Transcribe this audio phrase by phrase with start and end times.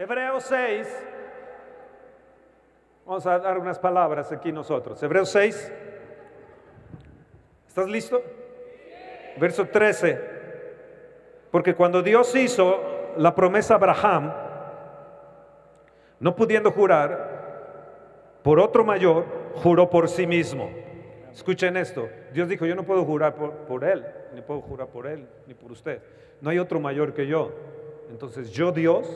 [0.00, 0.88] Hebreos 6.
[3.04, 5.02] Vamos a dar unas palabras aquí nosotros.
[5.02, 5.72] Hebreos 6.
[7.68, 8.22] ¿Estás listo?
[9.36, 10.18] Verso 13.
[11.50, 14.32] Porque cuando Dios hizo la promesa a Abraham,
[16.18, 19.26] no pudiendo jurar por otro mayor,
[19.56, 20.70] juró por sí mismo.
[21.30, 22.08] Escuchen esto.
[22.32, 25.52] Dios dijo, yo no puedo jurar por, por, él, ni puedo jurar por él, ni
[25.52, 26.00] por usted.
[26.40, 27.52] No hay otro mayor que yo.
[28.08, 29.06] Entonces yo Dios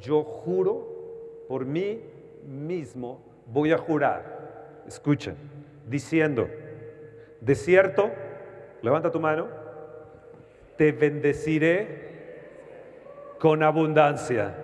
[0.00, 2.00] yo juro por mí
[2.46, 4.82] mismo, voy a jurar.
[4.86, 5.36] Escuchen,
[5.86, 6.48] diciendo,
[7.40, 8.10] de cierto,
[8.82, 9.48] levanta tu mano,
[10.76, 12.06] te bendeciré
[13.38, 14.54] con abundancia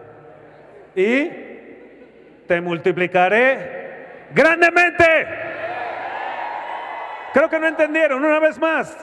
[0.95, 1.31] y
[2.47, 5.27] te multiplicaré grandemente.
[7.33, 8.97] Creo que no entendieron una vez más.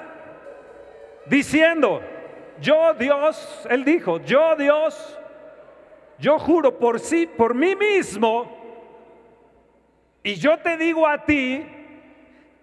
[1.25, 2.01] Diciendo,
[2.61, 5.18] yo Dios, él dijo, yo Dios
[6.19, 8.57] yo juro por sí, por mí mismo,
[10.23, 11.65] y yo te digo a ti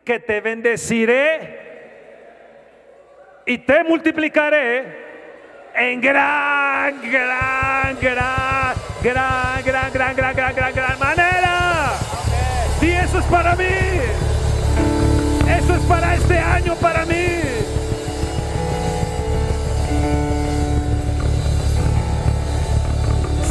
[0.05, 1.67] que te bendeciré
[3.47, 5.07] y te multiplicaré
[5.75, 11.93] en gran, gran, gran, gran, gran, gran, gran, gran, gran, gran manera.
[12.81, 13.65] Y eso es para mí.
[15.49, 17.46] Eso es para este año, para mí.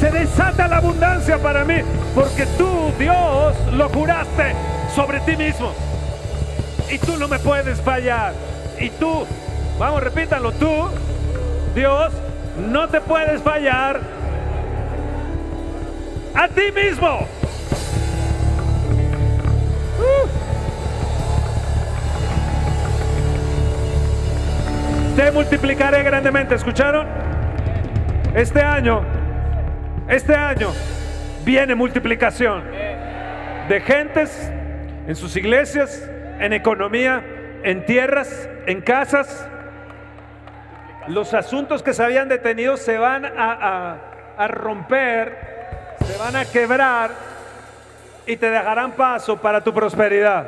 [0.05, 1.77] Se desata la abundancia para mí,
[2.13, 4.53] porque tú, Dios, lo juraste
[4.93, 5.71] sobre ti mismo.
[6.91, 8.33] Y tú no me puedes fallar.
[8.79, 9.25] Y tú,
[9.79, 10.89] vamos, repítanlo, tú,
[11.73, 12.13] Dios,
[12.69, 13.99] no te puedes fallar
[16.35, 17.21] a ti mismo.
[19.99, 20.27] Uh.
[25.15, 27.07] Te multiplicaré grandemente, ¿escucharon?
[28.35, 29.24] Este año
[30.07, 30.71] este año
[31.43, 32.63] viene multiplicación
[33.67, 34.51] de gentes
[35.07, 36.07] en sus iglesias,
[36.39, 37.23] en economía,
[37.63, 39.47] en tierras, en casas.
[41.07, 43.97] Los asuntos que se habían detenido se van a,
[44.47, 47.11] romper, se van a quebrar
[48.27, 50.45] y te dejarán paso para tu prosperidad.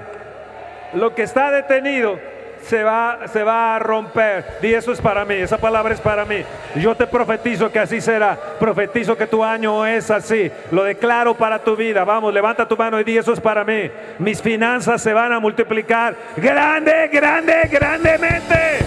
[0.93, 2.19] Lo que está detenido
[2.67, 4.59] se va, se va a romper.
[4.61, 6.43] Y eso es para mí, esa palabra es para mí.
[6.75, 8.37] Yo te profetizo que así será.
[8.59, 10.51] Profetizo que tu año es así.
[10.71, 12.03] Lo declaro para tu vida.
[12.03, 13.89] Vamos, levanta tu mano y di, eso es para mí.
[14.19, 18.79] Mis finanzas se van a multiplicar grande, grande, grandemente.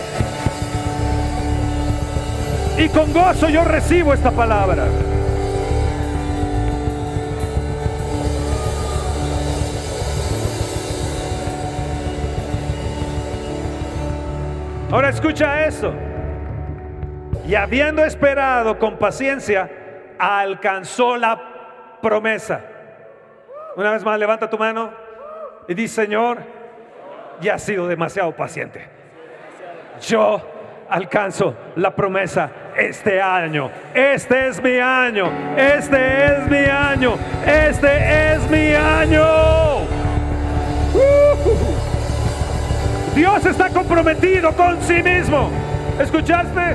[2.77, 4.85] Y con gozo yo recibo esta palabra.
[14.91, 15.93] Ahora escucha eso.
[17.47, 19.71] Y habiendo esperado con paciencia,
[20.19, 22.61] alcanzó la promesa.
[23.77, 24.91] Una vez más, levanta tu mano
[25.69, 26.39] y dice, Señor,
[27.41, 28.85] ya has sido demasiado paciente.
[30.03, 30.43] Yo
[30.89, 33.71] alcanzo la promesa este año.
[33.95, 35.31] Este es mi año.
[35.57, 37.15] Este es mi año.
[37.47, 39.81] Este es mi año.
[43.21, 45.51] Dios está comprometido con sí mismo.
[46.01, 46.75] ¿Escuchaste?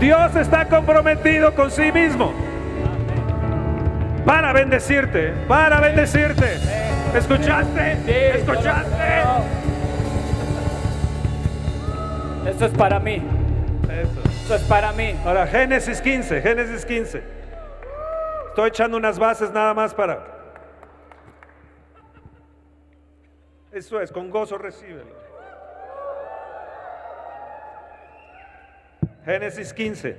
[0.00, 2.32] Dios está comprometido con sí mismo.
[4.24, 6.56] Para bendecirte, para bendecirte.
[7.14, 8.38] ¿Escuchaste?
[8.38, 8.96] ¿Escuchaste?
[12.46, 13.22] Eso es para mí.
[13.90, 14.54] Eso.
[14.54, 15.14] es para mí.
[15.26, 17.22] Ahora, Génesis 15, Génesis 15.
[18.48, 20.24] Estoy echando unas bases nada más para...
[23.70, 25.31] Eso es, con gozo recíbelo.
[29.24, 30.16] Génesis 15.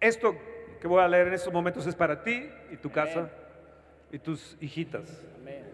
[0.00, 0.34] Esto
[0.80, 3.30] que voy a leer en estos momentos es para ti y tu casa
[4.10, 5.22] y tus hijitas.
[5.40, 5.64] Amén.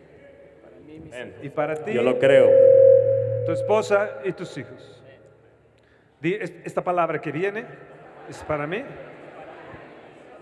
[1.42, 1.92] y para ti.
[1.92, 2.48] Yo lo creo.
[3.46, 5.02] Tu esposa y tus hijos.
[6.22, 7.66] Esta palabra que viene
[8.28, 8.82] es para mí,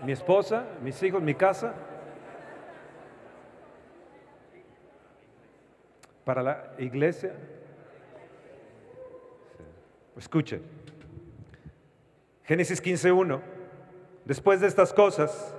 [0.05, 1.73] mi esposa, mis hijos, mi casa.
[6.23, 7.33] Para la iglesia.
[10.15, 10.82] Escuchen.
[12.45, 13.41] Génesis 15.1.
[14.25, 15.55] Después de estas cosas,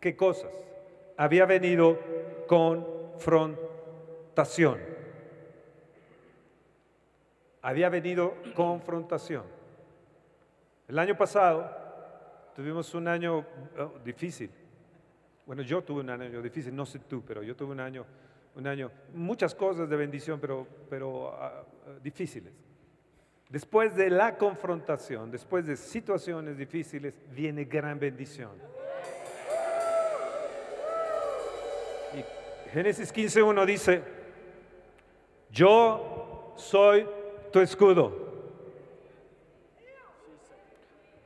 [0.00, 0.50] ¿qué cosas?
[1.16, 1.98] Había venido
[2.46, 4.78] confrontación.
[7.62, 9.44] Había venido confrontación.
[10.86, 11.70] El año pasado
[12.54, 13.44] tuvimos un año
[13.78, 14.50] oh, difícil.
[15.44, 18.06] Bueno, yo tuve un año difícil, no sé tú, pero yo tuve un año,
[18.54, 21.64] un año, muchas cosas de bendición, pero, pero ah,
[22.02, 22.52] difíciles.
[23.48, 28.50] Después de la confrontación, después de situaciones difíciles, viene gran bendición.
[32.72, 34.02] Génesis 15.1 dice,
[35.50, 37.06] yo soy
[37.50, 38.28] tu escudo.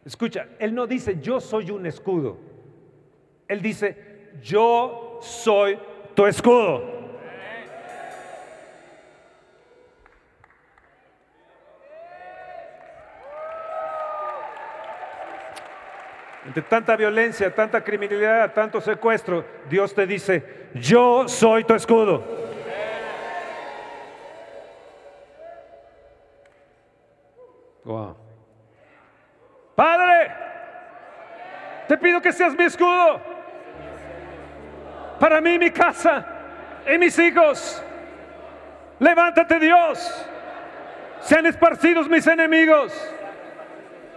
[0.04, 2.36] Escucha, Él no dice yo soy un escudo.
[3.48, 5.78] Él dice yo soy
[6.14, 7.01] tu escudo.
[16.52, 22.22] Entre tanta violencia, tanta criminalidad, tanto secuestro, Dios te dice, yo soy tu escudo.
[27.84, 28.16] Wow.
[29.74, 30.30] Padre,
[31.88, 33.18] te pido que seas mi escudo
[35.18, 36.26] para mí, mi casa
[36.86, 37.82] y mis hijos.
[38.98, 40.26] Levántate Dios.
[41.22, 42.92] Sean esparcidos mis enemigos.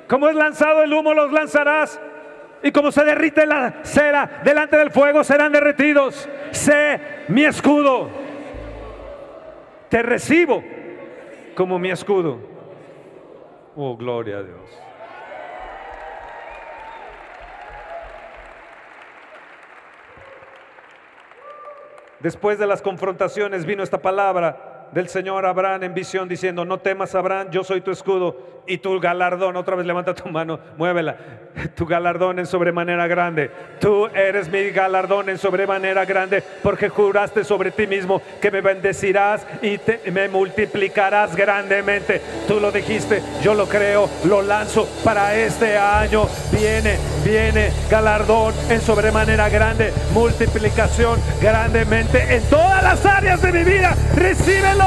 [0.10, 1.98] Como es lanzado el humo, los lanzarás.
[2.66, 6.28] Y como se derrite la cera delante del fuego, serán derretidos.
[6.50, 8.10] Sé mi escudo.
[9.88, 10.64] Te recibo
[11.56, 12.40] como mi escudo.
[13.76, 14.82] Oh, gloria a Dios.
[22.20, 27.14] Después de las confrontaciones vino esta palabra del Señor Abraham en visión diciendo, no temas
[27.16, 31.18] Abraham, yo soy tu escudo y tu galardón, otra vez levanta tu mano, muévela,
[31.76, 33.52] tu galardón en sobremanera grande,
[33.82, 39.46] tú eres mi galardón en sobremanera grande porque juraste sobre ti mismo que me bendecirás
[39.62, 39.78] y
[40.12, 46.98] me multiplicarás grandemente, tú lo dijiste, yo lo creo, lo lanzo para este año, viene,
[47.26, 54.85] viene galardón en sobremanera grande, multiplicación grandemente en todas las áreas de mi vida, recíbelo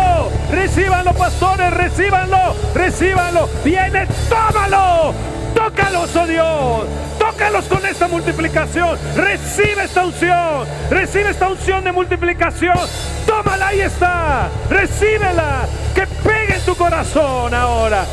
[0.50, 3.48] recíbanlo, pastores, recíbanlo, recíbanlo.
[3.64, 5.14] Viene, tómalo,
[5.54, 6.86] tócalos, oh Dios,
[7.18, 8.98] tócalos con esta multiplicación.
[9.16, 12.78] Recibe esta unción, recibe esta unción de multiplicación.
[13.26, 18.04] Tómala, ahí está, recíbela, que pegue en tu corazón ahora.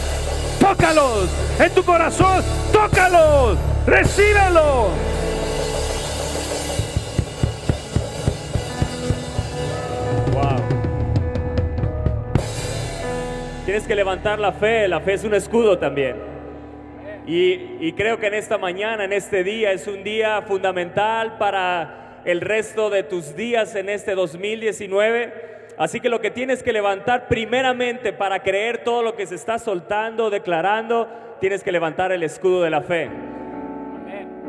[0.60, 1.30] Tócalos
[1.60, 4.90] en tu corazón, tócalos, recíbelo.
[13.75, 16.16] Tienes que levantar la fe, la fe es un escudo también.
[17.27, 22.39] Y, creo que en esta mañana, en este día, es un día fundamental para el
[22.39, 25.74] resto de tus días en este 2019.
[25.77, 29.60] Así que lo que tienes que levantar primeramente para creer todo lo que se está
[29.60, 31.10] soltando, declarando,
[31.42, 33.10] tienes que levantar el escudo de la fe.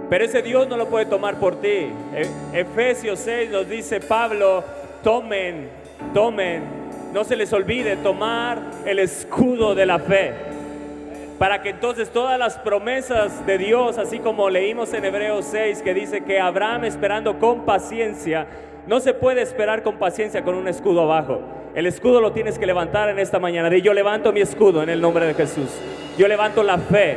[0.08, 1.90] Pero ese Dios no lo puede tomar por ti.
[2.14, 4.62] E, Efesios 6 nos dice Pablo,
[5.02, 5.68] tomen,
[6.14, 6.85] tomen
[7.16, 10.34] no se les olvide tomar el escudo de la fe.
[11.38, 15.94] Para que entonces todas las promesas de Dios, así como leímos en Hebreos 6, que
[15.94, 18.46] dice que Abraham esperando con paciencia,
[18.86, 21.40] no se puede esperar con paciencia con un escudo abajo.
[21.74, 23.70] El escudo lo tienes que levantar en esta mañana.
[23.70, 25.70] Di, yo levanto mi escudo en el nombre de Jesús.
[26.18, 27.16] Yo levanto la fe.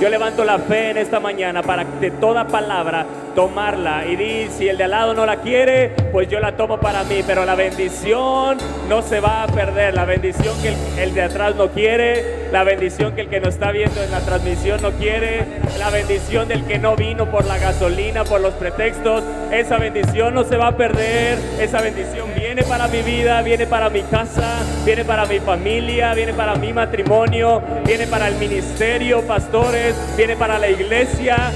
[0.00, 4.68] Yo levanto la fe en esta mañana para que toda palabra tomarla y di, si
[4.68, 7.54] el de al lado no la quiere, pues yo la tomo para mí, pero la
[7.54, 8.58] bendición
[8.88, 13.14] no se va a perder, la bendición que el, de atrás no quiere, la bendición
[13.14, 15.44] que el que nos está viendo en la transmisión no quiere,
[15.78, 20.44] la bendición del que no vino por la gasolina, por los pretextos, esa bendición no
[20.44, 25.04] se va a perder, esa bendición viene para mi vida, viene para mi casa, viene
[25.04, 29.83] para mi familia, viene para mi matrimonio, viene para el ministerio, pastores,
[30.16, 31.52] viene para la iglesia,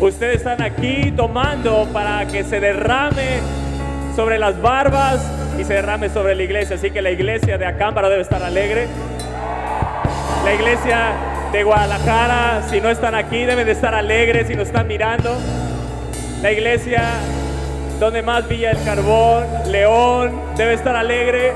[0.00, 3.38] Ustedes están aquí tomando para que se derrame
[4.16, 5.24] sobre las barbas
[5.58, 6.76] y se derrame sobre la iglesia.
[6.76, 8.88] Así que la iglesia de Acámbaro debe estar alegre.
[10.44, 11.12] La iglesia
[11.52, 15.38] de Guadalajara, si no están aquí, deben de estar alegres si nos están mirando.
[16.42, 17.02] La iglesia
[18.00, 21.52] donde más Villa el Carbón, León, debe estar alegre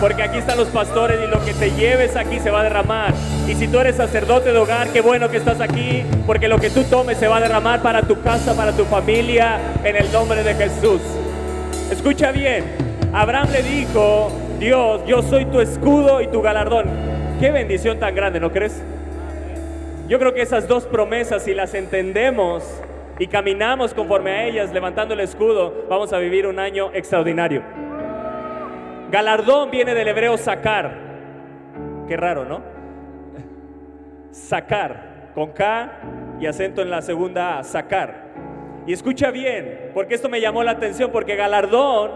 [0.00, 3.12] porque aquí están los pastores y lo que te lleves aquí se va a derramar.
[3.46, 6.70] Y si tú eres sacerdote de hogar, qué bueno que estás aquí, porque lo que
[6.70, 10.42] tú tomes se va a derramar para tu casa, para tu familia, en el nombre
[10.42, 11.02] de Jesús.
[11.90, 12.64] Escucha bien,
[13.12, 16.86] Abraham le dijo, Dios, yo soy tu escudo y tu galardón.
[17.38, 18.82] Qué bendición tan grande, ¿no crees?
[20.08, 22.64] Yo creo que esas dos promesas, si las entendemos
[23.18, 27.89] y caminamos conforme a ellas, levantando el escudo, vamos a vivir un año extraordinario.
[29.10, 30.96] Galardón viene del hebreo sacar.
[32.06, 32.62] Qué raro, ¿no?
[34.30, 35.92] Sacar, con K
[36.40, 38.30] y acento en la segunda A, sacar.
[38.86, 42.10] Y escucha bien, porque esto me llamó la atención, porque galardón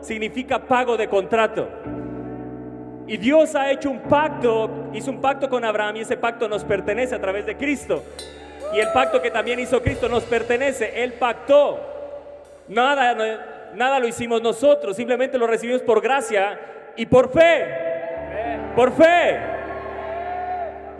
[0.00, 1.68] significa pago de contrato.
[3.06, 6.64] Y Dios ha hecho un pacto, hizo un pacto con Abraham y ese pacto nos
[6.64, 8.02] pertenece a través de Cristo.
[8.74, 11.02] Y el pacto que también hizo Cristo nos pertenece.
[11.02, 11.92] Él pactó
[12.68, 13.14] Nada,
[13.74, 16.58] nada lo hicimos nosotros, simplemente lo recibimos por gracia
[16.96, 17.66] y por fe.
[18.74, 19.38] Por fe.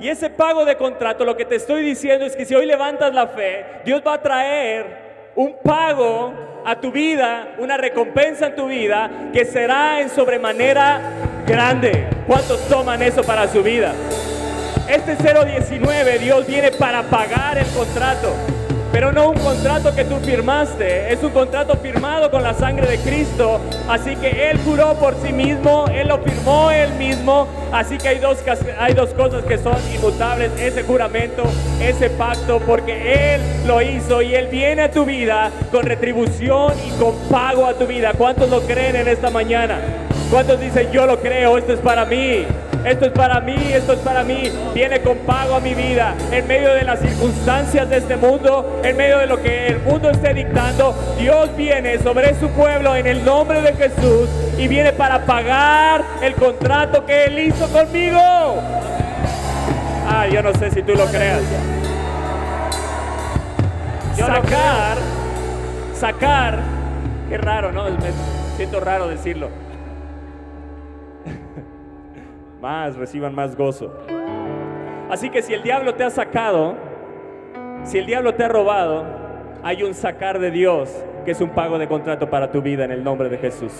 [0.00, 3.14] Y ese pago de contrato, lo que te estoy diciendo es que si hoy levantas
[3.14, 5.02] la fe, Dios va a traer
[5.36, 6.32] un pago
[6.64, 11.00] a tu vida, una recompensa en tu vida que será en sobremanera
[11.46, 12.06] grande.
[12.26, 13.92] ¿Cuántos toman eso para su vida?
[14.88, 18.34] Este 019 Dios viene para pagar el contrato.
[18.92, 22.98] Pero no un contrato que tú firmaste, es un contrato firmado con la sangre de
[22.98, 23.58] Cristo.
[23.88, 27.48] Así que Él juró por sí mismo, Él lo firmó Él mismo.
[27.72, 28.36] Así que hay dos,
[28.78, 31.42] hay dos cosas que son inmutables, ese juramento,
[31.80, 36.90] ese pacto, porque Él lo hizo y Él viene a tu vida con retribución y
[37.02, 38.12] con pago a tu vida.
[38.16, 39.80] ¿Cuántos lo creen en esta mañana?
[40.30, 42.44] ¿Cuántos dicen yo lo creo, esto es para mí?
[42.84, 44.50] Esto es para mí, esto es para mí.
[44.74, 46.14] Viene con pago a mi vida.
[46.32, 50.10] En medio de las circunstancias de este mundo, en medio de lo que el mundo
[50.10, 55.24] esté dictando, Dios viene sobre su pueblo en el nombre de Jesús y viene para
[55.24, 58.20] pagar el contrato que Él hizo conmigo.
[60.08, 61.40] Ah, yo no sé si tú lo creas.
[64.16, 64.98] sacar,
[65.94, 66.58] sacar,
[67.28, 67.84] qué raro, ¿no?
[67.84, 68.10] Me
[68.56, 69.61] siento raro decirlo
[72.62, 73.92] más, reciban más gozo.
[75.10, 76.76] Así que si el diablo te ha sacado,
[77.84, 79.04] si el diablo te ha robado,
[79.62, 80.88] hay un sacar de Dios
[81.24, 83.72] que es un pago de contrato para tu vida en el nombre de Jesús.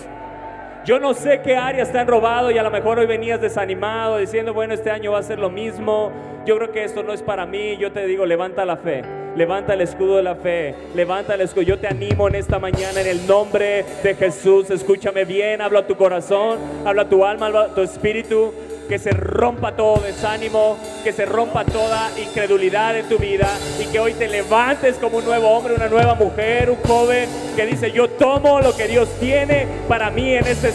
[0.85, 4.17] Yo no sé qué áreas te han robado y a lo mejor hoy venías desanimado
[4.17, 6.11] diciendo, bueno, este año va a ser lo mismo.
[6.45, 7.77] Yo creo que esto no es para mí.
[7.77, 9.01] Yo te digo, levanta la fe.
[9.37, 10.75] Levanta el escudo de la fe.
[10.93, 11.63] Levanta el escudo.
[11.63, 14.69] Yo te animo en esta mañana en el nombre de Jesús.
[14.69, 15.61] Escúchame bien.
[15.61, 16.59] Habla a tu corazón.
[16.85, 17.45] Habla a tu alma.
[17.45, 18.53] Habla a tu espíritu
[18.87, 23.47] que se rompa todo desánimo, que se rompa toda incredulidad en tu vida
[23.79, 27.65] y que hoy te levantes como un nuevo hombre, una nueva mujer, un joven que
[27.65, 30.71] dice, yo tomo lo que Dios tiene para mí en este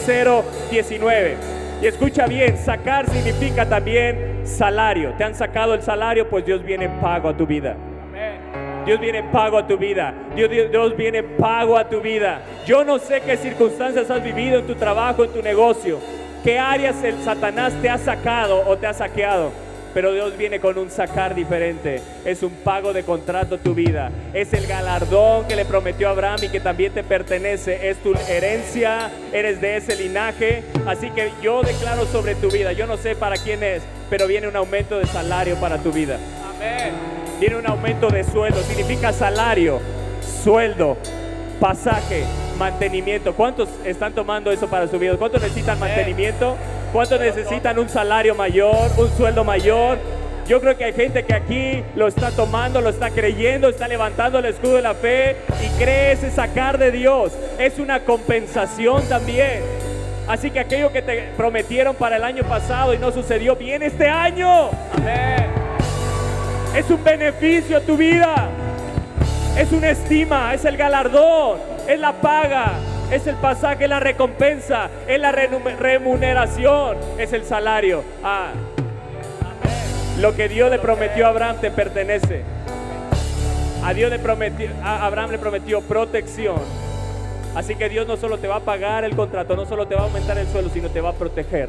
[0.71, 1.37] 019.
[1.81, 5.13] Y escucha bien, sacar significa también salario.
[5.17, 7.77] Te han sacado el salario, pues Dios viene en pago a tu vida.
[8.85, 10.15] Dios viene en pago a tu vida.
[10.35, 12.41] Dios, Dios, Dios, viene en pago a tu vida.
[12.67, 15.99] Yo no sé qué circunstancias has vivido en tu trabajo, en tu negocio
[16.49, 19.53] qué áreas el Satanás te ha sacado o te ha saqueado.
[19.93, 22.01] Pero Dios viene con un sacar diferente.
[22.25, 24.11] Es un pago de contrato tu vida.
[24.33, 27.91] Es el galardón que le prometió a Abraham y que también te pertenece.
[27.91, 29.11] Es tu herencia.
[29.31, 30.63] Eres de ese linaje.
[30.87, 32.73] Así que yo declaro sobre tu vida.
[32.73, 36.17] Yo no sé para quién es, pero viene un aumento de salario para tu vida.
[36.57, 36.95] Amén.
[37.41, 38.63] Viene un aumento de sueldo.
[38.63, 39.81] Significa salario,
[40.43, 40.97] sueldo,
[41.61, 42.25] pasaje,
[42.59, 43.35] mantenimiento.
[43.35, 45.17] ¿Cuántos están tomando eso para su vida?
[45.17, 46.57] ¿Cuántos necesitan mantenimiento?
[46.93, 49.99] ¿Cuántos necesitan un salario mayor, un sueldo mayor?
[50.47, 54.39] Yo creo que hay gente que aquí lo está tomando, lo está creyendo, está levantando
[54.39, 57.33] el escudo de la fe y cree ese sacar de Dios.
[57.59, 59.63] Es una compensación también.
[60.27, 64.09] Así que aquello que te prometieron para el año pasado y no sucedió, viene este
[64.09, 64.71] año.
[64.97, 65.47] Amén.
[66.75, 68.49] Es un beneficio a tu vida.
[69.59, 72.75] Es una estima, es el galardón, es la paga,
[73.11, 78.05] es el pasaje, es la recompensa, es la remuneración, es el salario.
[78.23, 78.53] Ah,
[80.21, 82.43] lo que Dios le prometió a Abraham te pertenece.
[83.83, 86.61] A Dios le prometió, a Abraham le prometió protección.
[87.57, 90.03] Así que Dios no solo te va a pagar el contrato, no solo te va
[90.03, 91.69] a aumentar el suelo, sino te va a proteger.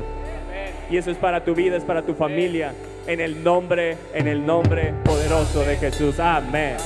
[0.92, 2.72] Y eso es para tu vida, es para tu familia.
[3.08, 6.20] En el nombre, en el nombre poderoso de Jesús.
[6.20, 6.78] Amén.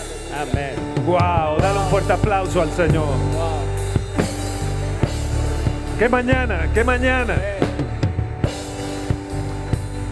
[0.42, 0.76] Amén.
[1.06, 3.08] Wow, dale un fuerte aplauso al Señor.
[6.00, 6.68] ¿Qué mañana?
[6.74, 7.36] ¿Qué mañana?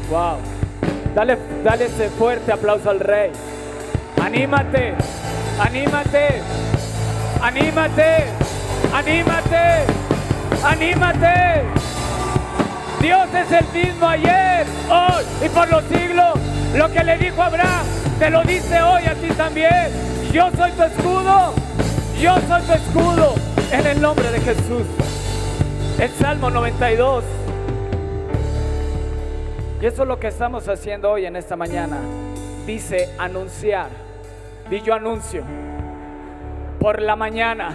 [0.10, 0.38] Wow.
[1.16, 3.32] Dale, dale ese fuerte aplauso al Rey.
[4.22, 4.94] Anímate,
[5.60, 6.42] anímate,
[7.42, 8.26] anímate,
[8.94, 9.86] anímate,
[10.64, 11.64] anímate.
[13.02, 16.51] Dios es el mismo ayer, hoy y por los siglos.
[16.76, 17.86] Lo que le dijo Abraham,
[18.18, 19.90] te lo dice hoy a ti también.
[20.32, 21.54] Yo soy tu escudo.
[22.18, 23.36] Yo soy tu escudo.
[23.74, 24.84] En el nombre de Jesús.
[26.00, 27.26] El Salmo 92.
[29.82, 31.98] Y eso es lo que estamos haciendo hoy en esta mañana.
[32.66, 33.90] Dice anunciar.
[34.70, 35.44] Y yo anuncio.
[36.80, 37.74] Por la mañana.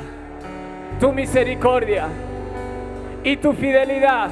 [0.98, 2.08] Tu misericordia
[3.22, 4.30] y tu fidelidad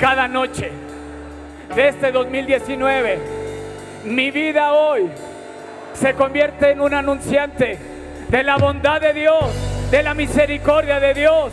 [0.00, 0.85] cada noche
[1.74, 3.18] de este 2019,
[4.04, 5.10] mi vida hoy
[5.94, 7.78] se convierte en un anunciante
[8.28, 9.44] de la bondad de Dios,
[9.90, 11.52] de la misericordia de Dios.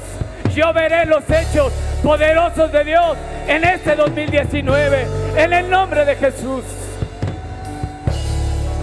[0.53, 1.71] Yo veré los hechos
[2.03, 3.17] poderosos de Dios
[3.47, 6.63] en este 2019, en el nombre de Jesús.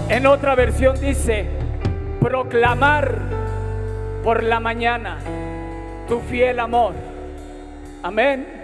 [0.09, 1.47] En otra versión dice,
[2.21, 3.15] proclamar
[4.25, 5.19] por la mañana
[6.09, 6.95] tu fiel amor.
[8.03, 8.60] Amén.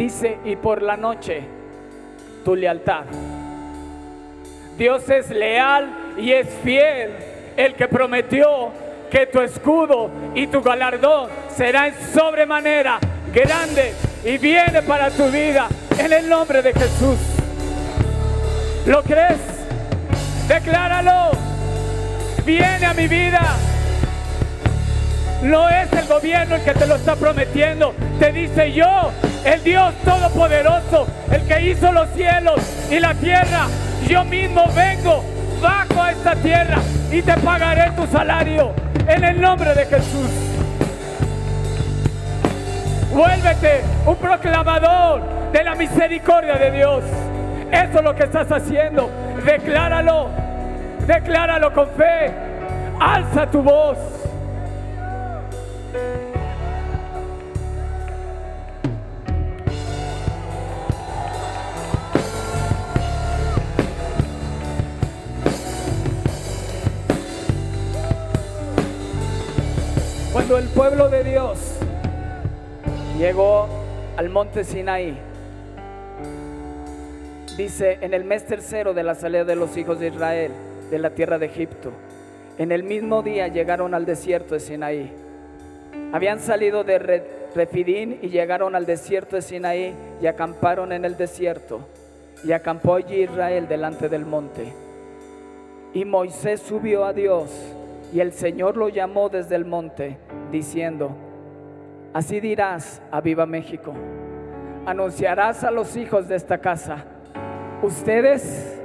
[0.00, 1.42] Dice, y por la noche
[2.42, 3.04] tu lealtad.
[4.78, 7.10] Dios es leal y es fiel,
[7.54, 8.70] el que prometió
[9.10, 12.98] que tu escudo y tu galardón será en sobremanera
[13.30, 13.92] grande
[14.24, 17.18] y viene para tu vida en el nombre de Jesús.
[18.86, 19.36] ¿Lo crees?
[20.48, 21.32] Decláralo.
[22.46, 23.69] Viene a mi vida.
[25.42, 27.94] No es el gobierno el que te lo está prometiendo.
[28.18, 29.10] Te dice yo,
[29.44, 33.66] el Dios Todopoderoso, el que hizo los cielos y la tierra.
[34.06, 35.24] Yo mismo vengo
[35.62, 36.78] bajo a esta tierra
[37.10, 38.72] y te pagaré tu salario
[39.06, 40.30] en el nombre de Jesús.
[43.12, 47.02] Vuélvete un proclamador de la misericordia de Dios.
[47.72, 49.10] Eso es lo que estás haciendo.
[49.44, 50.28] Decláralo.
[51.06, 52.30] Decláralo con fe.
[53.00, 54.19] Alza tu voz.
[70.32, 71.58] Cuando el pueblo de Dios
[73.18, 73.66] llegó
[74.16, 75.18] al monte Sinaí,
[77.56, 80.52] dice en el mes tercero de la salida de los hijos de Israel
[80.88, 81.90] de la tierra de Egipto,
[82.58, 85.12] en el mismo día llegaron al desierto de Sinaí.
[86.12, 87.24] Habían salido de
[87.56, 91.80] Refidín y llegaron al desierto de Sinaí y acamparon en el desierto.
[92.44, 94.72] Y acampó allí Israel delante del monte.
[95.92, 97.50] Y Moisés subió a Dios
[98.12, 100.18] y el Señor lo llamó desde el monte,
[100.50, 101.10] diciendo,
[102.12, 103.92] así dirás a Viva México,
[104.86, 107.04] anunciarás a los hijos de esta casa,
[107.82, 108.80] ustedes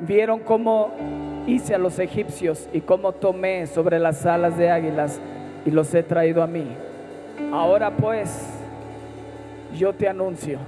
[0.00, 0.92] vieron cómo
[1.46, 5.20] hice a los egipcios y cómo tomé sobre las alas de águilas
[5.64, 6.66] y los he traído a mí.
[7.52, 8.48] Ahora pues,
[9.74, 10.58] yo te anuncio,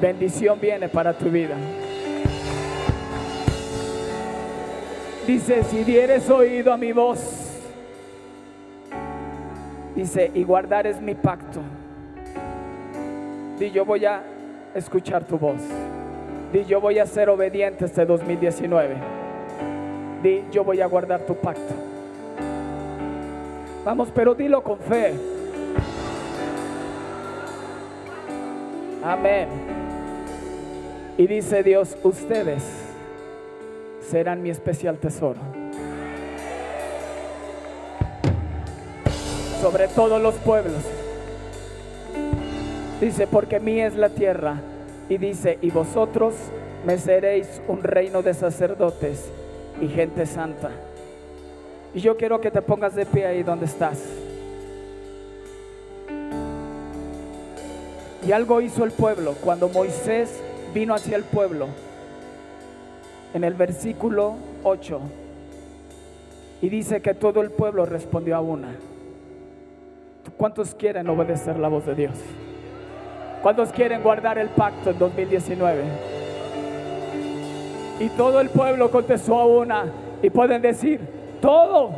[0.00, 1.56] bendición viene para tu vida.
[5.28, 7.20] Dice, si dieres oído a mi voz,
[9.94, 11.60] dice, y guardares mi pacto,
[13.58, 14.22] di yo voy a
[14.74, 15.60] escuchar tu voz.
[16.50, 18.96] Di yo voy a ser obediente este 2019.
[20.22, 21.74] Di yo voy a guardar tu pacto.
[23.84, 25.12] Vamos, pero dilo con fe.
[29.04, 29.46] Amén.
[31.18, 32.87] Y dice Dios, ustedes
[34.10, 35.40] serán mi especial tesoro.
[39.60, 40.82] Sobre todos los pueblos.
[43.00, 44.60] Dice, porque mía es la tierra.
[45.08, 46.34] Y dice, y vosotros
[46.84, 49.30] me seréis un reino de sacerdotes
[49.80, 50.70] y gente santa.
[51.94, 54.02] Y yo quiero que te pongas de pie ahí donde estás.
[58.26, 60.40] Y algo hizo el pueblo cuando Moisés
[60.74, 61.68] vino hacia el pueblo.
[63.34, 65.00] En el versículo 8.
[66.62, 68.74] Y dice que todo el pueblo respondió a una.
[70.36, 72.14] ¿Cuántos quieren obedecer la voz de Dios?
[73.42, 75.82] ¿Cuántos quieren guardar el pacto en 2019?
[78.00, 79.86] Y todo el pueblo contestó a una.
[80.22, 81.00] Y pueden decir,
[81.40, 81.90] todo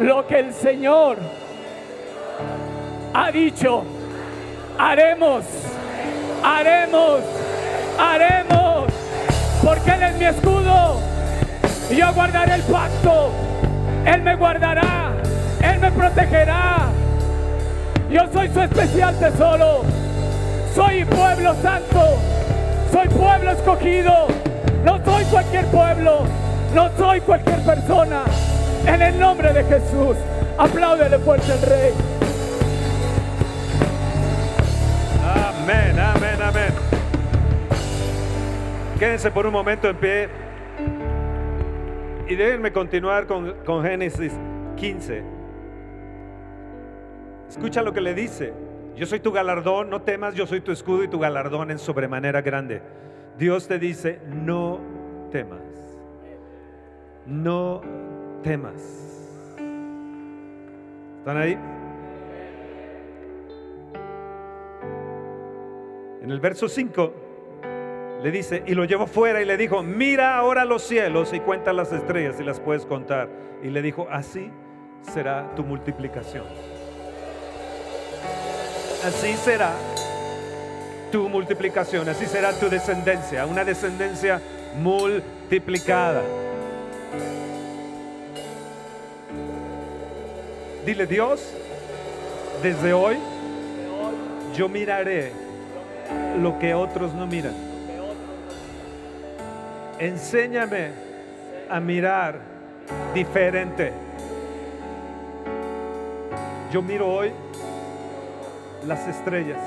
[0.00, 1.16] lo que el Señor
[3.14, 3.82] ha dicho,
[4.78, 5.44] haremos,
[6.42, 7.20] haremos,
[7.98, 8.65] haremos,
[9.66, 11.00] porque Él es mi escudo.
[11.90, 13.32] Yo guardaré el pacto.
[14.06, 15.12] Él me guardará,
[15.60, 16.88] Él me protegerá.
[18.08, 19.82] Yo soy su especial tesoro.
[20.72, 22.00] Soy pueblo santo.
[22.92, 24.28] Soy pueblo escogido.
[24.84, 26.20] No soy cualquier pueblo.
[26.72, 28.22] No soy cualquier persona.
[28.86, 30.16] En el nombre de Jesús.
[30.56, 31.92] Apláudele fuerte al Rey.
[35.24, 36.85] Amén, amén, amén.
[38.98, 40.28] Quédense por un momento en pie.
[42.28, 44.32] Y déjenme continuar con, con Génesis
[44.76, 45.22] 15.
[47.46, 48.54] Escucha lo que le dice.
[48.96, 52.40] Yo soy tu galardón, no temas, yo soy tu escudo y tu galardón en sobremanera
[52.40, 52.80] grande.
[53.36, 54.80] Dios te dice, no
[55.30, 55.60] temas.
[57.26, 57.82] No
[58.42, 58.80] temas.
[61.18, 61.58] ¿Están ahí?
[66.22, 67.25] En el verso 5
[68.26, 71.72] le dice, y lo llevó fuera y le dijo, mira ahora los cielos y cuenta
[71.72, 73.28] las estrellas y las puedes contar.
[73.62, 74.50] Y le dijo, así
[75.14, 76.42] será tu multiplicación.
[79.04, 79.70] Así será
[81.12, 84.40] tu multiplicación, así será tu descendencia, una descendencia
[84.82, 86.24] multiplicada.
[90.84, 91.54] Dile Dios,
[92.60, 93.18] desde hoy
[94.56, 95.30] yo miraré
[96.42, 97.75] lo que otros no miran.
[99.98, 100.90] Enséñame
[101.70, 102.38] a mirar
[103.14, 103.92] diferente.
[106.70, 107.32] Yo miro hoy
[108.86, 109.58] las estrellas.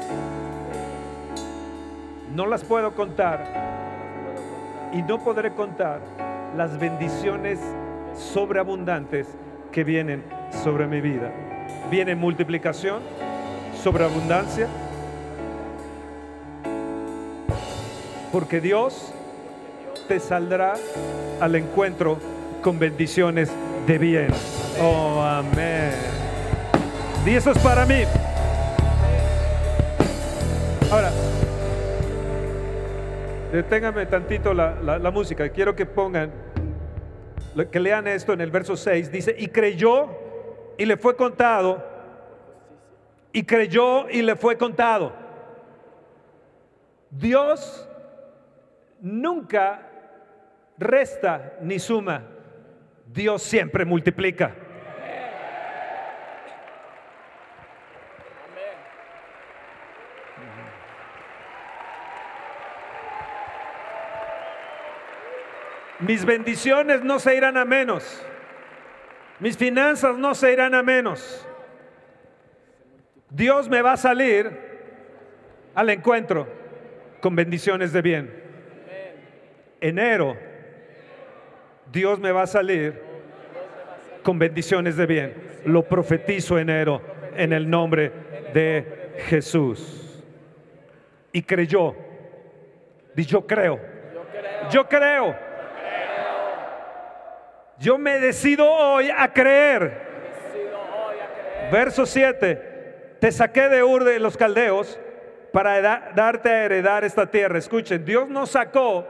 [2.36, 3.44] No las puedo contar
[4.94, 6.00] y no podré contar
[6.56, 7.60] las bendiciones
[8.16, 9.28] sobreabundantes
[9.72, 10.24] que vienen
[10.64, 11.32] sobre mi vida.
[11.90, 13.02] Viene multiplicación,
[13.82, 14.68] sobreabundancia,
[18.32, 19.12] porque Dios
[20.10, 20.74] te saldrá
[21.40, 22.18] al encuentro
[22.64, 23.52] con bendiciones
[23.86, 24.28] de bien.
[24.82, 25.92] Oh, amén.
[27.28, 28.02] Y eso es para mí.
[30.92, 31.12] Ahora,
[33.52, 35.48] deténgame tantito la, la música.
[35.50, 36.32] Quiero que pongan,
[37.72, 39.12] que lean esto en el verso 6.
[39.12, 40.08] Dice, y creyó
[40.76, 41.86] y le fue contado.
[43.32, 45.14] Y creyó y le fue contado.
[47.12, 47.88] Dios
[49.02, 49.89] nunca
[50.80, 52.24] resta ni suma.
[53.06, 54.56] Dios siempre multiplica.
[66.00, 68.26] Mis bendiciones no se irán a menos.
[69.40, 71.46] Mis finanzas no se irán a menos.
[73.30, 74.70] Dios me va a salir
[75.76, 76.48] al encuentro
[77.22, 78.44] con bendiciones de bien.
[79.82, 80.38] Enero,
[81.92, 83.02] Dios me va a salir
[84.24, 85.34] con bendiciones de bien.
[85.66, 87.02] Lo profetizo enero
[87.36, 88.12] en el nombre
[88.54, 90.24] de Jesús.
[91.32, 91.96] Y creyó.
[93.16, 93.80] Y yo creo.
[94.72, 95.36] Yo creo.
[97.80, 100.10] Yo me decido hoy a creer.
[101.72, 103.18] Verso 7.
[103.20, 105.00] Te saqué de Ur de los caldeos
[105.52, 105.82] para
[106.14, 107.58] darte a heredar esta tierra.
[107.58, 109.08] Escuchen, Dios nos sacó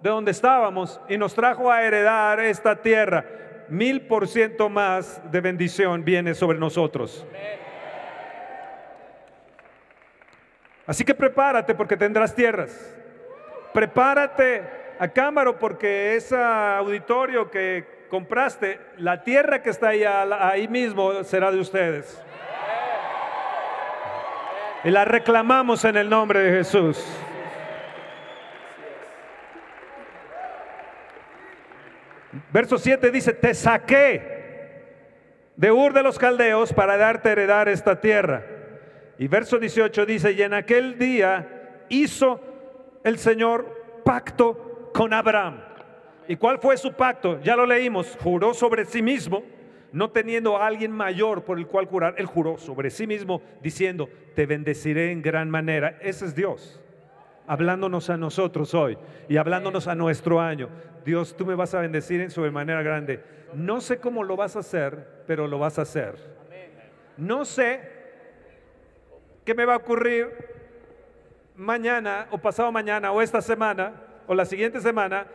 [0.00, 3.24] de donde estábamos y nos trajo a heredar esta tierra.
[3.68, 7.26] Mil por ciento más de bendición viene sobre nosotros.
[10.86, 12.96] Así que prepárate porque tendrás tierras.
[13.72, 14.64] Prepárate
[14.98, 21.52] a Cámaro porque ese auditorio que compraste, la tierra que está ahí, ahí mismo será
[21.52, 22.20] de ustedes.
[24.82, 27.04] Y la reclamamos en el nombre de Jesús.
[32.52, 34.40] Verso 7 dice, te saqué
[35.56, 38.44] de Ur de los Caldeos para darte heredar esta tierra.
[39.18, 42.40] Y verso 18 dice, y en aquel día hizo
[43.04, 45.60] el Señor pacto con Abraham.
[46.28, 47.40] ¿Y cuál fue su pacto?
[47.42, 49.42] Ya lo leímos, juró sobre sí mismo,
[49.92, 54.08] no teniendo a alguien mayor por el cual jurar, él juró sobre sí mismo diciendo,
[54.34, 55.98] te bendeciré en gran manera.
[56.00, 56.80] Ese es Dios,
[57.46, 58.96] hablándonos a nosotros hoy
[59.28, 60.68] y hablándonos a nuestro año.
[61.04, 63.22] Dios, tú me vas a bendecir en sobremanera grande.
[63.54, 66.16] No sé cómo lo vas a hacer, pero lo vas a hacer.
[67.16, 67.80] No sé
[69.44, 70.28] qué me va a ocurrir
[71.56, 73.92] mañana o pasado mañana o esta semana,
[74.26, 75.26] o la siguiente semana,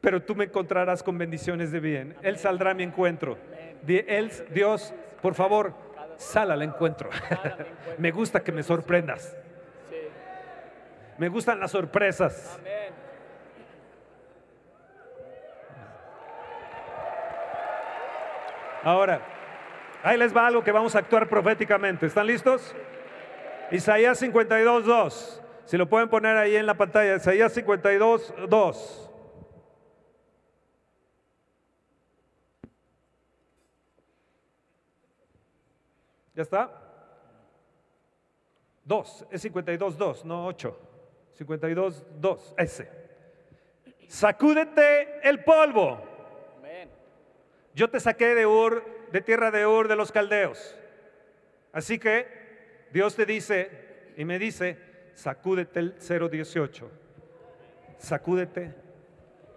[0.00, 2.16] pero tú me encontrarás con bendiciones de bien.
[2.22, 3.38] Él saldrá a mi encuentro.
[3.86, 5.74] Él, Dios, por favor,
[6.16, 7.10] sal al encuentro.
[7.98, 9.36] me gusta que me sorprendas.
[11.18, 12.58] Me gustan las sorpresas.
[18.84, 19.22] Ahora,
[20.02, 22.04] ahí les va algo que vamos a actuar proféticamente.
[22.04, 22.76] ¿Están listos?
[23.70, 25.42] Isaías 52, 2.
[25.64, 29.10] Si lo pueden poner ahí en la pantalla, Isaías 52, 2.
[36.34, 36.70] ¿Ya está?
[38.84, 40.78] 2, es 52, 2, no 8.
[41.32, 42.90] 52, 2, ese.
[44.08, 46.13] Sacúdete el polvo.
[47.74, 50.76] Yo te saqué de Ur, de tierra de Ur, de los caldeos.
[51.72, 52.26] Así que
[52.92, 54.78] Dios te dice y me dice,
[55.14, 56.90] sacúdete el 018.
[57.98, 58.72] Sacúdete,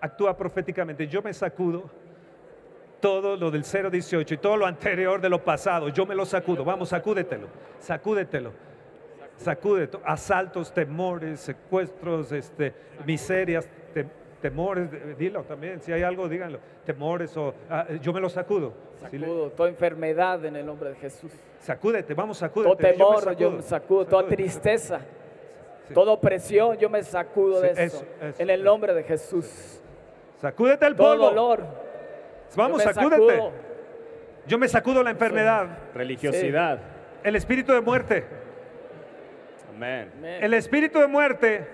[0.02, 1.08] actúa proféticamente.
[1.08, 1.90] Yo me sacudo
[3.00, 5.90] todo lo del 018 y todo lo anterior de lo pasado.
[5.90, 6.66] Yo me lo sacudo.
[6.66, 7.48] Vamos, sacúdetelo,
[7.80, 8.52] sacúdetelo.
[9.38, 12.74] Sacúdete, asaltos, temores, secuestros, este,
[13.06, 13.70] miserias,
[14.42, 18.74] temores, dilo también, si hay algo, díganlo, temores o ah, yo me lo sacudo.
[19.02, 21.32] Sacudo toda enfermedad en el nombre de Jesús.
[21.60, 22.94] Sacúdete, vamos, sacúdete.
[22.94, 25.00] Todo temor, yo me sacudo, toda tristeza.
[25.94, 28.04] Toda opresión, yo me sacudo de eso,
[28.38, 29.82] en el nombre de Jesús.
[30.42, 31.16] Sacúdete el polvo.
[31.16, 31.64] Todo dolor.
[32.56, 33.52] Vamos, sacúdete.
[34.48, 36.80] Yo me sacudo la enfermedad, religiosidad.
[37.24, 38.26] el espíritu de muerte.
[39.70, 40.12] Amén.
[40.18, 40.44] Amén.
[40.44, 41.68] El espíritu de muerte,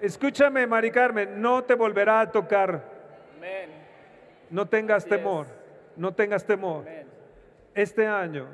[0.00, 2.82] escúchame, Mari Carmen, no te volverá a tocar.
[3.36, 3.70] Amén.
[4.50, 5.18] No tengas Así es.
[5.18, 5.46] temor,
[5.96, 6.82] no tengas temor.
[6.82, 7.06] Amén.
[7.74, 8.46] Este año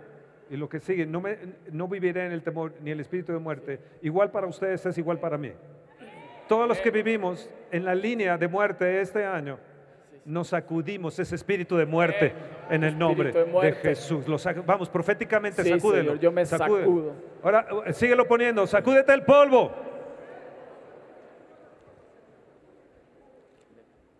[0.51, 1.39] y lo que sigue, no, me-
[1.73, 3.81] no viviré en el temor ni el espíritu de muerte.
[4.03, 5.53] Igual para ustedes es igual para mí.
[6.49, 9.59] Todos los que vivimos en la línea de muerte este año,
[10.25, 12.33] nos sacudimos ese espíritu de muerte
[12.71, 13.73] en el nombre de.
[13.73, 14.27] Jesús.
[14.29, 16.03] Lo vamos, proféticamente, Sí, sacúdelo.
[16.11, 16.81] Señor, yo me sacude.
[16.83, 17.13] sacudo.
[17.43, 19.73] Ahora, síguelo poniendo, sacúdete el polvo.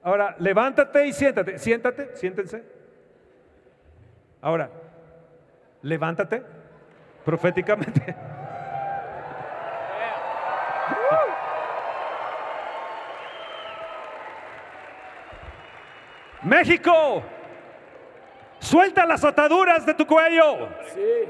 [0.07, 1.59] Ahora, levántate y siéntate.
[1.59, 2.63] Siéntate, siéntense.
[4.41, 4.71] Ahora,
[5.83, 6.45] levántate
[7.25, 8.15] proféticamente.
[16.43, 17.25] México,
[18.61, 20.69] suelta las ataduras de tu cuello.
[20.95, 21.25] Sí.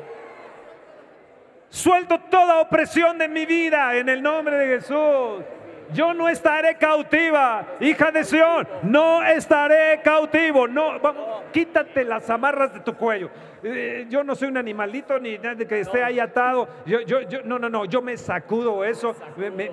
[1.70, 5.55] Suelto toda opresión de mi vida en el nombre de Jesús.
[5.92, 8.66] Yo no estaré cautiva, hija de Sión.
[8.82, 10.66] No estaré cautivo.
[10.66, 13.30] No, vamos, quítate las amarras de tu cuello.
[13.62, 16.68] Eh, yo no soy un animalito ni nadie que esté ahí atado.
[16.84, 17.84] Yo, yo, yo, no, no, no.
[17.84, 19.16] Yo me sacudo eso.
[19.36, 19.70] Me- me-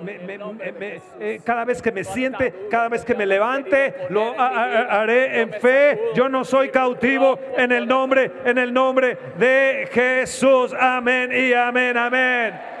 [1.20, 5.40] eh, cada vez que me siente, cada vez que me levante, lo ha- ha- haré
[5.40, 6.00] en fe.
[6.14, 10.74] Yo no soy cautivo en el nombre, en el nombre de Jesús.
[10.78, 12.73] Amén y amén, amén.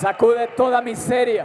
[0.00, 1.44] Sacude toda miseria,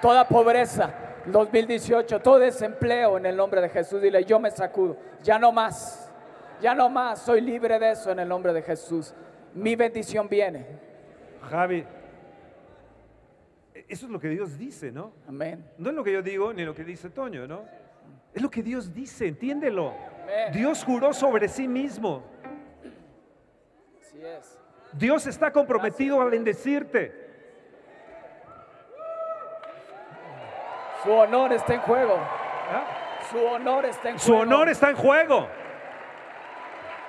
[0.00, 0.94] toda pobreza.
[1.26, 4.00] 2018, todo desempleo en el nombre de Jesús.
[4.00, 4.96] Dile, yo me sacudo.
[5.22, 6.10] Ya no más.
[6.62, 7.20] Ya no más.
[7.20, 9.12] Soy libre de eso en el nombre de Jesús.
[9.52, 10.64] Mi bendición viene.
[11.50, 11.84] Javi,
[13.86, 15.12] eso es lo que Dios dice, ¿no?
[15.28, 15.62] Amén.
[15.76, 17.64] No es lo que yo digo ni lo que dice Toño, ¿no?
[18.32, 19.92] Es lo que Dios dice, entiéndelo.
[20.22, 20.52] Amén.
[20.54, 22.22] Dios juró sobre sí mismo.
[24.00, 24.58] Así es.
[24.94, 27.25] Dios está comprometido a bendecirte.
[31.06, 32.18] Su honor está en juego.
[32.18, 32.84] ¿ah?
[33.30, 34.42] Su honor está en Su juego.
[34.42, 35.46] honor está en juego.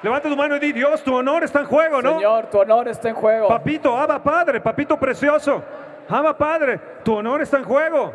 [0.03, 2.13] Levanta tu mano y di, Dios, tu honor está en juego, ¿no?
[2.13, 3.47] Señor, tu honor está en juego.
[3.47, 5.63] Papito, Abba Padre, papito precioso.
[6.07, 8.13] Abba Padre, tu honor está en juego.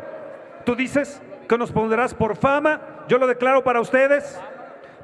[0.63, 2.79] Tú dices que nos pondrás por fama.
[3.09, 4.39] Yo lo declaro para ustedes,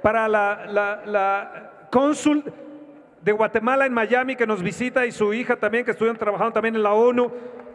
[0.01, 1.51] para la, la, la
[1.91, 2.45] cónsul
[3.21, 6.77] de Guatemala en Miami que nos visita y su hija también, que estuvieron trabajando también
[6.77, 7.29] en la ONU,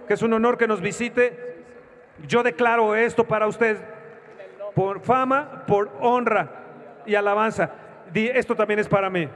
[0.09, 1.54] que es un honor que nos visite.
[2.27, 3.83] Yo declaro esto para ustedes
[4.75, 6.49] por fama, por honra
[7.07, 7.71] y alabanza.
[8.15, 9.29] Esto también es para mí.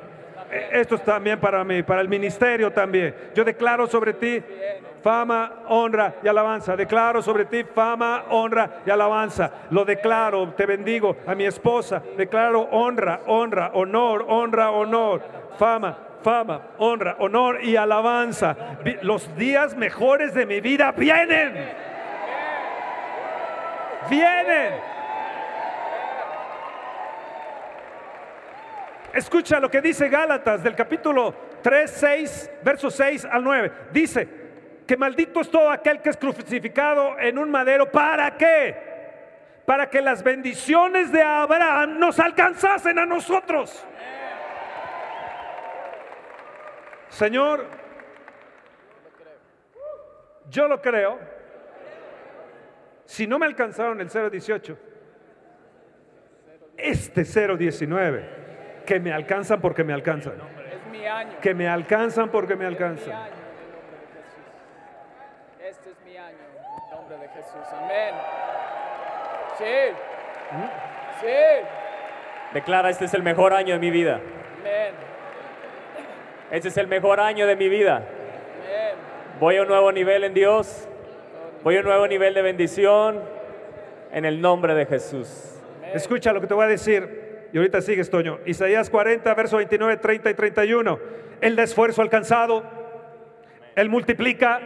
[0.72, 3.14] Esto es también para mí, para el ministerio también.
[3.34, 4.42] Yo declaro sobre ti
[5.02, 6.76] fama, honra y alabanza.
[6.76, 9.50] Declaro sobre ti fama, honra y alabanza.
[9.70, 12.02] Lo declaro, te bendigo a mi esposa.
[12.16, 15.22] Declaro honra, honra, honor, honra, honor,
[15.58, 15.98] fama.
[16.20, 18.56] Fama, honra, honor y alabanza.
[19.02, 21.54] Los días mejores de mi vida vienen.
[24.08, 24.74] Vienen.
[29.12, 33.72] Escucha lo que dice Gálatas del capítulo 3, 6, versos 6 al 9.
[33.90, 34.28] Dice
[34.86, 37.90] que maldito es todo aquel que es crucificado en un madero.
[37.90, 38.76] ¿Para qué?
[39.66, 43.84] Para que las bendiciones de Abraham nos alcanzasen a nosotros.
[47.08, 47.66] Señor,
[50.48, 51.18] yo lo creo.
[53.08, 54.76] Si no me alcanzaron el 018,
[56.76, 60.34] este 019, que me alcanzan porque me alcanzan.
[60.34, 61.38] Es mi año.
[61.40, 63.12] Que me alcanzan porque me Es mi alcanzan.
[63.14, 65.56] año en el nombre de Jesús.
[65.58, 67.66] Este es mi año en el nombre de Jesús.
[67.82, 68.14] Amén.
[69.56, 69.96] Sí.
[71.22, 71.66] Sí.
[72.52, 74.20] Declara, este es el mejor año de mi vida.
[74.60, 74.92] Amén.
[76.50, 77.96] Este es el mejor año de mi vida.
[77.96, 78.96] Amén.
[79.40, 80.86] Voy a un nuevo nivel en Dios.
[81.64, 83.20] Voy a un nuevo nivel de bendición
[84.12, 85.60] en el nombre de Jesús.
[85.92, 87.48] Escucha lo que te voy a decir.
[87.52, 88.38] Y ahorita sigues, Toño.
[88.46, 90.98] Isaías 40, verso 29, 30 y 31.
[91.40, 92.62] Él da esfuerzo alcanzado.
[93.74, 94.60] Él multiplica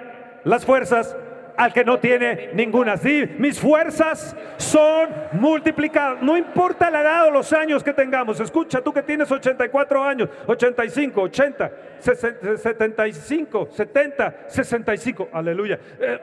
[0.45, 1.17] las fuerzas
[1.57, 2.99] al que no tiene ninguna.
[2.99, 6.23] Sí, mis fuerzas son multiplicadas.
[6.23, 8.39] No importa la edad o los años que tengamos.
[8.39, 15.29] Escucha, tú que tienes 84 años, 85, 80, 60, 75, 70, 65.
[15.33, 15.79] Aleluya.
[15.99, 16.19] Eh,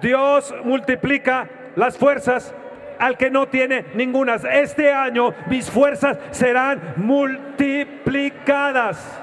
[0.00, 2.54] Dios multiplica las fuerzas
[2.98, 4.36] al que no tiene ninguna.
[4.52, 9.18] Este año mis fuerzas serán multiplicadas.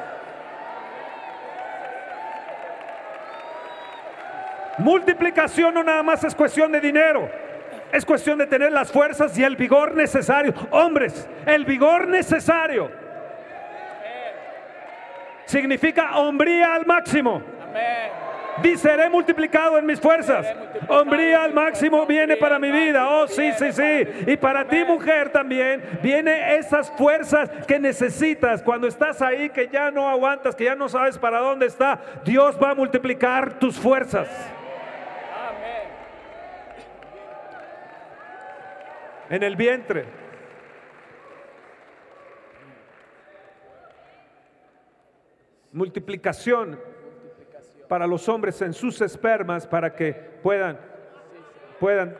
[4.79, 7.29] Multiplicación no nada más es cuestión de dinero.
[7.91, 10.53] Es cuestión de tener las fuerzas y el vigor necesario.
[10.71, 12.89] Hombres, el vigor necesario
[15.47, 17.41] significa hombría al máximo.
[17.69, 18.26] Amén.
[18.77, 20.45] Seré multiplicado en mis fuerzas.
[20.87, 23.09] Hombría al máximo viene para mi vida.
[23.09, 24.07] Oh, sí, sí, sí.
[24.27, 29.91] Y para ti, mujer, también viene esas fuerzas que necesitas cuando estás ahí, que ya
[29.91, 31.99] no aguantas, que ya no sabes para dónde está.
[32.23, 34.27] Dios va a multiplicar tus fuerzas.
[39.29, 40.05] en el vientre.
[45.71, 46.79] Multiplicación
[47.87, 50.77] para los hombres en sus espermas para que puedan,
[51.79, 52.17] puedan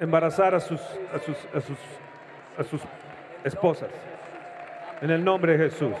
[0.00, 1.78] embarazar a sus, a sus, a sus,
[2.58, 2.80] a sus
[3.44, 3.90] esposas.
[5.00, 5.94] En el nombre de Jesús.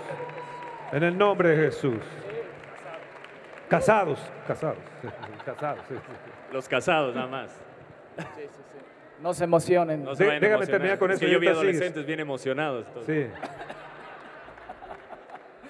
[0.92, 2.00] En el nombre de Jesús.
[3.68, 4.78] Casados, casados,
[5.44, 5.80] casados.
[6.52, 7.56] Los casados nada más.
[9.22, 10.02] No se emocionen.
[10.04, 11.26] No se déjame terminar con eso.
[11.26, 12.86] yo vi adolescentes bien emocionados.
[13.06, 13.26] Sí.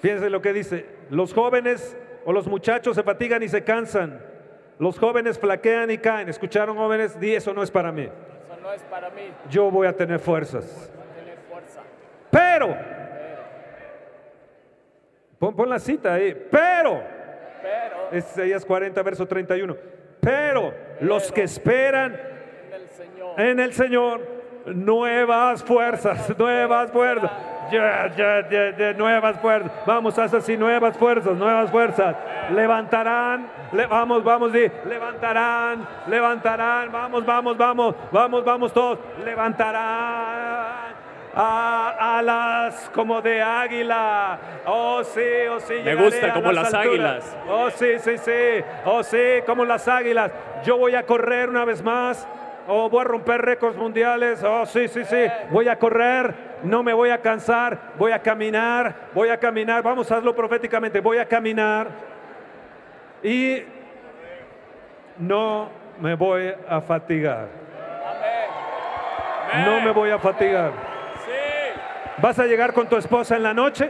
[0.01, 0.85] Fíjense lo que dice.
[1.11, 4.21] Los jóvenes o los muchachos se fatigan y se cansan.
[4.79, 6.29] Los jóvenes flaquean y caen.
[6.29, 7.19] ¿Escucharon jóvenes?
[7.19, 8.03] Di, eso no es para mí.
[8.03, 9.31] Eso no es para mí.
[9.49, 10.91] Yo voy a tener fuerzas.
[12.31, 12.75] Pero.
[15.37, 16.33] Pon, la cita ahí.
[16.49, 17.03] Pero.
[17.61, 18.11] Pero.
[18.11, 19.75] Es Isaías 40, verso 31.
[20.19, 22.19] Pero, los que esperan
[23.37, 24.21] en el Señor
[24.65, 27.31] nuevas fuerzas, nuevas fuerzas.
[27.71, 29.71] Ya, ya, ya, nuevas fuerzas.
[29.85, 32.15] Vamos, haz así, nuevas fuerzas, nuevas fuerzas.
[32.53, 33.47] Levantarán,
[33.89, 38.99] vamos, vamos, di, levantarán, levantarán, vamos, vamos, vamos, vamos, vamos todos.
[39.23, 40.91] Levantarán
[41.33, 44.37] a alas como de águila.
[44.65, 45.75] Oh, sí, oh, sí.
[45.83, 47.37] Me gusta como las águilas.
[47.47, 48.63] Oh, sí, sí, sí.
[48.85, 50.31] Oh, sí, como las águilas.
[50.65, 52.27] Yo voy a correr una vez más.
[52.67, 54.43] Oh, voy a romper récords mundiales.
[54.43, 55.25] Oh, sí, sí, sí.
[55.49, 56.33] Voy a correr.
[56.63, 57.93] No me voy a cansar.
[57.97, 59.09] Voy a caminar.
[59.13, 59.81] Voy a caminar.
[59.83, 60.99] Vamos a hacerlo proféticamente.
[60.99, 61.87] Voy a caminar.
[63.23, 63.63] Y
[65.17, 65.69] no
[65.99, 67.47] me voy a fatigar.
[69.65, 70.71] No me voy a fatigar.
[72.17, 73.89] ¿Vas a llegar con tu esposa en la noche?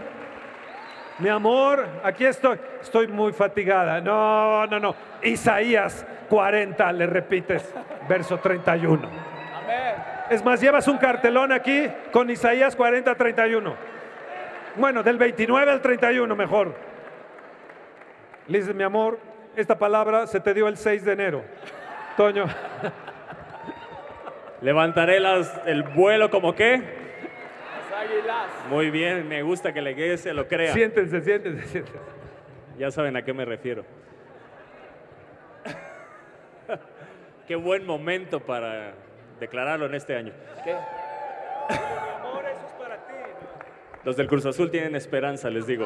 [1.20, 2.58] Mi amor, aquí estoy.
[2.82, 4.02] Estoy muy fatigada.
[4.02, 4.96] No, no, no.
[5.22, 7.76] Isaías 40, le repites,
[8.08, 9.02] verso 31.
[9.04, 9.96] Amén.
[10.30, 13.76] Es más, llevas un cartelón aquí con Isaías 40, 31.
[14.78, 16.74] Bueno, del 29 al 31 mejor.
[18.48, 19.20] Le dice, mi amor,
[19.58, 21.44] esta palabra se te dio el 6 de enero.
[22.16, 22.46] Toño.
[24.62, 26.78] Levantaré las, el vuelo como qué?
[26.78, 28.46] Las águilas.
[28.70, 30.72] Muy bien, me gusta que le se lo crea.
[30.72, 32.02] Siéntense, siéntense, siéntense.
[32.80, 33.84] Ya saben a qué me refiero.
[37.52, 38.94] Qué buen momento para
[39.38, 40.32] declararlo en este año.
[40.64, 40.72] ¿Qué?
[40.72, 43.14] amor, eso es para ti.
[44.06, 45.86] Los del Cruz Azul tienen esperanza, les digo.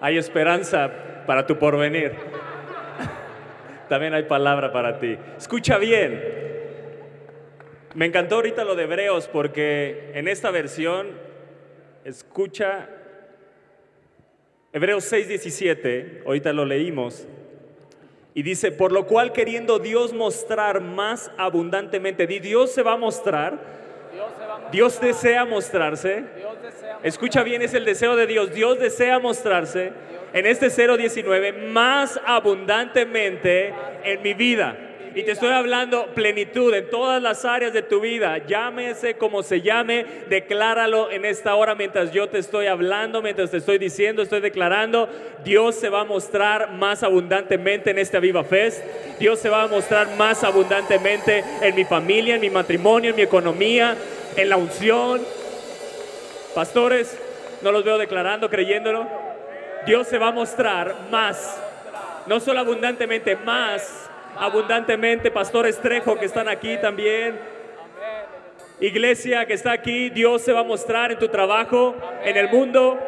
[0.00, 0.90] Hay esperanza
[1.24, 2.14] para tu porvenir.
[3.88, 5.16] También hay palabra para ti.
[5.38, 6.20] Escucha bien.
[7.94, 11.12] Me encantó ahorita lo de Hebreos porque en esta versión,
[12.04, 12.88] escucha
[14.72, 17.28] Hebreos 6:17, ahorita lo leímos.
[18.34, 23.58] Y dice, por lo cual queriendo Dios mostrar más abundantemente, Dios se va a mostrar,
[24.72, 26.24] Dios, desea mostrarse.
[27.04, 28.52] Escucha bien, es el deseo de Dios.
[28.52, 29.92] Dios desea mostrarse
[30.32, 34.76] en este 019 más abundantemente en mi vida.
[35.14, 38.38] Y te estoy hablando plenitud en todas las áreas de tu vida.
[38.48, 43.58] Llámese como se llame, decláralo en esta hora mientras yo te estoy hablando, mientras te
[43.58, 45.08] estoy diciendo, estoy declarando.
[45.44, 48.82] Dios se va a mostrar más abundantemente en este Viva Fest.
[49.20, 53.22] Dios se va a mostrar más abundantemente en mi familia, en mi matrimonio, en mi
[53.22, 53.96] economía,
[54.36, 55.22] en la unción.
[56.56, 57.16] Pastores,
[57.62, 59.06] no los veo declarando, creyéndolo.
[59.86, 61.56] Dios se va a mostrar más,
[62.26, 64.03] no solo abundantemente, más
[64.38, 65.30] abundantemente.
[65.30, 67.38] Pastor Estrejo que están aquí también.
[68.80, 72.98] Iglesia que está aquí, Dios se va a mostrar en tu trabajo, en el mundo,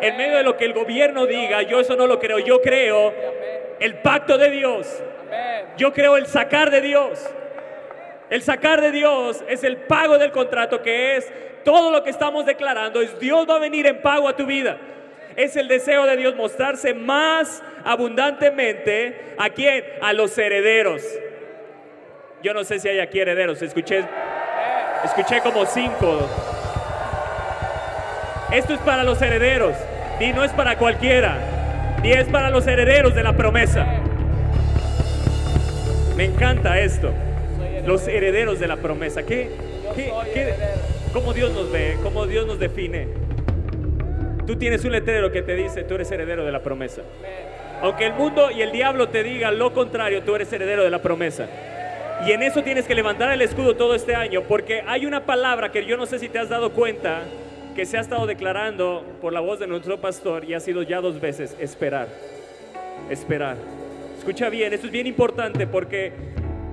[0.00, 1.62] en medio de lo que el gobierno diga.
[1.62, 3.12] Yo eso no lo creo, yo creo
[3.78, 5.02] el pacto de Dios.
[5.76, 7.24] Yo creo el sacar de Dios.
[8.30, 11.32] El sacar de Dios es el pago del contrato que es
[11.64, 13.00] todo lo que estamos declarando.
[13.00, 14.78] Es Dios va a venir en pago a tu vida.
[15.36, 19.84] Es el deseo de Dios mostrarse más abundantemente a quién?
[20.00, 21.02] A los herederos.
[22.42, 24.04] Yo no sé si hay aquí herederos, escuché,
[25.04, 26.28] escuché como cinco.
[28.52, 29.74] Esto es para los herederos
[30.20, 31.38] y no es para cualquiera.
[32.02, 33.86] Y es para los herederos de la promesa.
[36.16, 37.12] Me encanta esto.
[37.86, 39.22] Los herederos de la promesa.
[39.22, 39.50] ¿Qué,
[39.94, 40.54] qué, qué,
[41.12, 41.96] ¿Cómo Dios nos ve?
[42.02, 43.06] ¿Cómo Dios nos define?
[44.46, 47.02] Tú tienes un letrero que te dice, tú eres heredero de la promesa.
[47.80, 51.00] Aunque el mundo y el diablo te digan lo contrario, tú eres heredero de la
[51.00, 51.48] promesa.
[52.26, 55.70] Y en eso tienes que levantar el escudo todo este año, porque hay una palabra
[55.72, 57.22] que yo no sé si te has dado cuenta,
[57.74, 61.00] que se ha estado declarando por la voz de nuestro pastor y ha sido ya
[61.00, 62.08] dos veces, esperar,
[63.10, 63.56] esperar.
[64.18, 66.12] Escucha bien, esto es bien importante porque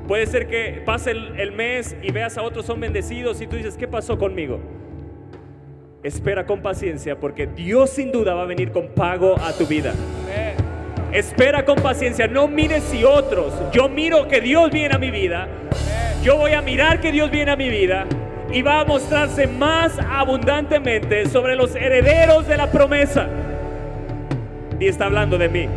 [0.08, 3.56] puede ser que pase el, el mes y veas a otros son bendecidos y tú
[3.56, 4.60] dices, ¿qué pasó conmigo?
[6.02, 9.94] Espera con paciencia porque Dios sin duda va a venir con pago a tu vida.
[11.12, 13.54] Espera con paciencia, no mires si otros.
[13.74, 15.48] Yo miro que Dios viene a mi vida.
[16.24, 18.06] Yo voy a mirar que Dios viene a mi vida
[18.52, 23.28] y va a mostrarse más abundantemente sobre los herederos de la promesa.
[24.80, 25.68] Y está hablando de mí.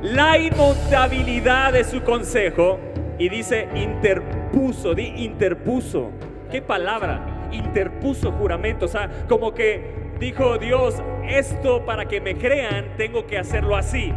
[0.00, 2.78] La inmutabilidad de su consejo
[3.18, 6.10] y dice interpuso, di interpuso.
[6.50, 7.33] ¿Qué palabra?
[7.54, 13.38] Interpuso juramento, o sea, como que dijo Dios, esto para que me crean tengo que
[13.38, 14.12] hacerlo así.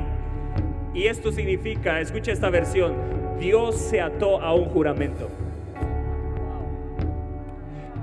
[0.93, 2.93] Y esto significa, escucha esta versión,
[3.39, 5.29] Dios se ató a un juramento.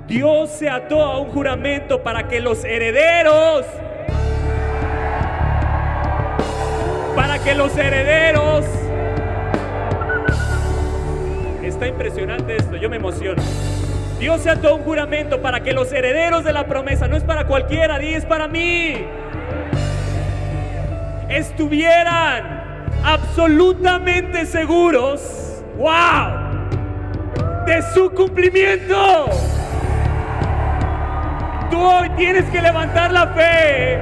[0.07, 3.65] Dios se ató a un juramento para que los herederos,
[7.15, 8.65] para que los herederos,
[11.63, 13.41] está impresionante esto, yo me emociono.
[14.19, 17.45] Dios se ató un juramento para que los herederos de la promesa, no es para
[17.47, 19.05] cualquiera, es para mí,
[21.29, 29.25] estuvieran absolutamente seguros, wow, de su cumplimiento.
[31.69, 33.99] Tú hoy tienes que levantar la fe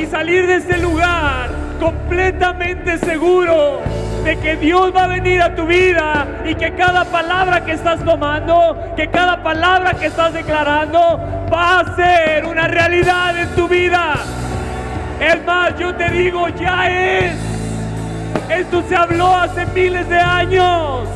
[0.00, 3.82] y salir de este lugar completamente seguro
[4.24, 8.02] de que Dios va a venir a tu vida y que cada palabra que estás
[8.02, 11.20] tomando, que cada palabra que estás declarando
[11.52, 14.14] va a ser una realidad en tu vida.
[15.20, 17.34] Es más, yo te digo, ya es.
[18.48, 21.06] Esto se habló hace miles de años.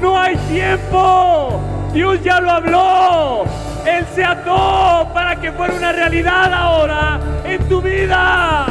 [0.00, 1.60] No hay tiempo.
[1.92, 3.44] Dios ya lo habló.
[3.86, 8.66] Él se ató para que fuera una realidad ahora en tu vida.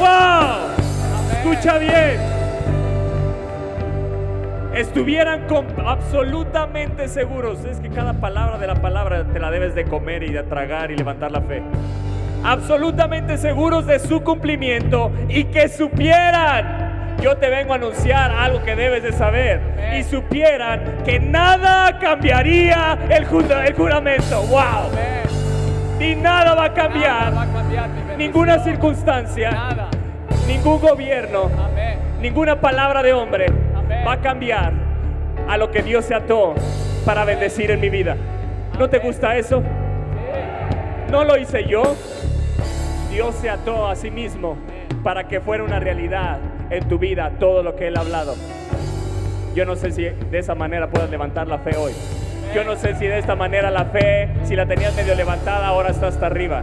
[0.00, 0.58] ¡Wow!
[1.32, 2.27] Escucha bien
[4.80, 5.46] estuvieran
[5.84, 7.64] absolutamente seguros.
[7.64, 10.90] Es que cada palabra de la palabra te la debes de comer y de tragar
[10.90, 11.62] y levantar la fe.
[12.44, 17.16] Absolutamente seguros de su cumplimiento y que supieran.
[17.20, 19.60] Yo te vengo a anunciar algo que debes de saber.
[19.98, 24.42] Y supieran que nada cambiaría el, juramento.
[24.42, 24.90] ¡Wow!
[25.98, 27.32] Ni nada va a cambiar.
[28.16, 29.50] Ninguna circunstancia.
[30.46, 31.50] Ningún gobierno.
[32.20, 33.67] Ninguna palabra de hombre
[34.06, 34.72] va a cambiar
[35.48, 36.54] a lo que Dios se ató
[37.04, 38.16] para bendecir en mi vida.
[38.78, 39.62] ¿No te gusta eso?
[41.10, 41.82] No lo hice yo.
[43.10, 44.56] Dios se ató a sí mismo
[45.02, 46.38] para que fuera una realidad
[46.70, 48.34] en tu vida todo lo que Él ha hablado.
[49.54, 51.92] Yo no sé si de esa manera puedas levantar la fe hoy.
[52.54, 55.90] Yo no sé si de esta manera la fe, si la tenías medio levantada, ahora
[55.90, 56.62] está hasta arriba.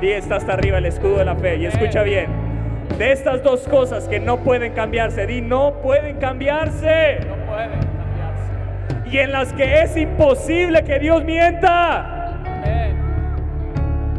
[0.00, 1.56] Y está hasta arriba el escudo de la fe.
[1.56, 2.28] Y escucha bien,
[2.98, 5.26] de estas dos cosas que no pueden cambiarse.
[5.26, 7.20] Di, no pueden cambiarse.
[7.26, 9.10] No pueden cambiarse.
[9.10, 12.36] Y en las que es imposible que Dios mienta.
[12.44, 12.96] Amén.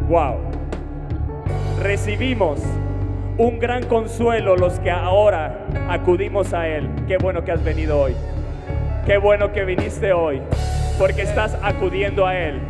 [0.08, 0.38] Wow.
[1.82, 2.60] Recibimos
[3.38, 6.90] un gran consuelo los que ahora acudimos a Él.
[7.08, 8.16] Qué bueno que has venido hoy.
[9.06, 10.42] Qué bueno que viniste hoy.
[11.00, 12.62] Porque estás acudiendo a Él.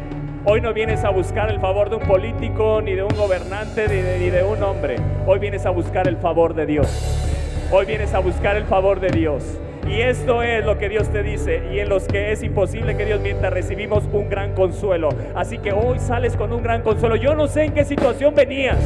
[0.45, 4.29] Hoy no vienes a buscar el favor de un político, ni de un gobernante, ni
[4.29, 4.97] de, un hombre.
[5.25, 7.69] Hoy vienes a buscar el favor de Dios.
[7.71, 9.57] Hoy vienes a buscar el favor de Dios.
[9.87, 11.63] Y esto es lo que Dios te dice.
[11.71, 15.07] Y en los que es imposible que Dios mienta, recibimos un gran consuelo.
[15.33, 17.15] Así que hoy sales con un gran consuelo.
[17.15, 18.79] Yo no sé en qué situación venías.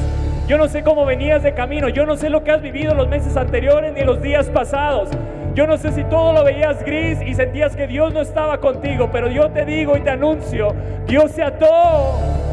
[0.48, 1.90] Yo no sé cómo venías de camino.
[1.90, 5.10] Yo no sé lo que has vivido los meses anteriores ni los días pasados.
[5.58, 9.10] Yo no sé si todo lo veías gris y sentías que Dios no estaba contigo,
[9.12, 10.76] pero yo te digo y te anuncio,
[11.08, 11.66] Dios se ató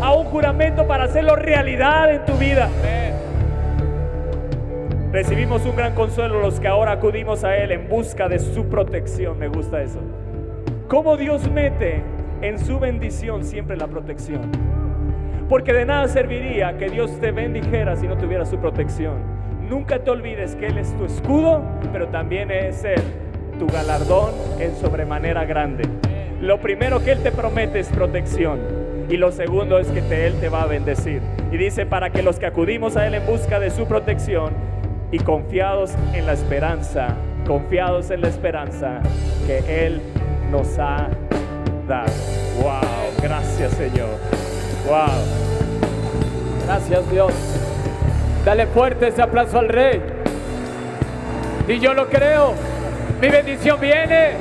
[0.01, 2.71] a un juramento para hacerlo realidad en tu vida.
[5.13, 9.39] Recibimos un gran consuelo los que ahora acudimos a Él en busca de su protección.
[9.39, 10.01] Me gusta eso.
[10.89, 12.03] ¿Cómo Dios mete
[12.41, 14.51] en su bendición siempre la protección?
[15.51, 19.34] Porque de nada serviría que Dios te bendijera si no tuviera su protección.
[19.69, 21.63] Nunca te olvides que Él es tu escudo,
[21.93, 23.03] pero también es Él
[23.59, 25.85] tu galardón en sobremanera grande.
[26.41, 28.61] Lo primero que Él te promete es protección.
[29.09, 31.21] Y lo segundo es que Él te va a bendecir.
[31.53, 34.53] Y dice, para que los que acudimos a Él en busca de su protección
[35.13, 37.15] y confiados en la esperanza,
[37.47, 39.01] confiados en la esperanza
[39.47, 40.01] que Él
[40.51, 41.09] nos ha
[41.87, 42.13] dado.
[42.63, 42.81] Wow,
[43.23, 44.19] gracias Señor.
[44.87, 45.45] Wow.
[46.67, 47.74] Gracias Dios.
[48.45, 50.03] Dale fuerte ese aplauso al Rey.
[51.67, 52.53] Y yo lo creo.
[53.21, 54.33] Mi bendición viene.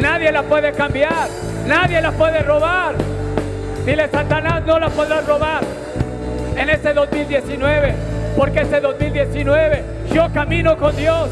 [0.00, 1.26] Nadie la puede cambiar.
[1.66, 2.94] Nadie la puede robar.
[3.84, 5.62] Dile, Satanás no la podrá robar
[6.56, 7.94] en este 2019.
[8.36, 11.28] Porque este 2019 yo camino con Dios.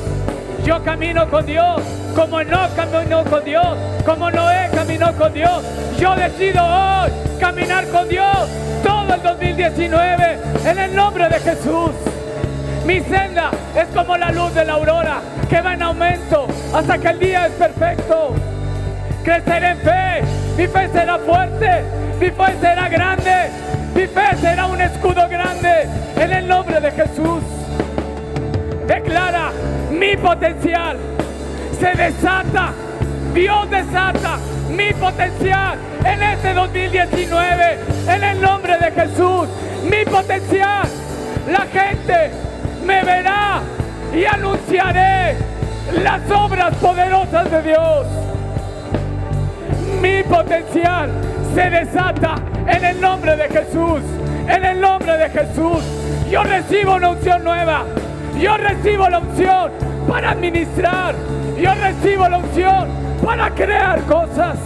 [0.65, 1.81] Yo camino con Dios.
[2.17, 3.79] Como no caminó con Dios.
[4.05, 5.63] Como Noé caminó con Dios.
[6.01, 8.49] Yo decido hoy caminar con Dios
[8.83, 11.93] todo el 2019 en el nombre de Jesús.
[12.85, 17.09] Mi senda es como la luz de la aurora que va en aumento hasta que
[17.09, 18.35] el día es perfecto.
[19.25, 20.23] Creceré en fe,
[20.59, 21.83] mi fe será fuerte,
[22.21, 23.51] mi fe será grande,
[23.95, 27.43] mi fe será un escudo grande en el nombre de Jesús.
[28.87, 29.51] Declara
[29.91, 30.99] mi potencial,
[31.81, 32.75] se desata,
[33.35, 34.39] Dios desata
[34.71, 37.79] mi potencial en este 2019,
[38.09, 39.49] en el nombre de Jesús,
[39.83, 40.87] mi potencial.
[41.51, 42.31] La gente
[42.87, 43.61] me verá
[44.15, 45.37] y anunciaré
[46.01, 48.07] las obras poderosas de Dios.
[50.01, 51.11] Mi potencial
[51.57, 52.37] se desata
[52.69, 54.01] en el nombre de Jesús,
[54.47, 55.83] en el nombre de Jesús.
[56.31, 57.85] Yo recibo una unción nueva.
[58.41, 59.71] Yo recibo la unción
[60.09, 61.15] para administrar.
[61.57, 62.89] Yo recibo la unción
[63.25, 64.59] para crear cosas.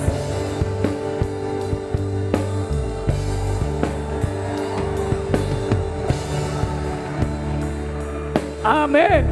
[8.65, 9.25] Amén.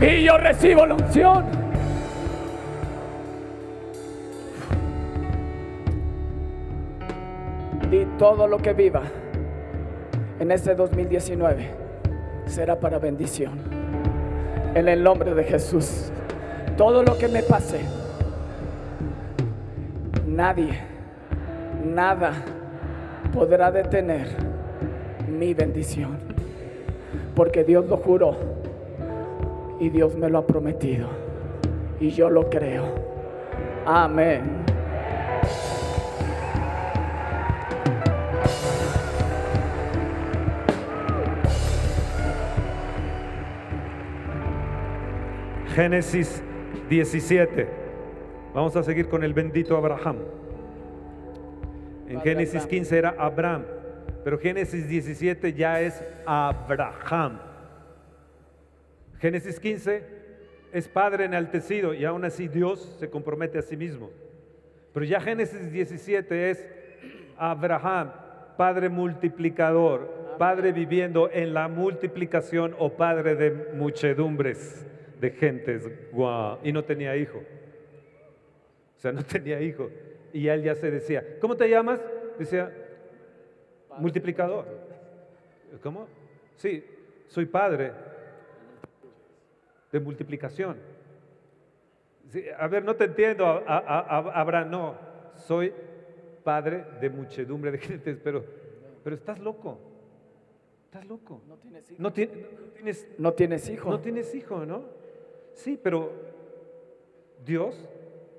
[0.00, 1.44] Y yo recibo la unción.
[7.90, 9.02] Y todo lo que viva
[10.38, 11.79] en este 2019
[12.50, 13.52] será para bendición.
[14.74, 16.10] En el nombre de Jesús.
[16.76, 17.80] Todo lo que me pase,
[20.26, 20.78] nadie,
[21.84, 22.32] nada
[23.32, 24.28] podrá detener
[25.28, 26.18] mi bendición.
[27.34, 28.36] Porque Dios lo juró
[29.78, 31.08] y Dios me lo ha prometido.
[32.00, 32.84] Y yo lo creo.
[33.86, 34.69] Amén.
[45.80, 46.42] Génesis
[46.90, 47.66] 17.
[48.52, 50.18] Vamos a seguir con el bendito Abraham.
[52.06, 52.68] En Génesis Abraham.
[52.68, 53.64] 15 era Abraham,
[54.22, 57.40] pero Génesis 17 ya es Abraham.
[59.20, 60.04] Génesis 15
[60.70, 64.10] es Padre enaltecido y aún así Dios se compromete a sí mismo.
[64.92, 66.68] Pero ya Génesis 17 es
[67.38, 68.12] Abraham,
[68.58, 74.89] Padre multiplicador, Padre viviendo en la multiplicación o Padre de muchedumbres
[75.20, 75.88] de gentes.
[76.12, 76.58] Guau.
[76.62, 77.38] Y no tenía hijo.
[77.38, 79.90] O sea, no tenía hijo.
[80.32, 82.00] Y él ya se decía, ¿cómo te llamas?
[82.38, 82.72] Decía,
[83.98, 84.66] multiplicador.
[85.82, 86.06] ¿Cómo?
[86.56, 86.84] Sí,
[87.28, 87.92] soy padre
[89.92, 90.76] de multiplicación.
[92.28, 94.94] Sí, a ver, no te entiendo, a- a- a- Abraham, no,
[95.34, 95.72] soy
[96.44, 98.44] padre de muchedumbre de gentes, pero,
[99.02, 99.80] pero estás loco,
[100.84, 101.42] estás loco.
[101.48, 102.00] No tienes hijo.
[102.02, 103.90] No, ti- no tienes, No tienes hijo.
[103.90, 104.84] no tienes hijo, ¿no?
[105.60, 106.10] Sí, pero
[107.44, 107.76] Dios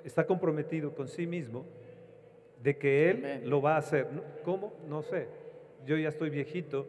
[0.03, 1.65] está comprometido con sí mismo
[2.63, 4.07] de que Él lo va a hacer.
[4.43, 4.73] ¿Cómo?
[4.87, 5.27] No sé.
[5.85, 6.87] Yo ya estoy viejito.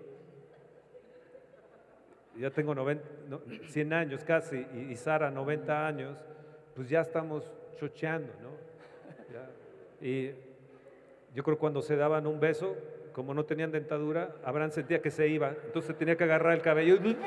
[2.38, 6.18] Ya tengo 90, no, 100 años casi y, Sara 90 años.
[6.74, 7.44] Pues ya estamos
[7.76, 8.52] chocheando, ¿no?
[9.34, 9.50] Ya.
[10.00, 10.30] Y
[11.34, 12.74] yo creo cuando se daban un beso,
[13.12, 15.54] como no tenían dentadura, Abraham sentía que se iba.
[15.66, 16.96] Entonces tenía que agarrar el cabello.
[17.04, 17.18] y-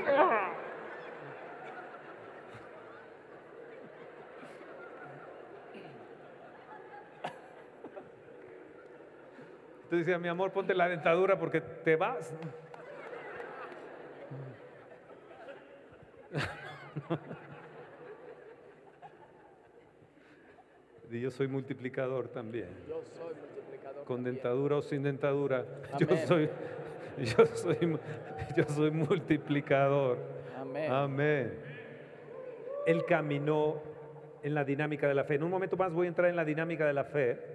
[9.95, 12.33] Entonces decía, mi amor, ponte la dentadura porque te vas.
[21.11, 24.03] Y yo soy multiplicador también, Yo soy multiplicador.
[24.03, 24.35] con también.
[24.35, 25.63] dentadura o sin dentadura.
[25.97, 26.49] Yo soy,
[27.19, 27.99] yo soy,
[28.57, 30.17] yo soy multiplicador.
[30.57, 30.91] Amén.
[30.91, 31.59] Amén.
[32.85, 33.81] Él caminó
[34.43, 35.35] en la dinámica de la fe.
[35.35, 37.54] En un momento más voy a entrar en la dinámica de la fe.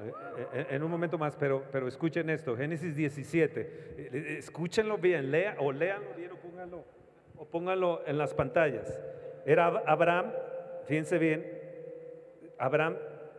[0.00, 3.60] Eh, eh, En un momento más, pero, pero escuchen esto, Génesis 17.
[3.98, 6.84] Eh, Escúchenlo bien, lea, o léanlo bien o pónganlo,
[7.36, 9.00] o pónganlo en las pantallas.
[9.44, 10.32] Era Ab- Abraham,
[10.86, 11.44] fíjense bien,
[12.58, 12.96] Abraham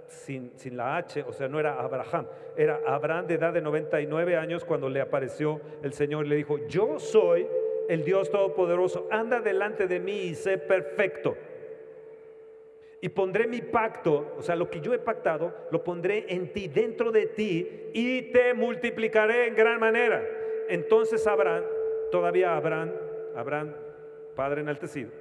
[0.08, 2.26] sin, sin la H, o sea, no era Abraham,
[2.58, 6.58] era Abraham de edad de 99 años cuando le apareció el Señor y le dijo,
[6.68, 7.48] yo soy
[7.88, 11.36] el Dios Todopoderoso, anda delante de mí y sé perfecto.
[13.02, 16.68] Y pondré mi pacto, o sea, lo que yo he pactado, lo pondré en ti,
[16.68, 20.22] dentro de ti, y te multiplicaré en gran manera.
[20.68, 21.64] Entonces Abraham,
[22.12, 22.92] todavía Abraham,
[23.36, 23.74] Abraham,
[24.36, 25.12] Padre enaltecido,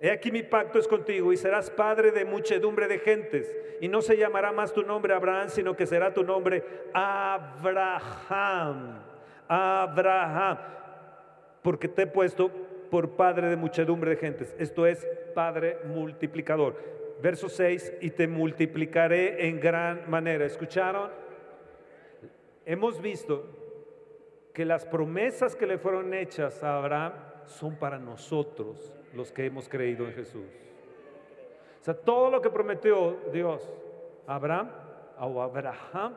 [0.00, 3.56] He aquí mi pacto es contigo y serás padre de muchedumbre de gentes.
[3.80, 6.62] Y no se llamará más tu nombre Abraham, sino que será tu nombre
[6.92, 7.82] Abraham.
[9.48, 10.58] Abraham.
[11.62, 12.50] Porque te he puesto
[12.94, 14.54] por padre de muchedumbre de gentes.
[14.56, 16.76] Esto es padre multiplicador.
[17.20, 20.44] Verso 6, y te multiplicaré en gran manera.
[20.44, 21.10] ¿Escucharon?
[22.64, 23.46] Hemos visto
[24.52, 27.14] que las promesas que le fueron hechas a Abraham
[27.46, 30.46] son para nosotros los que hemos creído en Jesús.
[31.80, 33.74] O sea, todo lo que prometió Dios
[34.28, 34.70] a Abraham
[35.18, 36.14] o Abraham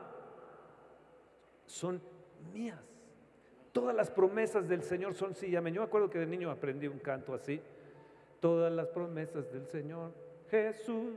[1.66, 2.00] son
[2.52, 2.87] mías.
[3.78, 5.52] Todas las promesas del Señor son sí.
[5.52, 7.60] Yo me acuerdo que de niño aprendí un canto así.
[8.40, 10.10] Todas las promesas del Señor
[10.50, 11.14] Jesús.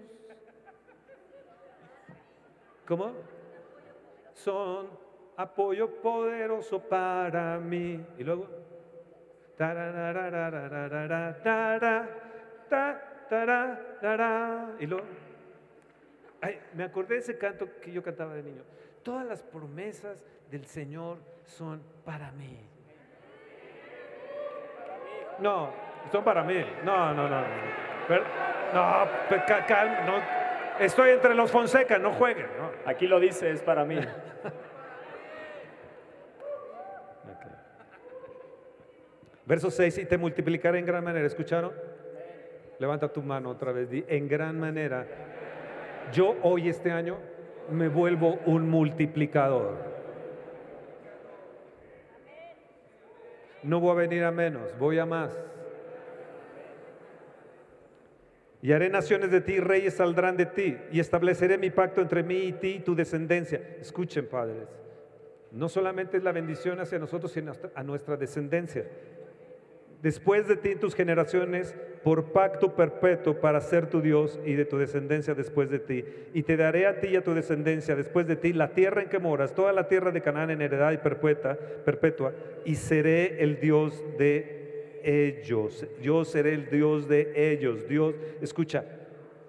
[2.87, 3.13] ¿Cómo?
[4.35, 4.89] Son
[5.37, 7.99] apoyo poderoso para mí.
[8.19, 8.47] Y luego,
[14.79, 15.05] y luego,
[16.75, 18.61] me acordé de ese canto que yo cantaba de niño.
[19.01, 22.59] Todas las promesas del Señor son para mí.
[25.39, 25.69] No,
[26.11, 26.63] son para mí.
[26.83, 27.41] No, no, no.
[28.73, 29.05] no,
[30.05, 30.21] no,
[30.79, 32.47] estoy entre los Fonseca, no jueguen.
[32.85, 33.95] Aquí lo dice, es para mí.
[39.45, 41.25] Verso 6, y te multiplicaré en gran manera.
[41.25, 41.71] ¿Escucharon?
[42.77, 43.89] Levanta tu mano otra vez.
[43.89, 45.07] Di, en gran manera.
[46.11, 47.17] Yo hoy este año
[47.69, 49.90] me vuelvo un multiplicador.
[53.63, 55.31] No voy a venir a menos, voy a más.
[58.61, 62.37] Y haré naciones de ti, reyes saldrán de ti, y estableceré mi pacto entre mí
[62.43, 63.59] y ti y tu descendencia.
[63.79, 64.67] Escuchen, padres,
[65.51, 68.85] no solamente es la bendición hacia nosotros, sino a nuestra descendencia
[70.01, 74.77] después de ti tus generaciones por pacto perpetuo para ser tu Dios y de tu
[74.77, 76.03] descendencia después de ti.
[76.33, 79.09] Y te daré a ti y a tu descendencia después de ti la tierra en
[79.09, 82.33] que moras, toda la tierra de Canaán en heredad y perpetua, perpetua
[82.65, 85.85] y seré el Dios de ellos.
[86.01, 87.87] Yo seré el Dios de ellos.
[87.87, 88.83] Dios, escucha,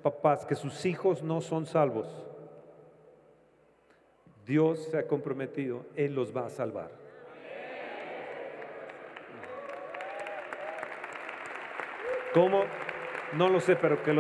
[0.03, 2.09] papás, que sus hijos no son salvos.
[4.47, 7.02] Dios se ha comprometido, Él los va a salvar.
[12.33, 12.65] ¿Cómo?
[13.35, 14.15] No lo sé, pero que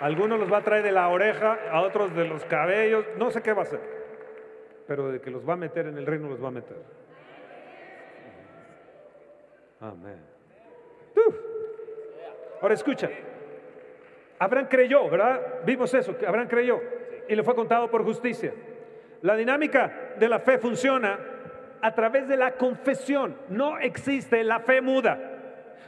[0.00, 3.42] algunos los va a traer de la oreja, a otros de los cabellos, no sé
[3.42, 3.80] qué va a hacer,
[4.86, 6.76] pero de que los va a meter en el reino, los va a meter.
[9.80, 10.18] Amén.
[12.60, 13.08] Ahora escucha,
[14.38, 15.40] Abraham creyó, ¿verdad?
[15.64, 16.80] Vimos eso, Abraham creyó
[17.28, 18.52] y le fue contado por justicia.
[19.22, 21.18] La dinámica de la fe funciona
[21.80, 23.36] a través de la confesión.
[23.48, 25.37] No existe la fe muda.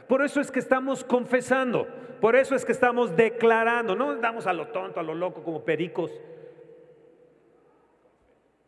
[0.07, 1.87] Por eso es que estamos confesando,
[2.19, 5.63] por eso es que estamos declarando, no damos a lo tonto, a lo loco como
[5.63, 6.11] pericos.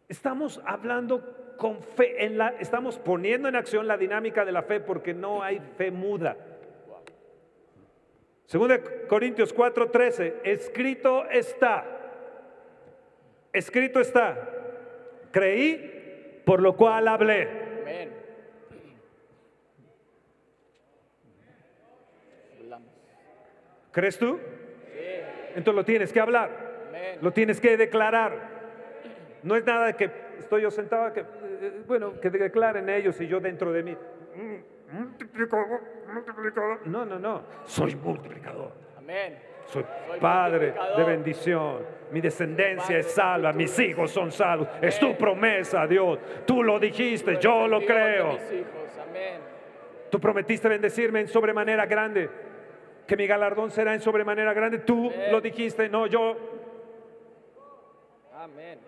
[0.07, 4.79] Estamos hablando con fe, en la, estamos poniendo en acción la dinámica de la fe
[4.79, 6.35] porque no hay fe muda.
[8.45, 8.71] Según
[9.07, 11.85] Corintios 4:13, escrito está,
[13.51, 14.49] escrito está,
[15.31, 17.62] creí, por lo cual hablé.
[23.93, 24.39] ¿Crees tú?
[25.49, 26.49] Entonces lo tienes que hablar,
[27.21, 28.51] lo tienes que declarar.
[29.43, 31.25] No es nada que estoy yo sentado, que, eh,
[31.61, 33.97] eh, bueno, que declaren ellos y yo dentro de mí.
[34.91, 35.81] Multiplicador,
[36.11, 36.87] multiplicador.
[36.87, 37.43] No, no, no.
[37.65, 38.71] Soy multiplicador.
[38.97, 39.37] Amén.
[39.67, 39.85] Soy,
[40.19, 41.85] padre de bendición.
[42.11, 43.53] Mi descendencia es salva.
[43.53, 44.69] Mis hijos son salvos.
[44.81, 46.19] Es tu promesa, Dios.
[46.45, 47.37] Tú lo dijiste.
[47.39, 48.37] Yo lo creo.
[50.09, 52.29] Tú prometiste bendecirme en sobremanera grande
[53.07, 54.79] que mi galardón será en sobremanera grande.
[54.79, 56.37] Tú lo dijiste, no yo.
[58.35, 58.79] Amén.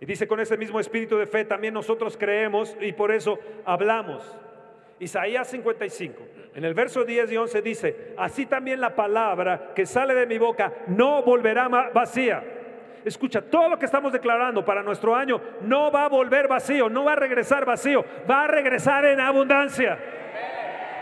[0.00, 4.22] Y dice con ese mismo espíritu de fe también nosotros creemos y por eso hablamos.
[4.98, 6.22] Isaías 55,
[6.54, 10.38] en el verso 10 y 11 dice, así también la palabra que sale de mi
[10.38, 12.42] boca no volverá vacía.
[13.04, 17.04] Escucha, todo lo que estamos declarando para nuestro año no va a volver vacío, no
[17.04, 19.98] va a regresar vacío, va a regresar en abundancia.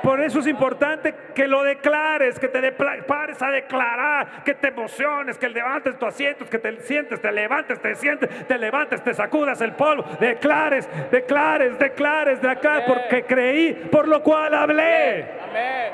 [0.04, 5.38] Por eso es importante que lo declares, que te pares a declarar, que te emociones,
[5.38, 9.62] que levantes tu asiento, que te sientes, te levantes, te sientes, te levantes, te sacudas
[9.62, 12.84] el polvo, declares, declares, declares de acá, Amén.
[12.86, 15.22] porque creí, por lo cual hablé.
[15.48, 15.92] Amén.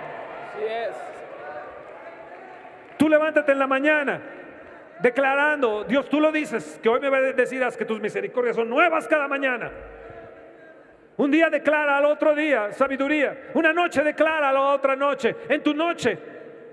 [0.48, 0.96] Así es.
[2.96, 4.20] Tú levántate en la mañana
[4.98, 9.28] declarando, Dios, tú lo dices, que hoy me decirás que tus misericordias son nuevas cada
[9.28, 9.70] mañana.
[11.20, 13.50] Un día declara al otro día sabiduría.
[13.52, 15.36] Una noche declara a la otra noche.
[15.50, 16.18] En tu noche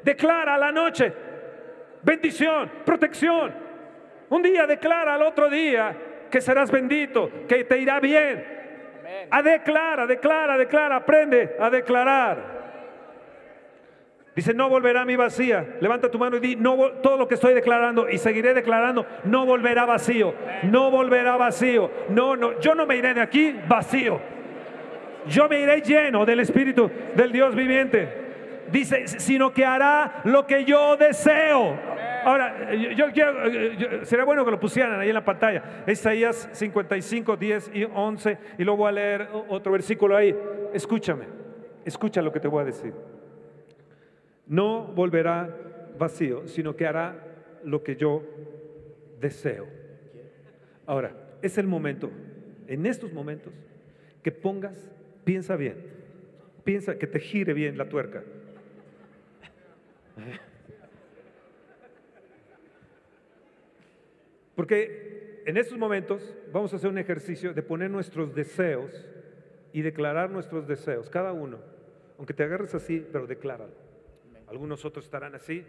[0.01, 1.11] declara a la noche
[2.01, 3.53] bendición, protección.
[4.29, 5.97] Un día declara al otro día
[6.31, 8.45] que serás bendito, que te irá bien.
[9.01, 9.27] Amén.
[9.29, 12.57] A declara, declara, declara, aprende a declarar.
[14.33, 15.75] Dice, no volverá a mi vacía.
[15.81, 19.45] Levanta tu mano y di, no, todo lo que estoy declarando y seguiré declarando, no
[19.45, 20.33] volverá vacío.
[20.63, 21.91] No volverá vacío.
[22.09, 24.36] No, no, yo no me iré de aquí vacío.
[25.29, 28.25] Yo me iré lleno del Espíritu del Dios viviente.
[28.71, 31.77] Dice, sino que hará lo que yo deseo.
[32.25, 35.83] Ahora, yo, quiero, yo- sería bueno que lo pusieran ahí en la pantalla.
[35.87, 38.37] Isaías 55, 10 y 11.
[38.57, 40.35] Y luego voy a leer otro versículo ahí.
[40.73, 41.25] Escúchame,
[41.85, 42.93] escucha lo que te voy a decir.
[44.45, 45.49] No volverá
[45.97, 47.15] vacío, sino que hará
[47.63, 48.23] lo que yo
[49.19, 49.67] deseo.
[50.85, 51.11] Ahora,
[51.41, 52.09] es el momento,
[52.67, 53.53] en estos momentos,
[54.23, 54.91] que pongas,
[55.27, 55.75] piensa bien,
[56.63, 58.23] piensa que te gire bien la tuerca.
[64.55, 69.05] Porque en estos momentos vamos a hacer un ejercicio de poner nuestros deseos
[69.73, 71.59] y declarar nuestros deseos, cada uno,
[72.17, 73.75] aunque te agarres así, pero decláralo.
[74.47, 75.65] Algunos otros estarán así,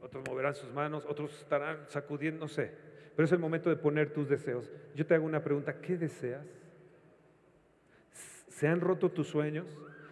[0.00, 2.70] otros moverán sus manos, otros estarán sacudiendo, no sé.
[3.16, 4.70] Pero es el momento de poner tus deseos.
[4.94, 6.46] Yo te hago una pregunta, ¿qué deseas?
[8.64, 9.66] ¿Se han roto tus sueños?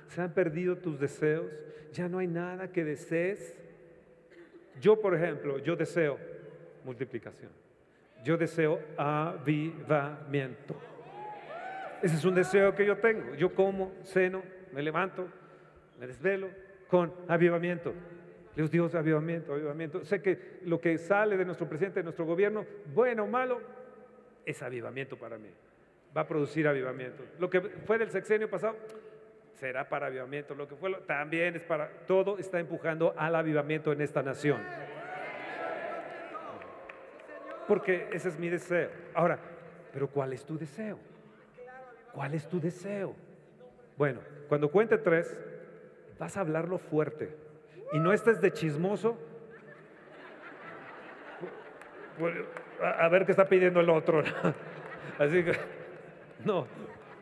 [0.08, 1.50] ¿Se han perdido tus deseos?
[1.94, 3.56] ¿Ya no hay nada que desees?
[4.78, 6.18] Yo, por ejemplo, yo deseo
[6.84, 7.50] multiplicación.
[8.22, 10.76] Yo deseo avivamiento.
[12.02, 13.34] Ese es un deseo que yo tengo.
[13.36, 14.42] Yo como, ceno,
[14.74, 15.28] me levanto,
[15.98, 16.50] me desvelo
[16.88, 17.94] con avivamiento.
[18.54, 20.04] Dios, Dios, avivamiento, avivamiento.
[20.04, 23.62] Sé que lo que sale de nuestro presidente, de nuestro gobierno, bueno o malo,
[24.44, 25.48] es avivamiento para mí.
[26.16, 27.24] Va a producir avivamiento.
[27.38, 28.76] Lo que fue del sexenio pasado
[29.54, 30.54] será para avivamiento.
[30.54, 31.88] Lo que fue también es para.
[32.06, 34.60] Todo está empujando al avivamiento en esta nación.
[37.66, 38.90] Porque ese es mi deseo.
[39.14, 39.38] Ahora,
[39.92, 40.98] pero ¿cuál es tu deseo?
[42.12, 43.14] ¿Cuál es tu deseo?
[43.96, 45.40] Bueno, cuando cuente tres,
[46.18, 47.34] vas a hablarlo fuerte.
[47.92, 49.18] Y no estés de chismoso.
[52.82, 54.22] A ver qué está pidiendo el otro.
[55.18, 55.52] Así que,
[56.44, 56.66] no.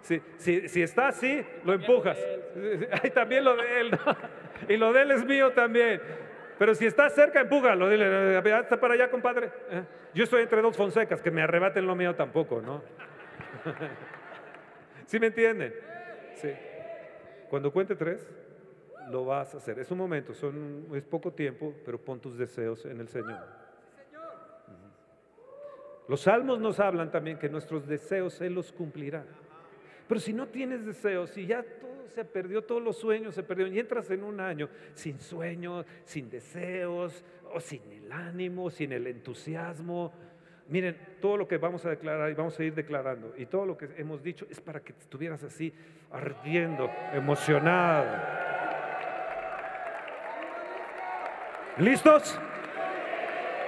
[0.02, 2.18] Si, si, está así, lo empujas.
[3.02, 3.90] Ay, también lo de él.
[3.90, 4.16] ¿no?
[4.68, 6.00] Y lo de él es mío también.
[6.58, 7.88] Pero si está cerca, empújalo.
[7.88, 9.50] Dile, "Ah, está para allá, compadre.
[9.70, 9.82] ¿Eh?
[10.14, 12.82] Yo estoy entre dos Fonsecas, que me arrebaten lo mío tampoco, ¿no?
[15.06, 15.74] ¿Sí me entienden?
[16.34, 16.52] Sí.
[17.48, 18.28] Cuando cuente tres,
[19.10, 19.78] lo vas a hacer.
[19.78, 23.40] Es un momento, son, es poco tiempo, pero pon tus deseos en el Señor.
[26.10, 29.24] Los salmos nos hablan también que nuestros deseos Él los cumplirá.
[30.08, 33.72] Pero si no tienes deseos, si ya todo se perdió, todos los sueños se perdieron,
[33.72, 39.06] y entras en un año sin sueños, sin deseos, o sin el ánimo, sin el
[39.06, 40.12] entusiasmo,
[40.66, 43.78] miren, todo lo que vamos a declarar y vamos a ir declarando, y todo lo
[43.78, 45.72] que hemos dicho es para que estuvieras así,
[46.10, 48.08] ardiendo, emocionado.
[51.78, 52.36] ¿Listos?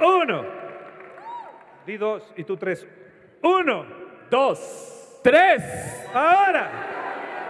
[0.01, 0.62] Uno.
[1.87, 2.87] Di dos y tú tres.
[3.43, 3.85] Uno.
[4.31, 5.21] Dos.
[5.23, 5.63] Tres.
[6.13, 6.71] Ahora,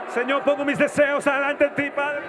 [0.09, 2.22] Señor, pongo mis deseos adelante de ti, Padre.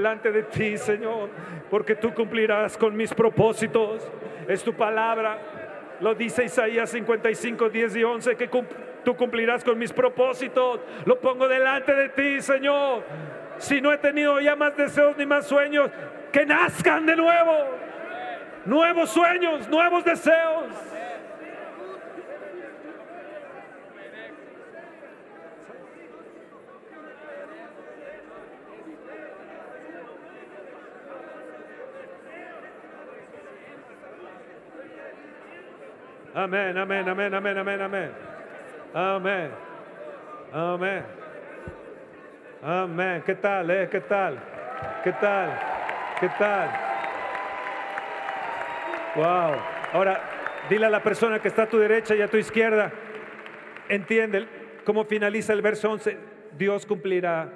[0.00, 1.28] Delante de ti, Señor,
[1.68, 4.10] porque tú cumplirás con mis propósitos.
[4.48, 5.38] Es tu palabra.
[6.00, 8.48] Lo dice Isaías 55, 10 y 11, que
[9.04, 10.80] tú cumplirás con mis propósitos.
[11.04, 13.04] Lo pongo delante de ti, Señor.
[13.58, 15.90] Si no he tenido ya más deseos ni más sueños,
[16.32, 17.52] que nazcan de nuevo.
[18.64, 20.64] Nuevos sueños, nuevos deseos.
[36.40, 38.10] Amén, amén, amén, amén, amén, amén.
[38.94, 39.50] Amén.
[40.50, 41.04] Amén.
[42.62, 43.22] Amén.
[43.26, 43.88] ¿Qué tal, eh?
[43.90, 44.38] ¿Qué tal?
[45.04, 45.50] ¿Qué tal?
[46.18, 46.70] ¿Qué tal?
[49.16, 49.60] Wow.
[49.92, 50.20] Ahora,
[50.70, 52.90] dile a la persona que está a tu derecha y a tu izquierda,
[53.90, 54.48] entiende
[54.86, 56.16] cómo finaliza el verso 11.
[56.56, 57.50] Dios cumplirá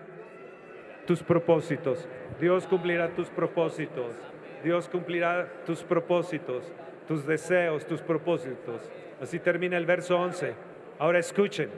[1.06, 2.06] tus propósitos.
[2.38, 4.14] Dios cumplirá tus propósitos.
[4.62, 6.70] Dios cumplirá tus propósitos
[7.06, 8.90] tus deseos, tus propósitos.
[9.20, 10.54] Así termina el verso 11.
[10.98, 11.70] Ahora escuchen,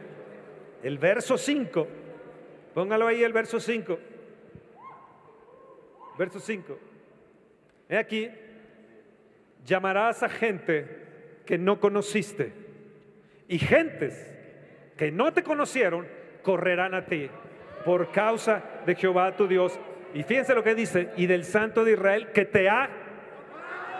[0.82, 1.86] el verso 5,
[2.74, 3.98] póngalo ahí el verso 5.
[6.18, 6.78] Verso 5.
[7.88, 8.30] He aquí,
[9.64, 11.04] llamarás a gente
[11.44, 12.52] que no conociste
[13.48, 14.32] y gentes
[14.96, 16.06] que no te conocieron
[16.42, 17.28] correrán a ti
[17.84, 19.78] por causa de Jehová tu Dios.
[20.14, 22.88] Y fíjense lo que dice, y del Santo de Israel que te ha,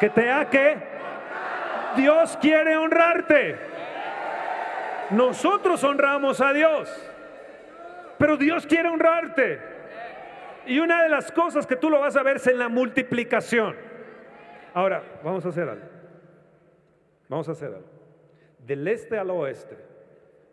[0.00, 0.95] que te ha que
[1.96, 3.56] Dios quiere honrarte.
[5.10, 6.92] Nosotros honramos a Dios,
[8.18, 9.60] pero Dios quiere honrarte.
[10.66, 13.76] Y una de las cosas que tú lo vas a ver es en la multiplicación.
[14.74, 15.86] Ahora, vamos a hacer algo.
[17.28, 17.88] Vamos a hacer algo.
[18.58, 19.76] Del este al oeste,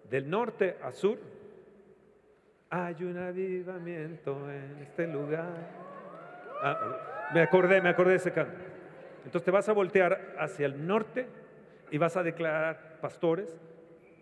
[0.09, 1.17] del norte a sur,
[2.69, 5.47] hay un avivamiento en este lugar.
[6.61, 8.72] Ah, me acordé, me acordé de ese canto.
[9.25, 11.27] Entonces te vas a voltear hacia el norte
[11.91, 13.59] y vas a declarar, pastores,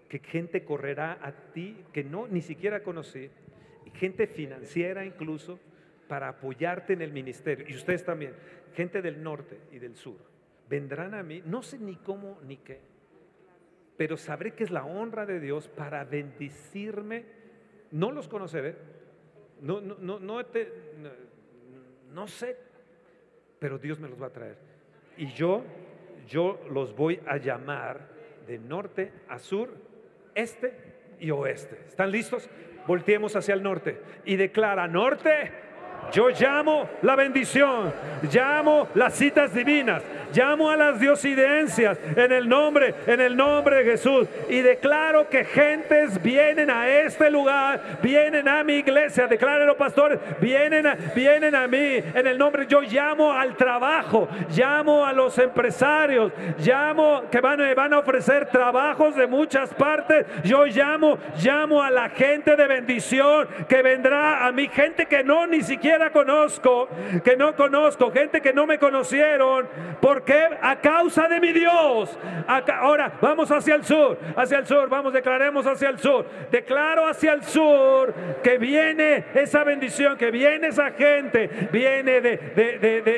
[0.10, 3.30] que gente correrá a ti que no ni siquiera conocí,
[3.94, 5.60] gente financiera incluso,
[6.08, 7.66] para apoyarte en el ministerio.
[7.68, 8.34] Y ustedes también,
[8.74, 10.18] gente del norte y del sur,
[10.70, 12.82] vendrán a mí, no sé ni cómo ni qué,
[13.96, 17.26] pero sabré que es la honra de Dios para bendecirme.
[17.92, 18.76] No los conoceré,
[19.62, 20.44] no, no, no, no,
[22.12, 22.58] no sé,
[23.60, 24.71] pero Dios me los va a traer
[25.22, 25.64] y yo,
[26.28, 28.08] yo los voy a llamar
[28.48, 29.70] de norte a sur,
[30.34, 30.74] este
[31.20, 31.78] y oeste.
[31.88, 32.50] ¿Están listos?
[32.88, 35.52] Volteemos hacia el norte y declara, norte,
[36.12, 37.94] yo llamo la bendición,
[38.32, 43.92] llamo las citas divinas, llamo a las diosidencias en el nombre, en el nombre de
[43.92, 44.28] Jesús.
[44.50, 50.88] Y declaro que gentes vienen a este lugar, vienen a mi iglesia, los pastores, vienen
[50.88, 56.32] a, vienen a mí en el nombre, yo llamo al trabajo, llamo a los empresarios,
[56.60, 62.10] llamo que van, van a ofrecer trabajos de muchas partes, yo llamo, llamo a la
[62.10, 66.88] gente de bendición que vendrá a mi gente que no ni siquiera conozco,
[67.24, 69.68] que no conozco, gente que no me conocieron,
[70.02, 72.18] porque a causa de mi Dios.
[72.48, 76.26] Ahora vamos hacia el sur, hacia el sur, vamos, declaremos hacia el sur.
[76.52, 78.14] Declaro hacia el sur
[78.44, 82.38] que viene esa bendición, que viene esa gente, viene de,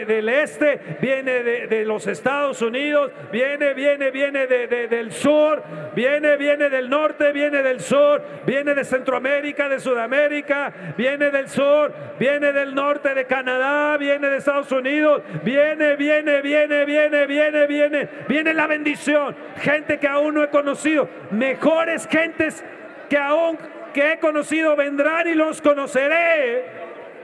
[0.08, 5.62] del este, viene de, los Estados Unidos, viene, viene, viene del sur,
[5.96, 11.94] viene, viene del norte, viene del sur, viene de Centroamérica, de Sudamérica, viene del sur,
[12.20, 18.10] viene del norte de Canadá, viene de Estados Unidos, viene, viene, viene, viene, viene, viene,
[18.28, 19.36] viene la bendición.
[19.58, 22.64] Gente que aún no he conocido, mejores gentes
[23.10, 23.58] que aún
[23.94, 26.83] que he conocido vendrán y los conoceré.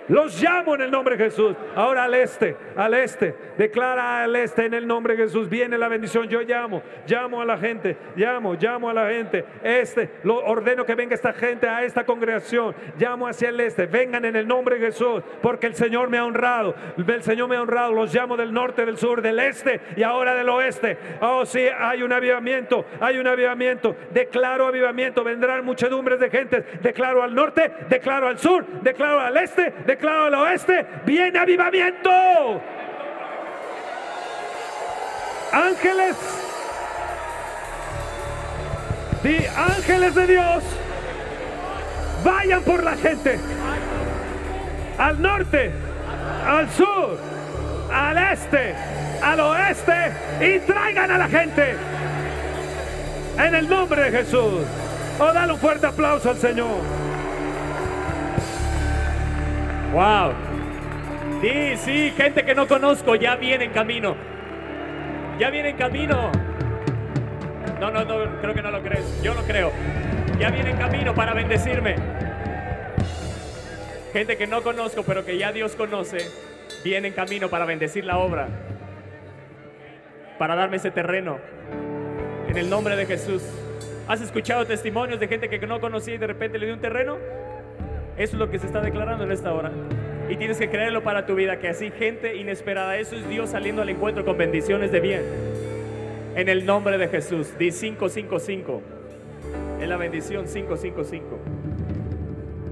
[0.10, 1.56] Los llamo en el nombre de Jesús.
[1.76, 3.36] Ahora al este, al este.
[3.58, 5.48] Declara al este en el nombre de Jesús.
[5.48, 6.28] Viene la bendición.
[6.28, 9.46] Yo llamo, llamo a la gente, llamo, llamo a la gente.
[9.64, 12.74] Este, lo ordeno que venga esta gente a esta congregación.
[12.98, 13.86] Llamo hacia el este.
[13.86, 16.74] Vengan en el nombre de Jesús, porque el Señor me ha honrado.
[16.98, 17.94] El Señor me ha honrado.
[17.94, 20.98] Los llamo del norte, del sur, del este y ahora del oeste.
[21.22, 23.96] Oh, sí, hay un avivamiento, hay un avivamiento.
[24.12, 25.24] Declaro avivamiento.
[25.24, 26.64] Vendrán muchedumbres de gente.
[26.82, 32.10] Declaro al norte, declaro al sur, declaro al este, claro al oeste, viene avivamiento.
[35.52, 36.16] Ángeles,
[39.24, 40.64] di ángeles de Dios,
[42.24, 43.40] vayan por la gente,
[44.98, 45.72] al norte,
[46.46, 47.18] al sur,
[47.92, 48.76] al este,
[49.22, 51.76] al oeste y traigan a la gente
[53.38, 54.66] en el nombre de Jesús.
[55.20, 57.10] O oh, dale un fuerte aplauso al Señor.
[59.94, 60.34] Wow.
[61.42, 64.16] Sí, sí, gente que no conozco ya viene en camino.
[65.40, 66.32] Ya viene en camino.
[67.80, 69.22] No, no, no, creo que no lo crees.
[69.24, 69.72] Yo lo creo.
[70.38, 71.96] Ya viene en camino para bendecirme.
[74.14, 76.18] Gente que no conozco, pero que ya Dios conoce,
[76.84, 78.48] viene en camino para bendecir la obra.
[80.38, 81.40] Para darme ese terreno.
[82.48, 83.44] En el nombre de Jesús.
[84.08, 87.18] ¿Has escuchado testimonios de gente que no conocía y de repente le dio un terreno?
[88.20, 89.72] Eso es lo que se está declarando en esta hora.
[90.30, 93.82] Y tienes que creerlo para tu vida, que así gente inesperada, eso es Dios saliendo
[93.82, 95.22] al encuentro con bendiciones de bien.
[96.36, 98.82] En el nombre de Jesús, di 555.
[99.82, 101.40] Es la bendición 555.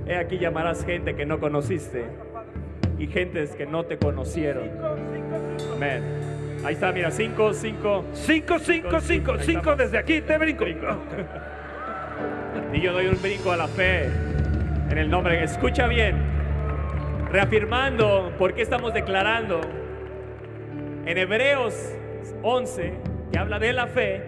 [0.06, 2.04] He aquí llamarás gente que no conociste
[3.00, 4.70] y gentes que no te conocieron.
[5.74, 6.04] Amén.
[6.66, 8.06] Ahí está, mira, 5, 5.
[8.12, 10.66] 5, 5, 5, 5 desde aquí, te brinco.
[12.74, 14.27] Y yo doy un brinco a la fe.
[14.90, 16.16] En el nombre, escucha bien.
[17.30, 19.60] Reafirmando por qué estamos declarando.
[21.06, 21.94] En Hebreos
[22.42, 22.94] 11,
[23.32, 24.24] que habla de la fe,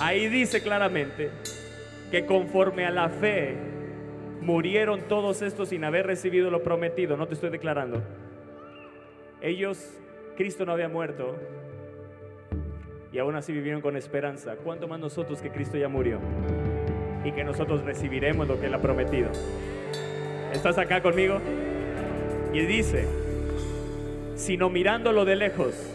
[0.00, 1.30] ahí dice claramente
[2.12, 3.56] que conforme a la fe
[4.40, 7.16] murieron todos estos sin haber recibido lo prometido.
[7.16, 8.00] No te estoy declarando.
[9.40, 9.98] Ellos,
[10.36, 11.36] Cristo no había muerto
[13.12, 14.54] y aún así vivieron con esperanza.
[14.62, 16.20] ¿Cuánto más nosotros que Cristo ya murió
[17.24, 19.30] y que nosotros recibiremos lo que Él ha prometido?
[20.52, 21.40] ¿Estás acá conmigo?
[22.52, 23.06] Y dice,
[24.34, 25.94] sino mirándolo de lejos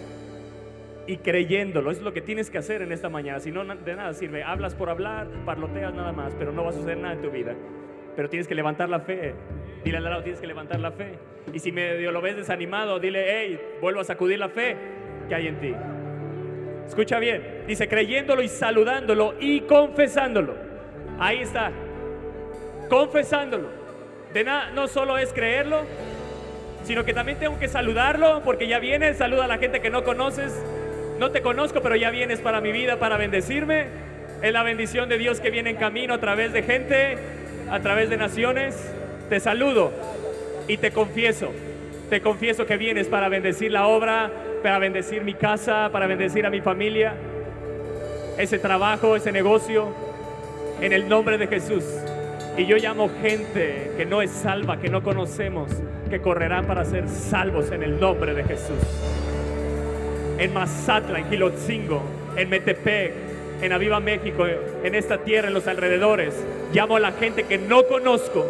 [1.07, 4.13] y creyéndolo, es lo que tienes que hacer en esta mañana, si no de nada
[4.13, 7.29] sirve, hablas por hablar, parloteas nada más, pero no va a suceder nada en tu
[7.29, 7.53] vida,
[8.15, 9.33] pero tienes que levantar la fe,
[9.83, 11.15] dile al lado, tienes que levantar la fe,
[11.51, 14.77] y si medio lo ves desanimado, dile, hey, vuelvo a sacudir la fe
[15.27, 15.73] que hay en ti.
[16.85, 20.72] Escucha bien, dice creyéndolo y saludándolo y confesándolo.
[21.19, 21.71] Ahí está,
[22.89, 23.69] confesándolo.
[24.33, 25.81] De nada, no solo es creerlo,
[26.83, 30.03] sino que también tengo que saludarlo porque ya viene, saluda a la gente que no
[30.03, 30.53] conoces.
[31.19, 33.85] No te conozco, pero ya vienes para mi vida, para bendecirme.
[34.41, 37.17] Es la bendición de Dios que viene en camino a través de gente,
[37.69, 38.91] a través de naciones.
[39.29, 39.91] Te saludo
[40.67, 41.51] y te confieso.
[42.09, 44.29] Te confieso que vienes para bendecir la obra,
[44.61, 47.13] para bendecir mi casa, para bendecir a mi familia,
[48.37, 49.93] ese trabajo, ese negocio,
[50.83, 51.85] en el nombre de Jesús.
[52.57, 55.71] Y yo llamo gente que no es salva, que no conocemos,
[56.09, 58.77] que correrán para ser salvos en el nombre de Jesús.
[60.37, 62.03] En Mazatla, en Gilotzingo,
[62.35, 63.13] en Metepec,
[63.61, 66.35] en Aviva México, en esta tierra, en los alrededores.
[66.73, 68.45] Llamo a la gente que no conozco,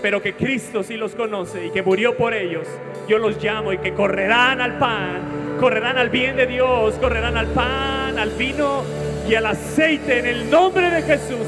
[0.00, 2.66] pero que Cristo sí los conoce y que murió por ellos.
[3.06, 7.48] Yo los llamo y que correrán al pan, correrán al bien de Dios, correrán al
[7.48, 11.46] pan, al vino y al aceite en el nombre de Jesús.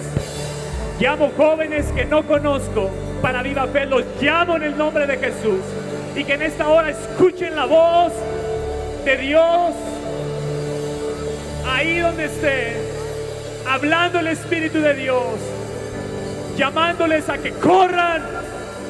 [0.99, 5.61] Llamo jóvenes que no conozco para viva fe, los llamo en el nombre de Jesús.
[6.15, 8.13] Y que en esta hora escuchen la voz
[9.05, 9.75] de Dios
[11.69, 12.77] ahí donde esté,
[13.69, 15.35] hablando el Espíritu de Dios,
[16.57, 18.23] llamándoles a que corran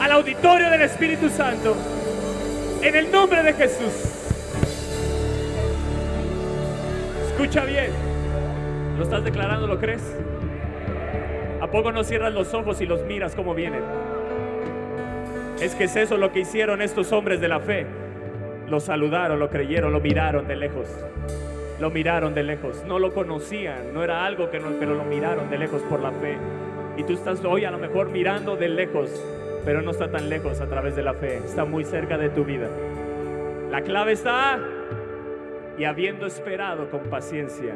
[0.01, 1.76] al auditorio del Espíritu Santo.
[2.82, 3.93] En el nombre de Jesús.
[7.28, 8.05] Escucha bien.
[8.97, 9.66] ¿Lo estás declarando?
[9.66, 10.16] ¿Lo crees?
[11.61, 13.82] ¿A poco no cierras los ojos y los miras como vienen?
[15.61, 17.86] Es que es eso lo que hicieron estos hombres de la fe.
[18.68, 20.86] Lo saludaron, lo creyeron, lo miraron de lejos.
[21.78, 22.84] Lo miraron de lejos.
[22.86, 26.12] No lo conocían, no era algo que no, pero lo miraron de lejos por la
[26.12, 26.36] fe.
[26.97, 29.11] Y tú estás hoy a lo mejor mirando de lejos,
[29.64, 31.36] pero no está tan lejos a través de la fe.
[31.36, 32.68] Está muy cerca de tu vida.
[33.70, 34.59] La clave está
[35.76, 37.74] y habiendo esperado con paciencia,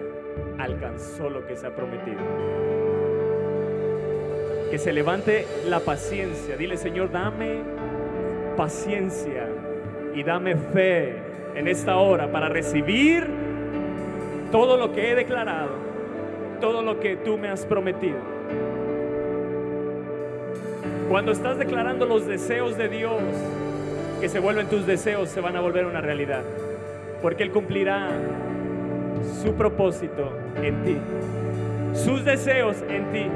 [0.58, 2.18] alcanzó lo que se ha prometido
[4.70, 6.56] que se levante la paciencia.
[6.56, 7.62] Dile, Señor, dame
[8.56, 9.48] paciencia
[10.14, 11.16] y dame fe
[11.56, 13.26] en esta hora para recibir
[14.52, 15.72] todo lo que he declarado,
[16.60, 18.18] todo lo que tú me has prometido.
[21.08, 23.20] Cuando estás declarando los deseos de Dios,
[24.20, 26.42] que se vuelven tus deseos, se van a volver una realidad.
[27.20, 28.08] Porque Él cumplirá
[29.22, 30.96] su propósito en ti,
[31.94, 33.26] sus deseos en ti.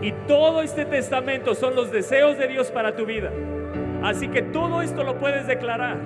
[0.00, 3.30] Y todo este testamento son los deseos de Dios para tu vida.
[4.02, 5.96] Así que todo esto lo puedes declarar,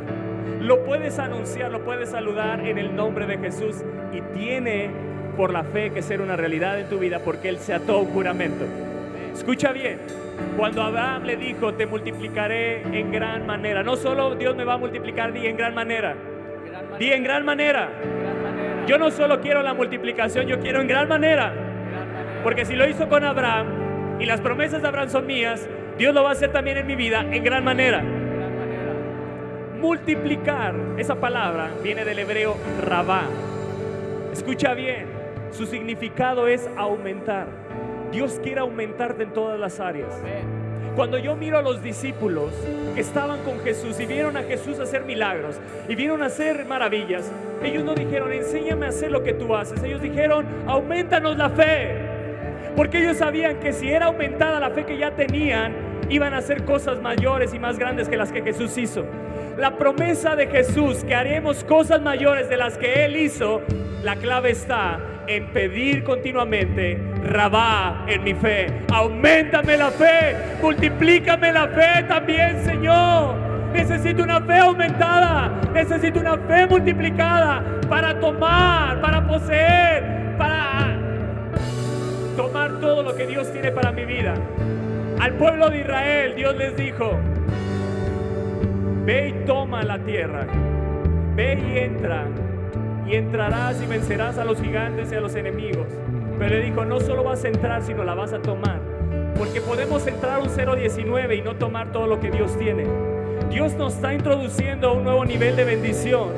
[0.61, 3.76] lo puedes anunciar, lo puedes saludar en el nombre de Jesús
[4.12, 4.91] y tiene
[5.37, 8.12] por la fe que ser una realidad en tu vida porque Él se ató un
[8.12, 8.64] juramento.
[9.35, 9.99] Escucha bien,
[10.57, 14.78] cuando Abraham le dijo, te multiplicaré en gran manera, no solo Dios me va a
[14.78, 16.14] multiplicar, di en gran manera,
[16.99, 17.91] di en gran manera.
[18.87, 21.53] Yo no solo quiero la multiplicación, yo quiero en gran manera.
[22.43, 23.83] Porque si lo hizo con Abraham,
[24.18, 25.68] y las promesas de Abraham son mías,
[25.99, 28.03] Dios lo va a hacer también en mi vida en gran manera.
[29.80, 32.57] multiplicar, esa palabra viene del hebreo
[32.87, 33.22] rabá.
[34.33, 35.07] Escucha bien,
[35.51, 37.49] su significado es aumentar.
[38.12, 40.14] Dios quiere aumentarte en todas las áreas.
[40.97, 42.53] Cuando yo miro a los discípulos
[42.95, 45.57] que estaban con Jesús y vieron a Jesús hacer milagros
[45.89, 47.30] y vieron hacer maravillas,
[47.62, 49.83] ellos no dijeron, enséñame a hacer lo que tú haces.
[49.83, 51.97] Ellos dijeron, aumentanos la fe.
[52.76, 56.65] Porque ellos sabían que si era aumentada la fe que ya tenían, iban a hacer
[56.65, 59.07] cosas mayores y más grandes que las que Jesús hizo.
[59.57, 63.63] La promesa de Jesús que haremos cosas mayores de las que Él hizo,
[64.03, 71.69] la clave está en pedir continuamente, rabá en mi fe, aumentame la fe, multiplícame la
[71.69, 73.37] fe también, Señor.
[73.73, 80.95] Necesito una fe aumentada, necesito una fe multiplicada para tomar, para poseer, para
[82.37, 84.35] tomar todo lo que Dios tiene para mi vida.
[85.23, 87.12] Al pueblo de Israel Dios les dijo,
[89.05, 90.49] ve y toma la tierra,
[91.37, 92.25] ve y entra
[93.07, 95.87] y entrarás y vencerás a los gigantes y a los enemigos.
[96.41, 98.81] Pero le dijo, no solo vas a entrar, sino la vas a tomar.
[99.39, 102.85] Porque podemos entrar un 0.19 y no tomar todo lo que Dios tiene.
[103.49, 106.31] Dios nos está introduciendo a un nuevo nivel de bendición,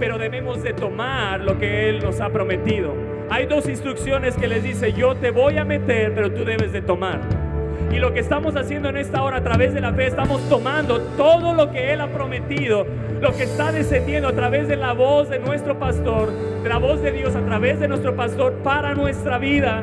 [0.00, 2.92] pero debemos de tomar lo que Él nos ha prometido.
[3.30, 6.82] Hay dos instrucciones que les dice, yo te voy a meter, pero tú debes de
[6.82, 7.41] tomar.
[7.90, 11.00] Y lo que estamos haciendo en esta hora a través de la fe, estamos tomando
[11.16, 12.86] todo lo que Él ha prometido,
[13.20, 17.02] lo que está descendiendo a través de la voz de nuestro pastor, de la voz
[17.02, 19.82] de Dios a través de nuestro pastor para nuestra vida.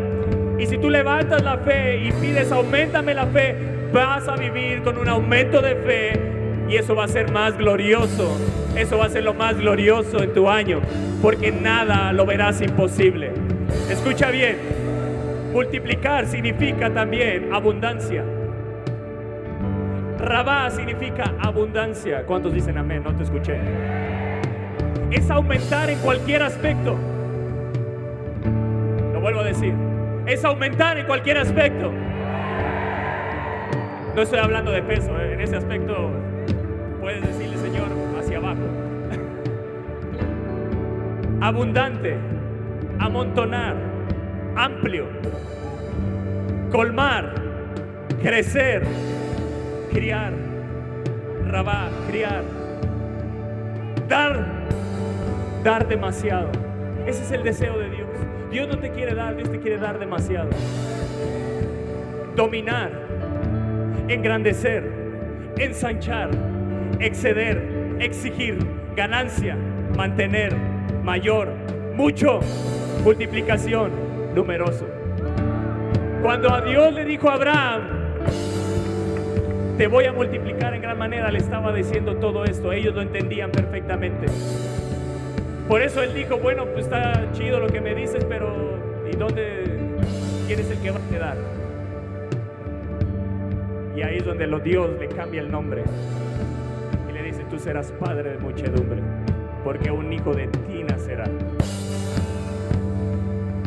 [0.58, 3.56] Y si tú levantas la fe y pides, aumentame la fe,
[3.94, 6.40] vas a vivir con un aumento de fe
[6.70, 8.38] y eso va a ser más glorioso.
[8.76, 10.80] Eso va a ser lo más glorioso en tu año,
[11.22, 13.32] porque nada lo verás imposible.
[13.90, 14.58] Escucha bien,
[15.52, 18.24] Multiplicar significa también abundancia.
[20.20, 22.24] Rabá significa abundancia.
[22.26, 23.02] ¿Cuántos dicen amén?
[23.04, 23.60] No te escuché.
[25.10, 26.96] Es aumentar en cualquier aspecto.
[29.12, 29.74] Lo vuelvo a decir.
[30.28, 31.92] Es aumentar en cualquier aspecto.
[34.16, 35.20] No estoy hablando de peso.
[35.20, 35.34] ¿eh?
[35.34, 36.12] En ese aspecto
[37.00, 37.88] puedes decirle, Señor,
[38.20, 38.62] hacia abajo.
[41.42, 42.18] Abundante.
[43.00, 43.89] Amontonar
[44.56, 45.06] amplio,
[46.72, 47.34] colmar,
[48.22, 48.84] crecer,
[49.92, 50.34] criar,
[51.46, 52.44] rabar, criar,
[54.08, 54.46] dar,
[55.64, 56.50] dar demasiado.
[57.06, 58.10] Ese es el deseo de Dios.
[58.52, 60.50] Dios no te quiere dar, Dios te quiere dar demasiado.
[62.36, 62.92] Dominar,
[64.08, 64.84] engrandecer,
[65.58, 66.30] ensanchar,
[67.00, 68.58] exceder, exigir,
[68.96, 69.56] ganancia,
[69.96, 70.56] mantener,
[71.04, 71.54] mayor,
[71.96, 72.40] mucho,
[73.04, 74.88] multiplicación numeroso.
[76.22, 77.82] Cuando a Dios le dijo a Abraham,
[79.78, 83.52] te voy a multiplicar en gran manera, le estaba diciendo todo esto, ellos lo entendían
[83.52, 84.28] perfectamente.
[85.70, 88.78] Por eso él dijo, bueno, pues está chido lo que me dices, pero
[89.10, 89.64] ¿y dónde?
[90.48, 91.38] ¿Quién es el que va a quedar?
[93.96, 95.84] Y ahí es donde los Dios le cambia el nombre
[97.10, 99.02] y le dice, tú serás padre de muchedumbre,
[99.64, 101.26] porque un hijo de ti nacerá.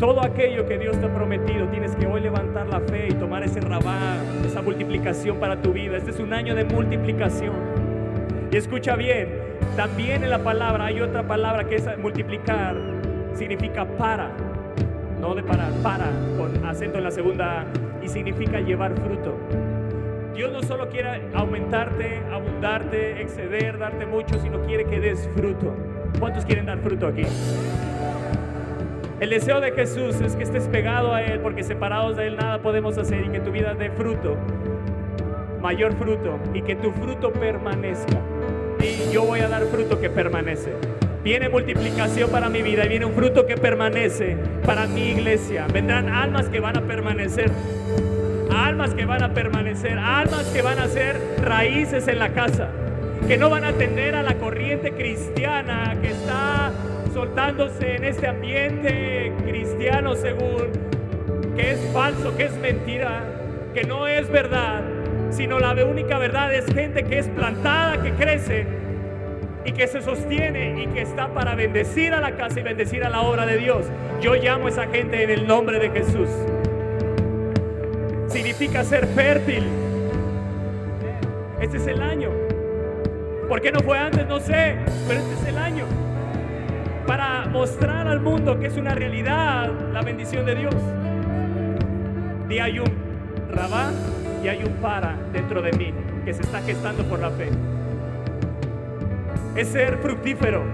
[0.02, 3.44] Todo aquello que Dios te ha prometido, tienes que hoy levantar la fe y tomar
[3.44, 5.96] ese rabá, esa multiplicación para tu vida.
[5.96, 7.54] Este es un año de multiplicación.
[8.50, 9.28] Y escucha bien,
[9.76, 12.74] también en la palabra hay otra palabra que es multiplicar,
[13.34, 14.32] significa para,
[15.20, 16.06] no de parar, para,
[16.36, 17.64] con acento en la segunda,
[18.02, 19.36] y significa llevar fruto.
[20.34, 25.76] Dios no solo quiere aumentarte, abundarte, exceder, darte mucho, sino quiere que des fruto.
[26.18, 27.22] ¿Cuántos quieren dar fruto aquí?
[29.22, 32.58] El deseo de Jesús es que estés pegado a Él, porque separados de Él nada
[32.58, 34.36] podemos hacer y que tu vida dé fruto,
[35.60, 38.18] mayor fruto, y que tu fruto permanezca.
[38.80, 40.72] Y yo voy a dar fruto que permanece.
[41.22, 44.36] Viene multiplicación para mi vida y viene un fruto que permanece
[44.66, 45.68] para mi iglesia.
[45.72, 47.48] Vendrán almas que van a permanecer.
[48.52, 49.98] Almas que van a permanecer.
[49.98, 52.70] Almas que van a ser raíces en la casa.
[53.28, 56.72] Que no van a atender a la corriente cristiana que está
[57.12, 60.70] soltándose en este ambiente cristiano según
[61.56, 63.24] que es falso, que es mentira,
[63.74, 64.82] que no es verdad,
[65.30, 68.66] sino la única verdad es gente que es plantada, que crece
[69.64, 73.10] y que se sostiene y que está para bendecir a la casa y bendecir a
[73.10, 73.86] la obra de Dios.
[74.20, 76.28] Yo llamo a esa gente en el nombre de Jesús.
[78.28, 79.64] Significa ser fértil.
[81.60, 82.30] Este es el año.
[83.48, 84.26] ¿Por qué no fue antes?
[84.26, 84.76] No sé,
[85.06, 86.01] pero este es el año
[87.06, 90.74] para mostrar al mundo que es una realidad la bendición de Dios.
[92.48, 92.92] Y hay un
[93.50, 93.90] rabá
[94.42, 95.92] y hay un para dentro de mí
[96.24, 97.50] que se está gestando por la fe.
[99.56, 100.64] es ser fructífero,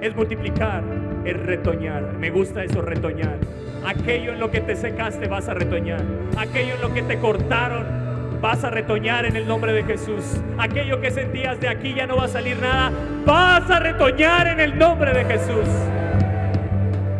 [0.00, 0.82] es multiplicar,
[1.24, 2.14] es retoñar.
[2.18, 3.38] Me gusta eso, retoñar.
[3.86, 6.02] Aquello en lo que te secaste vas a retoñar.
[6.38, 8.03] Aquello en lo que te cortaron
[8.44, 10.38] vas a retoñar en el nombre de Jesús.
[10.58, 12.92] Aquello que sentías de aquí ya no va a salir nada,
[13.24, 15.66] vas a retoñar en el nombre de Jesús.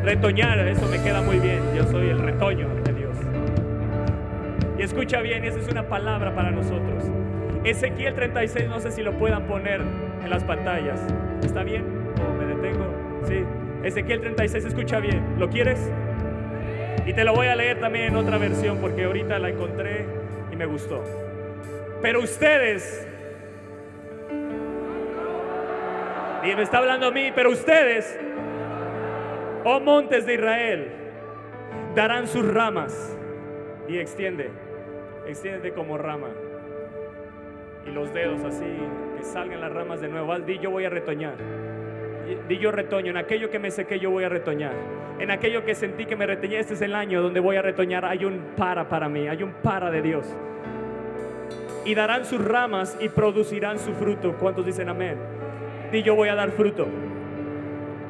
[0.03, 1.63] Retoñar, eso me queda muy bien.
[1.75, 3.17] Yo soy el retoño de Dios.
[4.79, 7.05] Y escucha bien, esa es una palabra para nosotros.
[7.65, 9.81] Ezequiel 36, no sé si lo puedan poner
[10.23, 11.01] en las pantallas.
[11.43, 11.87] ¿Está bien?
[12.21, 12.85] ¿O me detengo?
[13.27, 13.43] Sí.
[13.83, 15.25] Ezequiel 36, escucha bien.
[15.39, 15.91] ¿Lo quieres?
[17.07, 20.24] Y te lo voy a leer también en otra versión porque ahorita la encontré
[20.55, 21.03] y me gustó.
[22.01, 23.07] Pero ustedes,
[26.45, 28.19] y me está hablando a mí, pero ustedes,
[29.65, 30.93] oh montes de Israel,
[31.95, 33.19] darán sus ramas.
[33.89, 34.51] Y extiende,
[35.27, 36.29] extiende como rama
[37.87, 38.65] y los dedos así,
[39.19, 40.39] que salgan las ramas de nuevo.
[40.39, 41.35] Di yo voy a retoñar.
[42.49, 43.11] Di yo retoño.
[43.11, 44.73] En aquello que me sequé yo voy a retoñar.
[45.19, 48.05] En aquello que sentí que me retoñé, este es el año donde voy a retoñar.
[48.05, 50.27] Hay un para para mí, hay un para de Dios.
[51.85, 54.37] Y darán sus ramas y producirán su fruto.
[54.39, 55.17] ¿Cuántos dicen amén?
[55.93, 56.87] Di yo voy a dar fruto.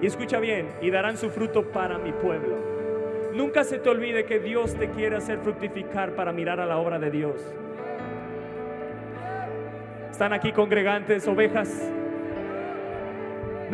[0.00, 2.56] Y escucha bien, y darán su fruto para mi pueblo.
[3.32, 6.98] Nunca se te olvide que Dios te quiere hacer fructificar para mirar a la obra
[6.98, 7.54] de Dios.
[10.10, 11.90] Están aquí congregantes, ovejas.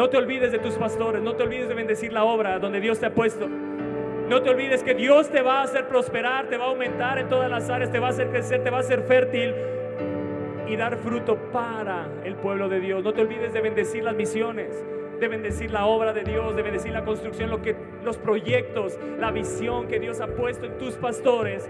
[0.01, 2.98] No te olvides de tus pastores, no te olvides de bendecir la obra donde Dios
[2.98, 3.47] te ha puesto.
[3.47, 7.28] No te olvides que Dios te va a hacer prosperar, te va a aumentar en
[7.28, 9.55] todas las áreas, te va a hacer crecer, te va a hacer fértil
[10.66, 13.05] y dar fruto para el pueblo de Dios.
[13.05, 14.82] No te olvides de bendecir las misiones,
[15.20, 19.31] de bendecir la obra de Dios, de bendecir la construcción, lo que, los proyectos, la
[19.31, 21.68] visión que Dios ha puesto en tus pastores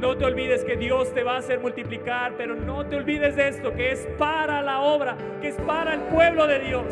[0.00, 3.48] no te olvides que Dios te va a hacer multiplicar, pero no te olvides de
[3.48, 6.84] esto, que es para la obra, que es para el pueblo de Dios.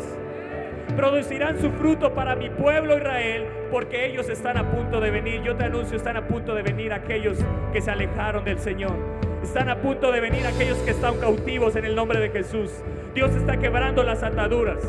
[0.95, 5.41] Producirán su fruto para mi pueblo Israel, porque ellos están a punto de venir.
[5.41, 7.37] Yo te anuncio, están a punto de venir aquellos
[7.71, 8.95] que se alejaron del Señor.
[9.41, 12.71] Están a punto de venir aquellos que están cautivos en el nombre de Jesús.
[13.13, 14.79] Dios está quebrando las ataduras.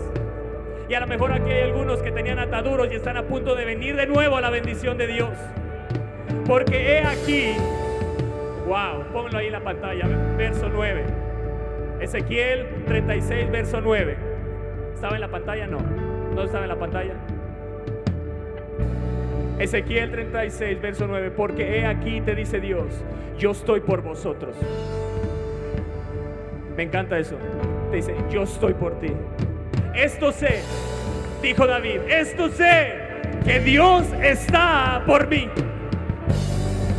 [0.89, 3.65] Y a lo mejor aquí hay algunos que tenían ataduros y están a punto de
[3.65, 5.31] venir de nuevo a la bendición de Dios.
[6.47, 7.55] Porque he aquí
[8.67, 10.07] Wow, pónganlo ahí en la pantalla,
[10.39, 11.05] verso 9.
[12.01, 14.34] Ezequiel 36, verso 9.
[15.05, 15.67] ¿Estaba en la pantalla?
[15.67, 15.81] No.
[16.35, 17.13] ¿No estaba en la pantalla?
[19.59, 21.31] Ezequiel 36, verso 9.
[21.31, 23.05] Porque he aquí, te dice Dios,
[23.37, 24.57] yo estoy por vosotros.
[26.75, 27.37] Me encanta eso.
[27.91, 29.09] Te dice, yo estoy por ti.
[29.95, 30.63] Esto sé,
[31.43, 32.95] dijo David, esto sé,
[33.45, 35.51] que Dios está por mí.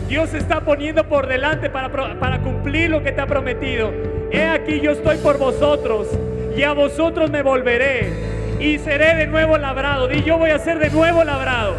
[0.08, 3.92] Dios está poniendo por delante para, para cumplir lo que te ha prometido.
[4.32, 6.16] He aquí yo estoy por vosotros
[6.56, 10.12] y a vosotros me volveré y seré de nuevo labrado.
[10.12, 11.76] Y yo voy a ser de nuevo labrado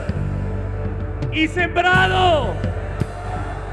[1.33, 2.55] y sembrado.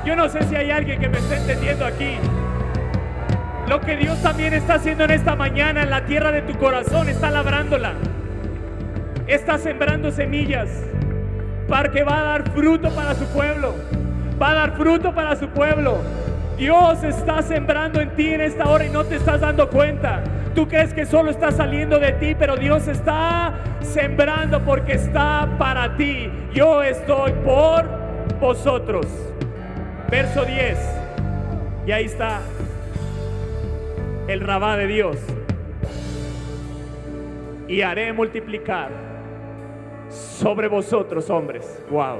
[0.06, 2.18] Yo no sé si hay alguien que me esté entendiendo aquí.
[3.68, 7.08] Lo que Dios también está haciendo en esta mañana en la tierra de tu corazón,
[7.08, 7.94] está labrándola.
[9.28, 10.70] Está sembrando semillas
[11.70, 13.74] para que va a dar fruto para su pueblo
[14.44, 16.00] va a dar fruto para su pueblo.
[16.58, 20.24] Dios está sembrando en ti en esta hora y no te estás dando cuenta.
[20.54, 25.96] Tú crees que solo está saliendo de ti, pero Dios está sembrando porque está para
[25.98, 26.30] ti.
[26.54, 27.86] Yo estoy por
[28.40, 29.08] vosotros.
[30.10, 30.78] Verso 10.
[31.88, 32.40] Y ahí está
[34.28, 35.18] el rabá de Dios.
[37.68, 38.90] Y haré multiplicar
[40.10, 41.84] sobre vosotros, hombres.
[41.90, 42.20] Wow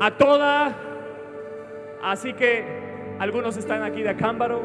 [0.00, 0.85] a toda.
[2.06, 2.64] Así que
[3.18, 4.62] algunos están aquí de Acámbaro,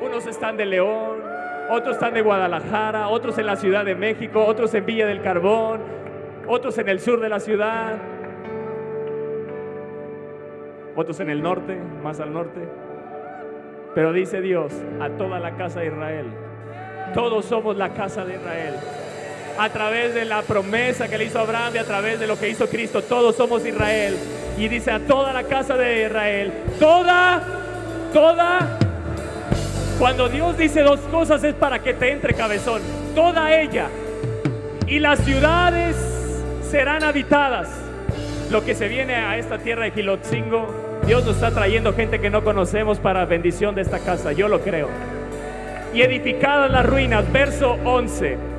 [0.00, 1.20] unos están de León,
[1.68, 5.80] otros están de Guadalajara, otros en la Ciudad de México, otros en Villa del Carbón,
[6.46, 7.96] otros en el sur de la ciudad,
[10.94, 12.60] otros en el norte, más al norte.
[13.92, 16.26] Pero dice Dios a toda la casa de Israel,
[17.14, 18.74] todos somos la casa de Israel
[19.58, 22.48] a través de la promesa que le hizo Abraham y a través de lo que
[22.48, 23.02] hizo Cristo.
[23.02, 24.16] Todos somos Israel.
[24.58, 27.42] Y dice a toda la casa de Israel, toda,
[28.12, 28.78] toda.
[29.98, 32.82] Cuando Dios dice dos cosas es para que te entre cabezón.
[33.14, 33.88] Toda ella.
[34.86, 35.96] Y las ciudades
[36.70, 37.68] serán habitadas.
[38.50, 42.30] Lo que se viene a esta tierra de Gilotzingo, Dios nos está trayendo gente que
[42.30, 44.32] no conocemos para bendición de esta casa.
[44.32, 44.88] Yo lo creo.
[45.92, 48.55] Y edificadas las ruinas, verso 11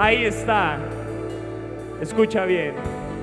[0.00, 0.78] Ahí está.
[2.00, 2.72] Escucha bien.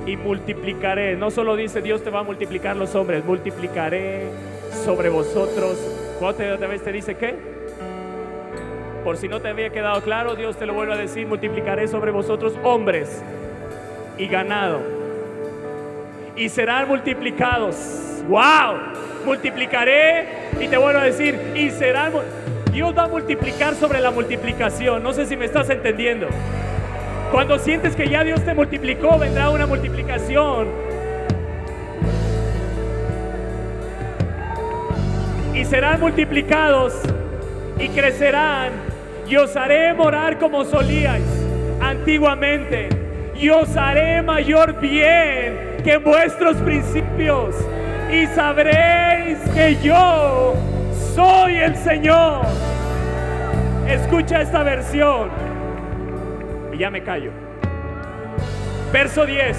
[0.06, 1.16] Y multiplicaré.
[1.16, 4.30] No solo dice Dios te va a multiplicar los hombres, multiplicaré
[4.86, 5.76] sobre vosotros.
[6.20, 7.58] ¿Cuántas vez te dice qué?
[9.04, 12.12] por si no te había quedado claro, Dios te lo vuelve a decir, multiplicaré sobre
[12.12, 13.24] vosotros hombres
[14.18, 14.82] y ganado.
[16.36, 18.22] Y serán multiplicados.
[18.28, 18.76] ¡Wow!
[19.26, 20.28] Multiplicaré
[20.60, 22.12] y te vuelvo a decir, y serán...
[22.78, 25.02] Dios va a multiplicar sobre la multiplicación.
[25.02, 26.28] No sé si me estás entendiendo.
[27.32, 30.68] Cuando sientes que ya Dios te multiplicó, vendrá una multiplicación.
[35.56, 36.94] Y serán multiplicados
[37.80, 38.74] y crecerán.
[39.28, 41.26] Y os haré morar como solíais
[41.82, 42.90] antiguamente.
[43.34, 47.56] Y os haré mayor bien que vuestros principios.
[48.12, 50.77] Y sabréis que yo
[51.18, 52.45] soy el Señor.
[53.88, 55.48] Escucha esta versión
[56.77, 57.31] ya me callo.
[58.94, 59.57] Verso 10.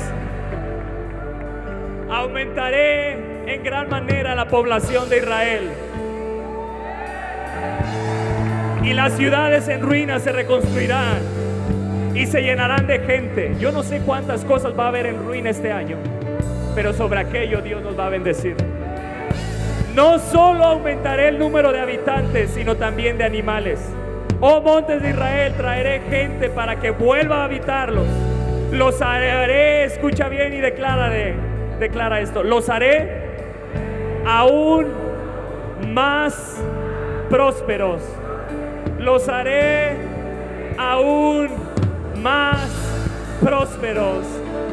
[2.11, 5.71] Aumentaré en gran manera la población de Israel.
[8.85, 11.19] Y las ciudades en ruinas se reconstruirán
[12.15, 13.57] y se llenarán de gente.
[13.59, 15.97] Yo no sé cuántas cosas va a haber en ruina este año,
[16.75, 18.78] pero sobre aquello Dios nos va a bendecir.
[19.99, 23.81] No solo aumentaré el número de habitantes, sino también de animales.
[24.39, 28.07] Oh montes de Israel, traeré gente para que vuelva a habitarlos.
[28.71, 31.35] Los haré, escucha bien y declárale,
[31.81, 32.45] declara esto.
[32.45, 33.11] Los haré
[34.25, 34.87] aún
[35.89, 36.63] más
[37.29, 38.01] prósperos.
[39.01, 39.97] Los haré
[40.79, 41.49] aún
[42.23, 42.71] más
[43.43, 44.25] prósperos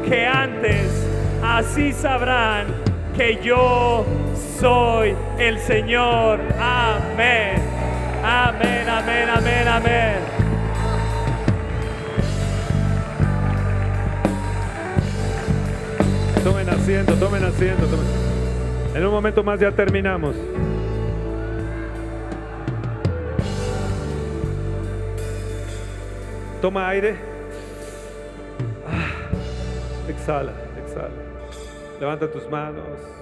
[0.08, 1.10] que antes.
[1.44, 2.68] Así sabrán
[3.18, 4.06] que yo
[4.60, 6.40] soy el Señor.
[6.60, 7.62] Amén.
[8.24, 10.16] Amén, amén, amén, amén.
[16.44, 17.86] Tomen asiento, tomen asiento.
[17.86, 18.06] Tomen.
[18.96, 20.36] En un momento más ya terminamos.
[26.62, 27.16] Toma aire.
[28.88, 30.54] Ah, exhala,
[30.84, 31.10] exhala.
[32.00, 33.15] Levanta tus manos.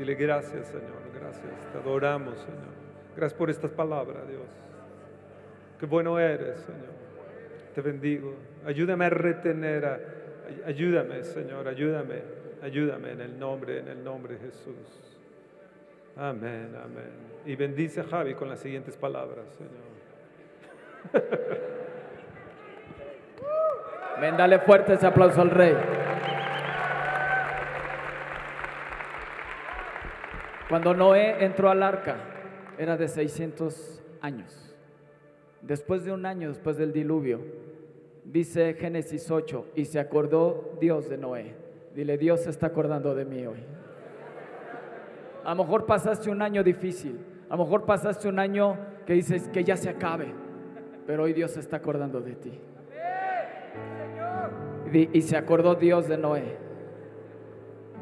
[0.00, 1.72] Dile gracias, Señor, gracias.
[1.72, 2.72] Te adoramos, Señor.
[3.14, 4.48] Gracias por estas palabras, Dios.
[5.78, 6.88] Qué bueno eres, Señor.
[7.74, 8.34] Te bendigo.
[8.64, 9.84] Ayúdame a retener,
[10.64, 12.22] ayúdame, Señor, ayúdame,
[12.62, 15.18] ayúdame en el nombre, en el nombre de Jesús.
[16.16, 17.12] Amén, amén.
[17.44, 19.90] Y bendice a Javi con las siguientes palabras, Señor.
[24.18, 25.76] Ven, dale fuerte ese aplauso al Rey.
[30.70, 32.16] Cuando Noé entró al arca,
[32.78, 34.72] era de 600 años.
[35.62, 37.40] Después de un año, después del diluvio,
[38.24, 41.56] dice Génesis 8, y se acordó Dios de Noé.
[41.96, 43.58] Dile, Dios se está acordando de mí hoy.
[45.44, 47.18] A lo mejor pasaste un año difícil,
[47.48, 50.32] a lo mejor pasaste un año que dices que ya se acabe,
[51.04, 52.60] pero hoy Dios se está acordando de ti.
[55.12, 56.56] Y se acordó Dios de Noé.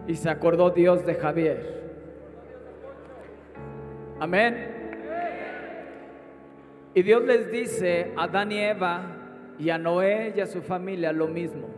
[0.07, 1.78] Y se acordó Dios de Javier.
[4.21, 4.79] Amén.
[6.95, 9.03] Y Dios les dice a Adán y Eva
[9.59, 11.69] y a Noé y a su familia lo mismo.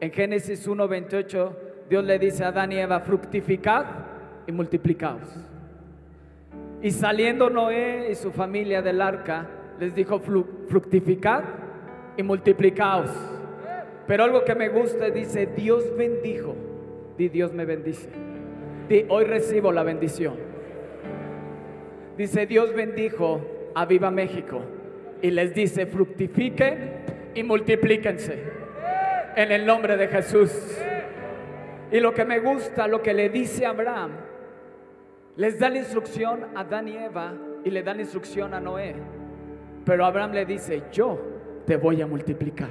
[0.00, 1.52] En Génesis 1:28
[1.88, 3.86] Dios le dice a Adán y Eva, fructificad
[4.46, 5.22] y multiplicaos.
[6.82, 9.46] Y saliendo Noé y su familia del arca,
[9.78, 10.20] les dijo,
[10.68, 11.44] fructificad
[12.16, 13.10] y multiplicaos.
[14.06, 16.54] Pero algo que me gusta dice, Dios bendijo.
[17.18, 18.08] Y Dios me bendice.
[18.88, 20.34] Y hoy recibo la bendición.
[22.16, 23.40] Dice, Dios bendijo
[23.74, 24.62] a Viva México
[25.20, 26.92] y les dice, fructifiquen
[27.34, 28.42] y multiplíquense
[29.36, 30.50] en el nombre de Jesús.
[31.92, 34.12] Y lo que me gusta, lo que le dice Abraham,
[35.36, 37.34] les da la instrucción a Dan y Eva
[37.64, 38.94] y le da la instrucción a Noé.
[39.84, 41.20] Pero Abraham le dice, yo
[41.66, 42.70] te voy a multiplicar.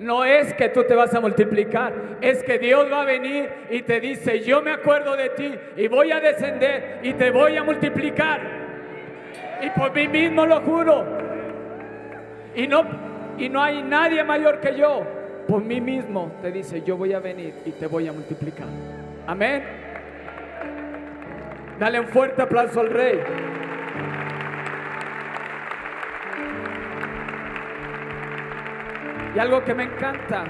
[0.00, 3.82] No es que tú te vas a multiplicar, es que Dios va a venir y
[3.82, 7.62] te dice, yo me acuerdo de ti y voy a descender y te voy a
[7.62, 8.40] multiplicar.
[9.60, 11.04] Y por mí mismo lo juro.
[12.54, 12.82] Y no,
[13.36, 15.02] y no hay nadie mayor que yo.
[15.46, 18.68] Por mí mismo te dice, yo voy a venir y te voy a multiplicar.
[19.26, 19.62] Amén.
[21.78, 23.20] Dale un fuerte aplauso al rey.
[29.34, 30.44] Y algo que me encanta,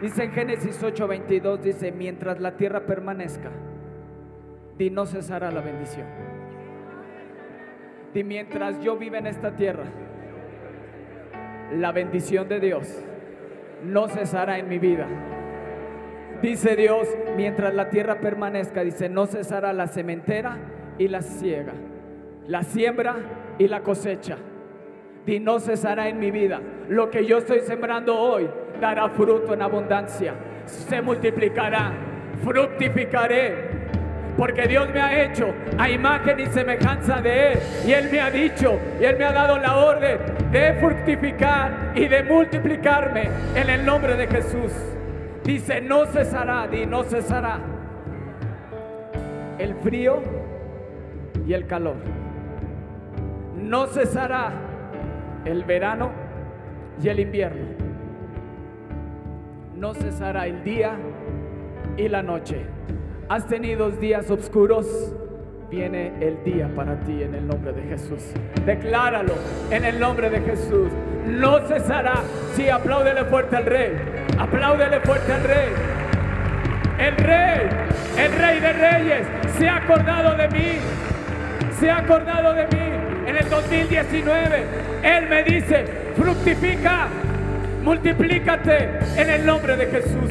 [0.00, 3.50] dice en Génesis 8:22, dice, mientras la tierra permanezca,
[4.76, 6.06] di no cesará la bendición.
[8.12, 9.84] Di mientras yo viva en esta tierra,
[11.72, 13.04] la bendición de Dios
[13.84, 15.06] no cesará en mi vida.
[16.42, 20.58] Dice Dios, mientras la tierra permanezca, dice, no cesará la cementera
[20.98, 21.72] y la siega,
[22.46, 23.16] la siembra
[23.58, 24.36] y la cosecha.
[25.26, 26.60] Y no cesará en mi vida.
[26.88, 28.48] Lo que yo estoy sembrando hoy
[28.80, 30.34] dará fruto en abundancia.
[30.66, 31.92] Se multiplicará,
[32.44, 33.76] fructificaré.
[34.36, 37.58] Porque Dios me ha hecho a imagen y semejanza de Él.
[37.86, 40.18] Y Él me ha dicho, y Él me ha dado la orden
[40.52, 44.72] de fructificar y de multiplicarme en el nombre de Jesús.
[45.42, 47.60] Dice, no cesará, y no cesará
[49.58, 50.22] el frío
[51.46, 51.96] y el calor.
[53.56, 54.52] No cesará
[55.46, 56.10] el verano
[57.02, 57.64] y el invierno.
[59.76, 60.96] No cesará el día
[61.96, 62.66] y la noche.
[63.28, 65.14] Has tenido días oscuros,
[65.70, 68.32] viene el día para ti en el nombre de Jesús.
[68.64, 69.34] Decláralo
[69.70, 70.90] en el nombre de Jesús.
[71.26, 72.22] No cesará.
[72.54, 73.92] Sí, apláudele fuerte al rey.
[74.38, 75.68] Apláudele fuerte al rey.
[76.98, 77.68] El rey,
[78.18, 79.26] el rey de reyes,
[79.58, 80.78] se ha acordado de mí.
[81.78, 84.64] Se ha acordado de mí en el 2019.
[85.02, 85.84] Él me dice,
[86.14, 87.08] fructifica,
[87.82, 90.30] multiplícate en el nombre de Jesús.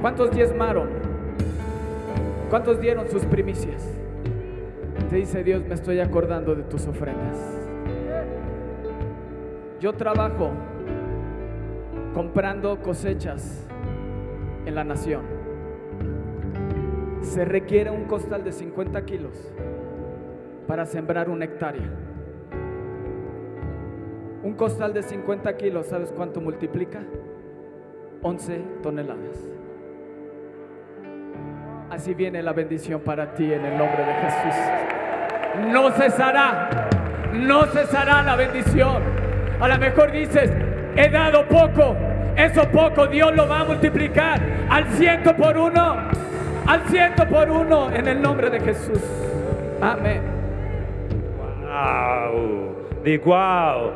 [0.00, 0.88] ¿Cuántos diezmaron?
[2.50, 3.82] ¿Cuántos dieron sus primicias?
[5.10, 7.38] Te dice Dios, me estoy acordando de tus ofrendas.
[9.80, 10.50] Yo trabajo
[12.14, 13.66] comprando cosechas
[14.64, 15.22] en la nación.
[17.20, 19.52] Se requiere un costal de 50 kilos
[20.66, 21.88] para sembrar una hectárea.
[24.42, 27.00] Un costal de 50 kilos, ¿sabes cuánto multiplica?
[28.22, 29.56] 11 toneladas.
[31.90, 35.72] Así viene la bendición para ti en el nombre de Jesús.
[35.72, 36.88] No cesará,
[37.32, 39.02] no cesará la bendición.
[39.60, 40.50] A lo mejor dices,
[40.96, 41.96] he dado poco,
[42.36, 45.96] eso poco Dios lo va a multiplicar al ciento por uno,
[46.66, 49.00] al ciento por uno en el nombre de Jesús.
[49.80, 50.35] Amén.
[51.76, 53.04] Wow.
[53.04, 53.92] Di wow.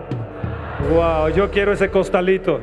[0.93, 2.61] Wow, yo quiero ese costalito.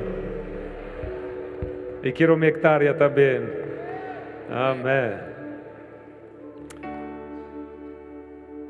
[2.04, 3.50] Y quiero mi hectárea también.
[4.50, 5.22] Amén.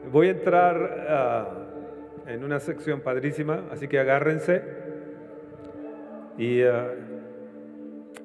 [0.09, 1.47] Voy a entrar ah,
[2.25, 4.63] en una sección padrísima, así que agárrense.
[6.37, 6.93] Y ah,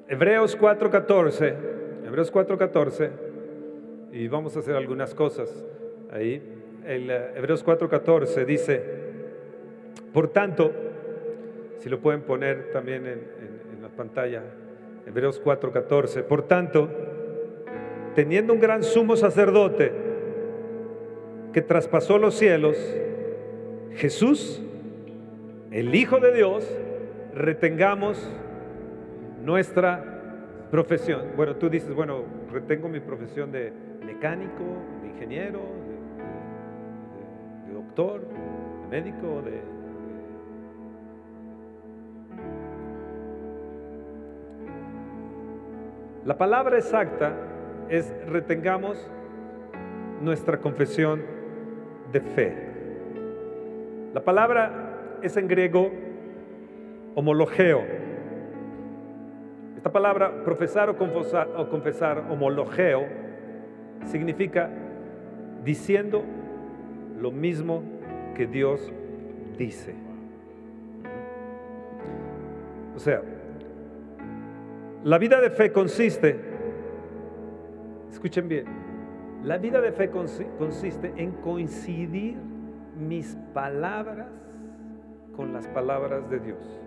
[0.07, 1.55] Hebreos 4:14,
[2.05, 3.09] Hebreos 4:14,
[4.13, 5.65] y vamos a hacer algunas cosas
[6.09, 6.52] ahí.
[6.85, 8.83] El ah, Hebreos 4:14 dice,
[10.13, 10.71] por tanto,
[11.79, 13.43] si lo pueden poner también en,
[13.81, 14.41] la pantalla,
[15.05, 16.89] Hebreos 4:14, por tanto,
[18.15, 19.91] teniendo un gran sumo sacerdote
[21.51, 22.77] que traspasó los cielos,
[23.95, 24.61] Jesús,
[25.71, 26.65] el Hijo de Dios,
[27.33, 28.31] retengamos
[29.43, 31.31] nuestra profesión.
[31.35, 33.73] Bueno, tú dices, bueno, retengo mi profesión de
[34.05, 34.63] mecánico,
[35.01, 35.59] de ingeniero,
[37.95, 39.61] doctor, de médico, de...
[46.25, 47.33] La palabra exacta
[47.89, 48.97] es retengamos
[50.21, 51.21] nuestra confesión
[52.11, 52.55] de fe.
[54.13, 55.91] La palabra es en griego
[57.13, 57.83] homologeo.
[59.77, 63.05] Esta palabra profesar o confesar, o confesar homologeo
[64.05, 64.69] significa
[65.63, 66.23] diciendo
[67.23, 67.81] lo mismo
[68.35, 68.91] que Dios
[69.57, 69.95] dice.
[72.97, 73.21] O sea,
[75.05, 76.37] la vida de fe consiste,
[78.11, 78.65] escuchen bien,
[79.41, 82.35] la vida de fe consi- consiste en coincidir
[82.99, 84.27] mis palabras
[85.37, 86.81] con las palabras de Dios.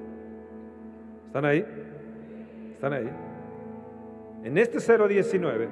[1.28, 1.64] ¿Están ahí?
[2.72, 3.10] ¿Están ahí?
[4.44, 5.68] En este 019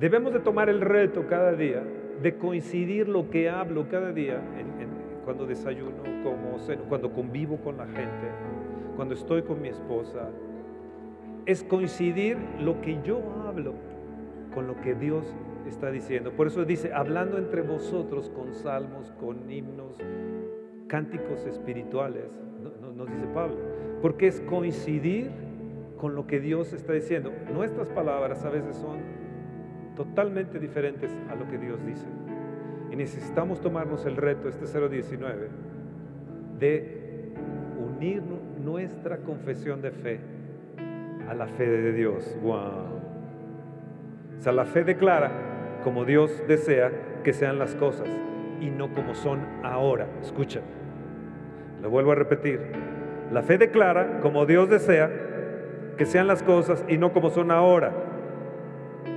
[0.00, 1.82] debemos de tomar el reto cada día
[2.22, 4.40] de coincidir lo que hablo cada día
[5.24, 6.56] cuando desayuno, como
[6.88, 8.28] cuando convivo con la gente,
[8.94, 10.30] cuando estoy con mi esposa.
[11.46, 13.74] Es coincidir lo que yo hablo
[14.54, 15.26] con lo que Dios
[15.68, 16.32] está diciendo.
[16.32, 19.96] Por eso dice, hablando entre vosotros con salmos, con himnos,
[20.86, 22.30] cánticos espirituales,
[22.62, 23.56] no- no- nos dice Pablo,
[24.00, 25.30] porque es coincidir
[25.98, 27.32] con lo que Dios está diciendo.
[27.52, 28.98] Nuestras palabras a veces son
[29.96, 32.06] totalmente diferentes a lo que Dios dice.
[32.92, 35.48] Y necesitamos tomarnos el reto, este 019,
[36.58, 37.32] de
[37.84, 38.40] unir nu-
[38.72, 40.20] nuestra confesión de fe
[41.28, 42.36] a la fe de Dios.
[42.42, 42.56] Wow.
[44.38, 46.92] O sea, la fe declara como Dios desea
[47.24, 48.08] que sean las cosas
[48.60, 50.06] y no como son ahora.
[50.22, 50.60] Escucha,
[51.82, 52.60] lo vuelvo a repetir.
[53.32, 55.10] La fe declara como Dios desea
[55.96, 57.92] que sean las cosas y no como son ahora.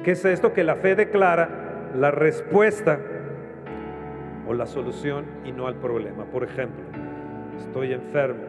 [0.03, 0.53] ¿Qué es esto?
[0.53, 2.99] Que la fe declara la respuesta
[4.47, 6.25] o la solución y no al problema.
[6.25, 6.83] Por ejemplo,
[7.57, 8.41] estoy enfermo,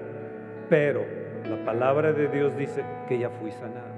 [0.68, 1.04] pero
[1.48, 3.90] la palabra de Dios dice que ya fui sanado.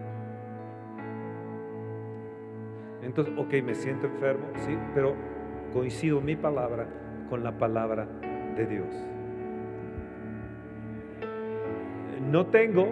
[3.02, 5.14] Entonces, ok, me siento enfermo, sí, pero
[5.72, 6.86] coincido mi palabra
[7.28, 8.06] con la palabra
[8.56, 8.88] de Dios.
[12.30, 12.88] No tengo,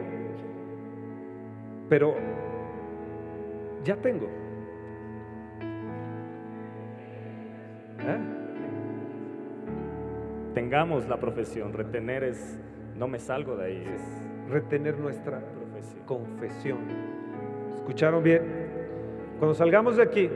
[1.89, 2.15] pero
[3.85, 4.40] ya tengo.
[8.11, 8.19] ¿Eh?
[10.55, 12.59] Tengamos la profesión, retener es,
[12.97, 14.03] no me salgo de ahí, es
[14.51, 16.05] Retener nuestra profesión.
[16.07, 16.79] confesión.
[17.77, 18.43] ¿Escucharon bien?
[19.39, 20.29] Cuando salgamos de aquí,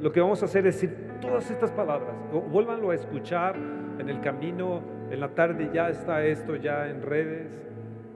[0.00, 2.14] lo que vamos a hacer es decir todas estas palabras.
[2.50, 3.56] Vuélvanlo a escuchar
[3.98, 4.80] en el camino,
[5.10, 7.60] en la tarde ya está esto ya en redes.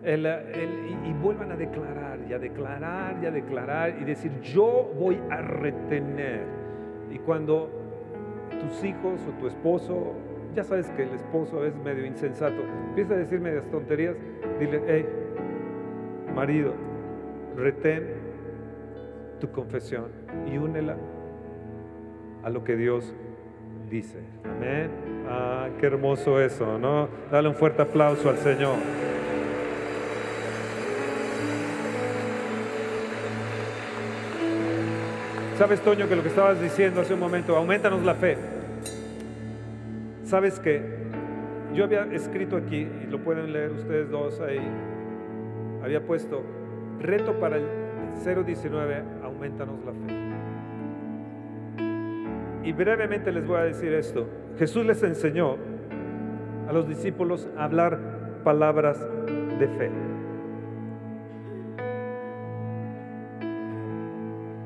[0.02, 4.40] El- el- y, y vuelvan a declarar, y a declarar, y a declarar, y decir,
[4.40, 6.44] yo voy a retener.
[7.10, 7.85] Y cuando
[8.82, 10.14] hijos o tu esposo,
[10.54, 14.16] ya sabes que el esposo es medio insensato, empieza a decir medias tonterías,
[14.58, 15.06] dile, hey,
[16.34, 16.72] marido,
[17.56, 18.14] retén
[19.40, 20.06] tu confesión
[20.50, 20.96] y únela
[22.42, 23.14] a lo que Dios
[23.90, 24.18] dice.
[24.44, 24.90] Amén.
[25.28, 27.08] Ah, qué hermoso eso, ¿no?
[27.30, 28.76] Dale un fuerte aplauso al Señor.
[35.58, 38.36] Sabes, Toño, que lo que estabas diciendo hace un momento, aumentanos la fe.
[40.26, 40.82] Sabes que
[41.72, 44.60] yo había escrito aquí, y lo pueden leer ustedes dos ahí,
[45.84, 46.42] había puesto,
[46.98, 47.64] reto para el
[48.44, 49.98] 019, aumentanos la fe.
[52.64, 54.26] Y brevemente les voy a decir esto.
[54.58, 55.58] Jesús les enseñó
[56.68, 58.98] a los discípulos a hablar palabras
[59.60, 59.90] de fe.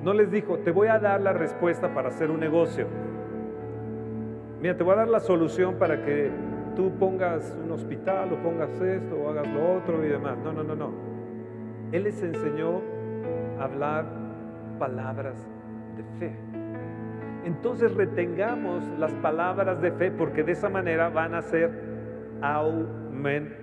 [0.02, 2.86] No les dijo, te voy a dar la respuesta para hacer un negocio.
[4.60, 6.30] Mira, te voy a dar la solución para que
[6.76, 10.36] tú pongas un hospital o pongas esto o hagas lo otro y demás.
[10.44, 10.92] No, no, no, no.
[11.92, 12.82] Él les enseñó
[13.58, 14.04] a hablar
[14.78, 15.34] palabras
[15.96, 16.36] de fe.
[17.44, 21.70] Entonces retengamos las palabras de fe porque de esa manera van a ser
[22.42, 23.58] aumentadas.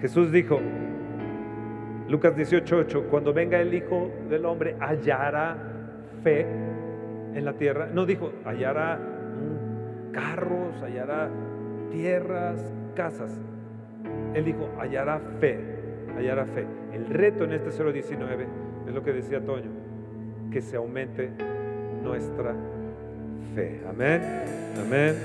[0.00, 0.58] Jesús dijo,
[2.08, 5.56] Lucas 18:8, cuando venga el Hijo del Hombre, hallará
[6.24, 6.44] fe
[7.34, 7.88] en la tierra.
[7.92, 9.11] No dijo, hallará
[10.12, 11.28] carros, hallará
[11.90, 12.60] tierras,
[12.94, 13.32] casas.
[14.34, 15.58] Él dijo, hallará fe,
[16.16, 16.66] hallará fe.
[16.92, 18.46] El reto en este 019
[18.86, 19.70] es lo que decía Toño,
[20.50, 21.30] que se aumente
[22.02, 22.54] nuestra
[23.54, 23.80] fe.
[23.88, 24.22] Amén,
[24.80, 25.16] amén.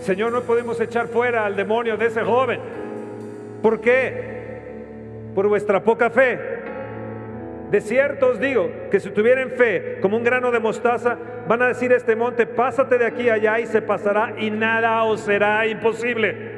[0.00, 2.60] Señor, no podemos echar fuera al demonio de ese joven.
[3.62, 5.32] ¿Por qué?
[5.34, 6.63] Por vuestra poca fe.
[7.70, 11.18] De cierto os digo que si tuvieran fe como un grano de mostaza,
[11.48, 15.02] van a decir a este monte, pásate de aquí allá y se pasará y nada
[15.04, 16.52] os será imposible.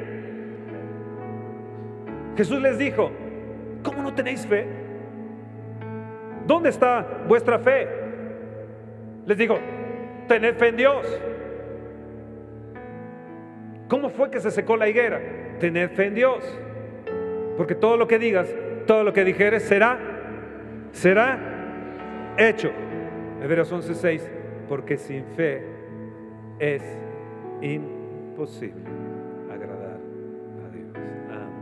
[2.35, 3.11] Jesús les dijo,
[3.83, 4.67] ¿cómo no tenéis fe?
[6.45, 7.87] ¿Dónde está vuestra fe?
[9.25, 9.57] Les digo,
[10.27, 11.21] tened fe en Dios.
[13.87, 15.19] ¿Cómo fue que se secó la higuera?
[15.59, 16.59] Tened fe en Dios.
[17.57, 18.53] Porque todo lo que digas,
[18.85, 19.97] todo lo que dijeres será,
[20.91, 21.39] será
[22.37, 22.71] hecho.
[23.41, 24.21] Hebreos 11:6,
[24.67, 25.63] porque sin fe
[26.59, 26.83] es
[27.61, 28.83] imposible
[29.51, 29.99] agradar
[30.65, 30.87] a Dios.
[31.29, 31.57] Amén.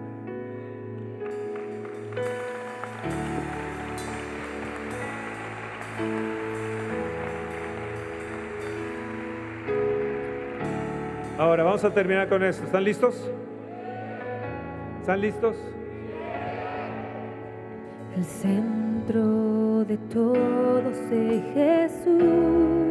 [11.38, 12.64] Ahora vamos a terminar con esto.
[12.64, 13.32] ¿Están listos?
[15.02, 15.56] ¿Están listos?
[18.16, 18.24] El
[19.06, 22.24] centro de todos es Jesús.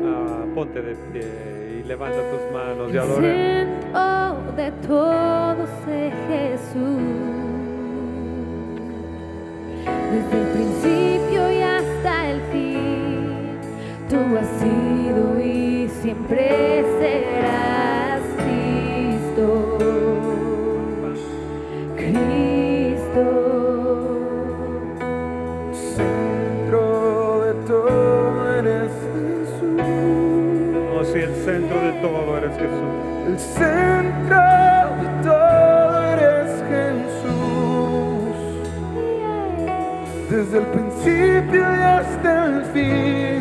[0.06, 3.20] Ah, ponte de pie y levanta tus manos y adora.
[3.20, 7.00] centro de todos es Jesús.
[10.12, 13.58] Desde el principio y hasta el fin,
[14.08, 17.43] tú has sido y siempre serás
[32.04, 32.94] todo eres Jesús.
[33.28, 34.42] El centro
[35.00, 38.36] de todo eres Jesús.
[40.30, 43.33] Desde el principio y hasta el fin,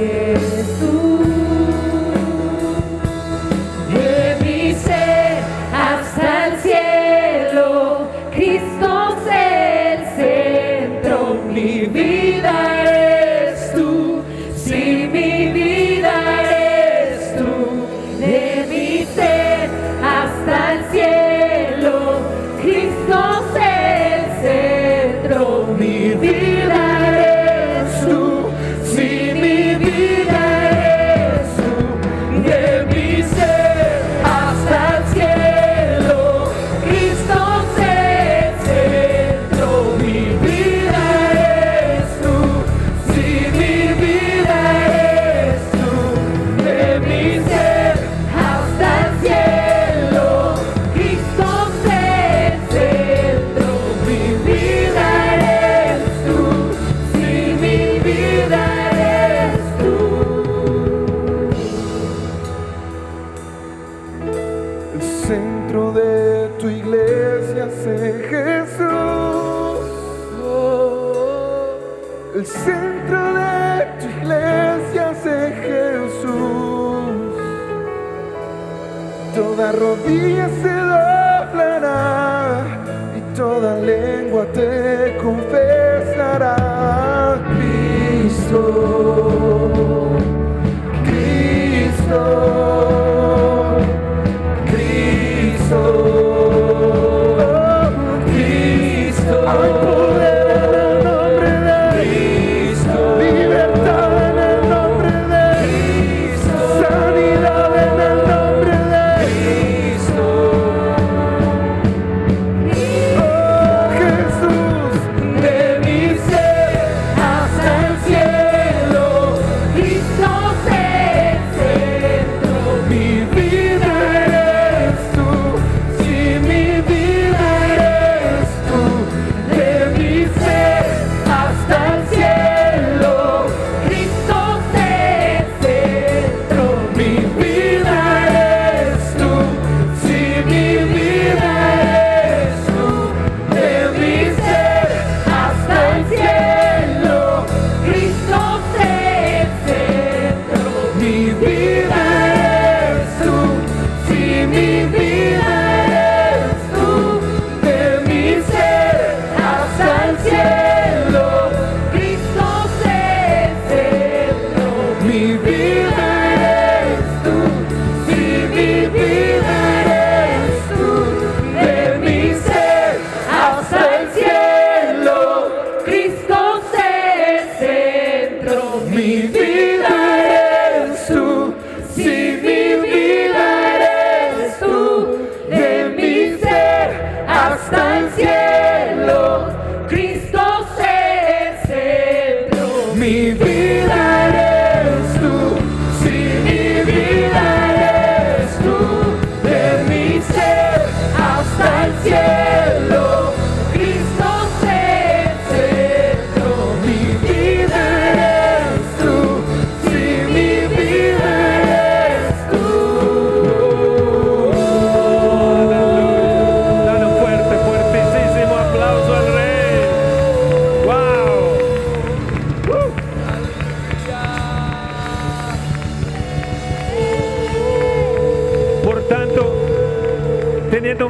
[0.00, 0.49] ti,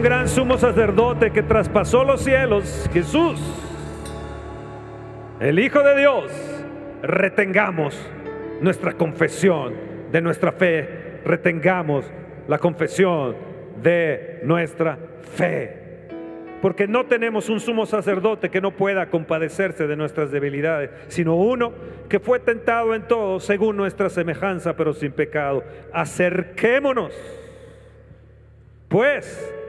[0.01, 3.39] un gran sumo sacerdote que traspasó los cielos, Jesús,
[5.39, 6.33] el Hijo de Dios,
[7.03, 8.01] retengamos
[8.63, 9.75] nuestra confesión
[10.11, 12.11] de nuestra fe, retengamos
[12.49, 13.37] la confesión
[13.83, 14.97] de nuestra
[15.37, 16.09] fe.
[16.63, 21.75] Porque no tenemos un sumo sacerdote que no pueda compadecerse de nuestras debilidades, sino uno
[22.09, 25.63] que fue tentado en todo según nuestra semejanza, pero sin pecado.
[25.93, 27.13] Acerquémonos,
[28.89, 29.60] pues,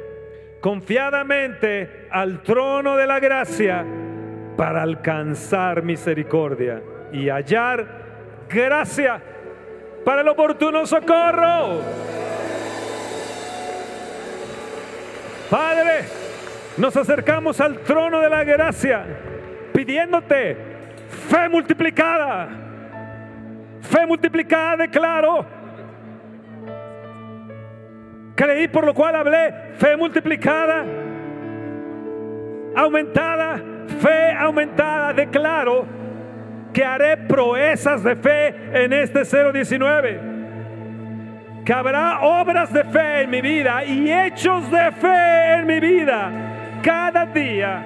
[0.62, 3.84] confiadamente al trono de la gracia
[4.56, 6.82] para alcanzar misericordia
[7.12, 7.86] y hallar
[8.48, 9.22] gracia
[10.06, 11.82] para el oportuno socorro.
[15.50, 16.06] Padre,
[16.78, 19.04] nos acercamos al trono de la gracia
[19.74, 20.72] pidiéndote
[21.30, 22.48] fe multiplicada.
[23.82, 25.61] Fe multiplicada, declaro.
[28.42, 29.54] Creí por lo cual hablé.
[29.78, 30.84] Fe multiplicada.
[32.76, 33.62] Aumentada.
[34.00, 35.14] Fe aumentada.
[35.14, 35.86] Declaro
[36.74, 40.32] que haré proezas de fe en este 019
[41.64, 46.32] que habrá obras de fe en mi vida y hechos de fe en mi vida.
[46.82, 47.86] Cada día,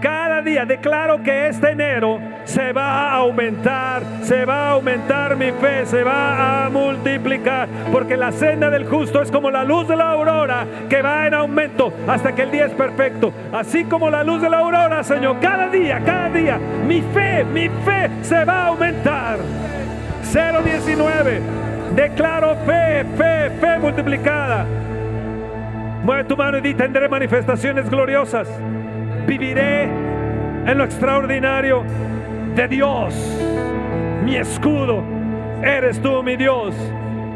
[0.00, 5.52] cada día declaro que este enero se va a aumentar, se va a aumentar mi
[5.52, 9.96] fe, se va a multiplicar, porque la senda del justo es como la luz de
[9.96, 13.32] la aurora que va en aumento hasta que el día es perfecto.
[13.52, 17.68] Así como la luz de la aurora, Señor, cada día, cada día, mi fe, mi
[17.68, 19.38] fe se va a aumentar.
[20.32, 21.40] 019.
[21.94, 24.66] Declaro fe, fe, fe multiplicada.
[26.04, 28.48] Mueve tu mano y di, tendré manifestaciones gloriosas.
[29.28, 31.84] Viviré en lo extraordinario
[32.56, 33.14] de Dios.
[34.24, 35.04] Mi escudo,
[35.62, 36.74] eres tú mi Dios.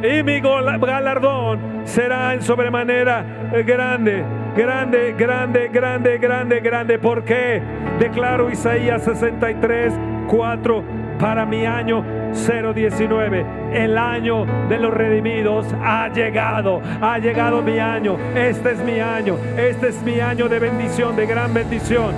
[0.03, 3.23] Y mi galardón será en sobremanera
[3.67, 4.25] grande,
[4.57, 6.99] grande, grande, grande, grande, grande.
[6.99, 7.61] ¿Por qué?
[7.99, 9.93] Declaro Isaías 63,
[10.29, 13.47] 4 para mi año 019.
[13.73, 16.83] El año de los redimidos ha llegado.
[17.01, 18.19] Ha llegado mi año.
[18.35, 19.37] Este es mi año.
[19.57, 22.13] Este es mi año de bendición, de gran bendición,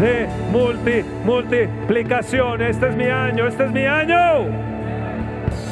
[0.00, 2.60] de multi, multiplicación.
[2.60, 3.46] Este es mi año.
[3.46, 4.16] Este es mi año.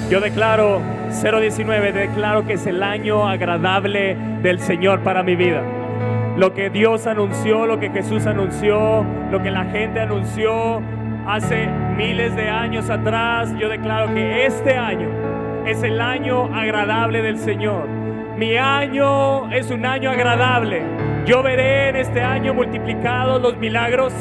[0.08, 0.80] Yo declaro
[1.10, 5.60] 019, declaro que es el año agradable del Señor para mi vida.
[6.36, 10.82] Lo que Dios anunció, lo que Jesús anunció, lo que la gente anunció
[11.26, 11.66] hace
[11.96, 15.08] miles de años atrás, yo declaro que este año
[15.66, 17.88] es el año agradable del Señor.
[18.36, 20.82] Mi año es un año agradable.
[21.26, 24.12] Yo veré en este año multiplicados los milagros,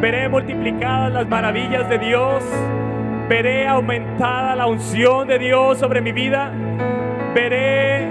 [0.00, 2.42] veré multiplicadas las maravillas de Dios,
[3.28, 6.50] veré aumentada la unción de Dios sobre mi vida,
[7.34, 8.08] veré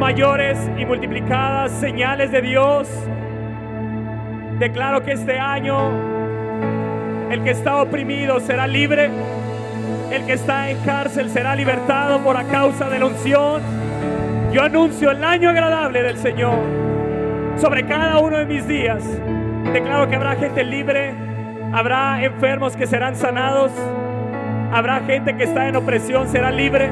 [0.00, 2.88] mayores y multiplicadas señales de Dios.
[4.58, 6.13] Declaro que este año
[7.30, 9.10] el que está oprimido será libre,
[10.10, 13.62] el que está en cárcel será libertado por a causa de la unción.
[14.52, 16.54] Yo anuncio el año agradable del Señor
[17.56, 19.02] sobre cada uno de mis días.
[19.72, 21.14] Declaro que habrá gente libre,
[21.72, 23.72] habrá enfermos que serán sanados,
[24.72, 26.90] habrá gente que está en opresión, será libre.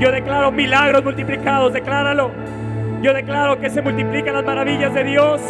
[0.00, 2.30] Yo declaro milagros multiplicados, decláralo.
[3.02, 5.40] Yo declaro que se multiplican las maravillas de Dios.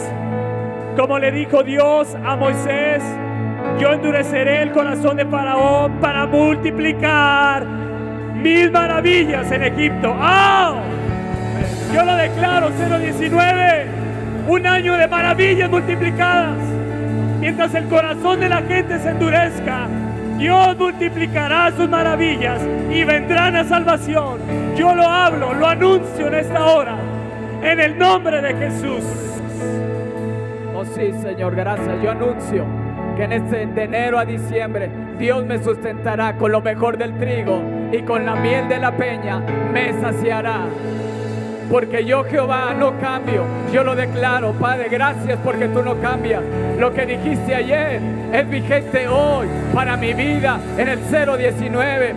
[0.97, 3.03] Como le dijo Dios a Moisés,
[3.81, 7.65] yo endureceré el corazón de Faraón para multiplicar
[8.35, 10.15] mis maravillas en Egipto.
[10.19, 10.75] ¡Ah!
[11.95, 13.87] Yo lo declaro 019,
[14.49, 16.57] un año de maravillas multiplicadas.
[17.41, 19.87] Mientras el corazón de la gente se endurezca,
[20.39, 22.61] Dios multiplicará sus maravillas
[22.91, 24.39] y vendrán a salvación.
[24.77, 26.97] Yo lo hablo, lo anuncio en esta hora,
[27.63, 29.05] en el nombre de Jesús.
[30.75, 32.03] Oh sí, Señor, gracias.
[32.03, 32.88] Yo anuncio
[33.19, 34.89] que en este de enero a diciembre
[35.19, 39.41] Dios me sustentará con lo mejor del trigo y con la miel de la peña
[39.73, 40.67] me saciará.
[41.69, 43.43] Porque yo Jehová no cambio,
[43.73, 46.43] yo lo declaro, Padre, gracias porque tú no cambias.
[46.79, 48.01] Lo que dijiste ayer
[48.33, 52.15] es vigente hoy para mi vida en el 019.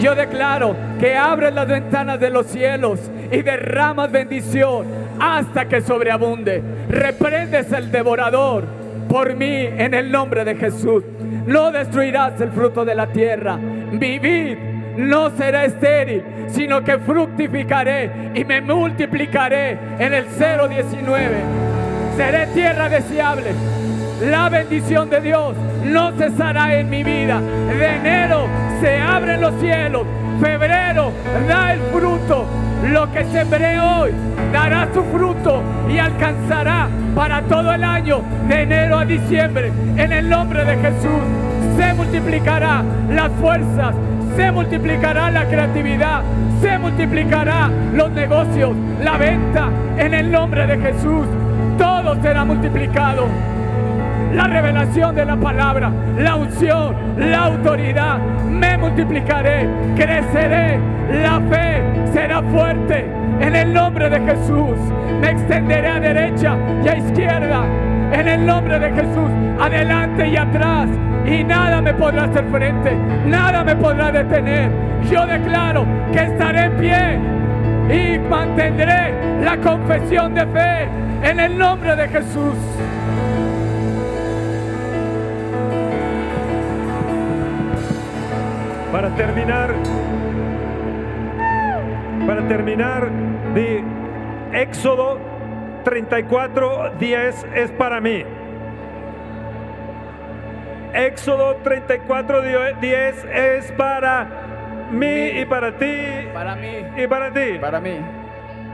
[0.00, 3.00] Yo declaro que abres las ventanas de los cielos
[3.30, 4.84] y derramas bendición
[5.18, 6.62] hasta que sobreabunde.
[6.90, 8.81] Reprendes el devorador
[9.12, 11.04] por mí en el nombre de Jesús.
[11.46, 13.58] No destruirás el fruto de la tierra.
[13.92, 14.56] Vivid
[14.96, 21.28] no será estéril, sino que fructificaré y me multiplicaré en el 019.
[22.16, 23.50] Seré tierra deseable.
[24.30, 27.38] La bendición de Dios no cesará en mi vida.
[27.38, 28.46] De enero
[28.80, 30.06] se abren los cielos.
[30.40, 31.12] Febrero
[31.46, 32.46] da el fruto.
[32.90, 34.10] Lo que sembré hoy
[34.52, 39.72] dará su fruto y alcanzará para todo el año, de enero a diciembre.
[39.96, 41.22] En el nombre de Jesús
[41.76, 43.94] se multiplicará las fuerzas,
[44.36, 46.22] se multiplicará la creatividad,
[46.60, 49.68] se multiplicará los negocios, la venta.
[49.98, 51.26] En el nombre de Jesús,
[51.78, 53.28] todo será multiplicado
[54.32, 58.18] la revelación de la palabra, la unción, la autoridad.
[58.46, 60.78] Me multiplicaré, creceré,
[61.22, 61.82] la fe
[62.12, 63.06] será fuerte.
[63.40, 64.76] En el nombre de Jesús,
[65.20, 67.64] me extenderé a derecha y a izquierda.
[68.12, 69.30] En el nombre de Jesús,
[69.60, 70.88] adelante y atrás.
[71.26, 72.96] Y nada me podrá hacer frente,
[73.26, 74.70] nada me podrá detener.
[75.10, 77.32] Yo declaro que estaré en pie
[77.88, 79.14] y mantendré
[79.44, 80.88] la confesión de fe
[81.22, 82.56] en el nombre de Jesús.
[88.92, 89.74] Para terminar,
[92.26, 93.08] para terminar,
[93.54, 93.82] de
[94.52, 95.18] Éxodo
[95.84, 98.22] 34, 10 es para mí.
[100.92, 102.42] Éxodo 34,
[102.80, 104.26] 10 es para
[104.90, 105.96] mí y para ti.
[106.34, 107.58] Para mí, Y para ti.
[107.60, 107.98] para mí,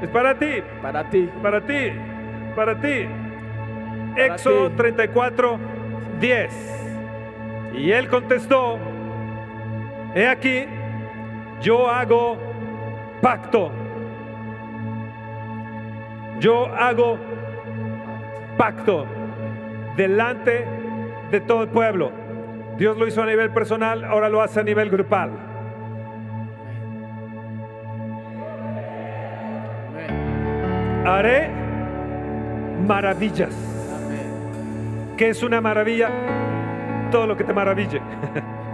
[0.02, 0.62] Es para ti.
[0.82, 1.30] para ti.
[1.40, 1.92] Para ti.
[2.56, 3.06] Para ti.
[4.16, 4.76] Éxodo ti.
[4.78, 5.58] 34,
[6.18, 6.74] 10.
[7.74, 8.78] Y él contestó,
[10.14, 10.66] he aquí,
[11.60, 12.38] yo hago
[13.20, 13.70] pacto.
[16.40, 17.18] Yo hago
[18.56, 19.06] pacto
[19.96, 20.64] delante
[21.30, 22.12] de todo el pueblo.
[22.78, 25.32] Dios lo hizo a nivel personal, ahora lo hace a nivel grupal.
[31.04, 31.50] Haré
[32.86, 33.54] maravillas.
[35.16, 36.10] ¿Qué es una maravilla?
[37.10, 38.00] Todo lo que te maraville.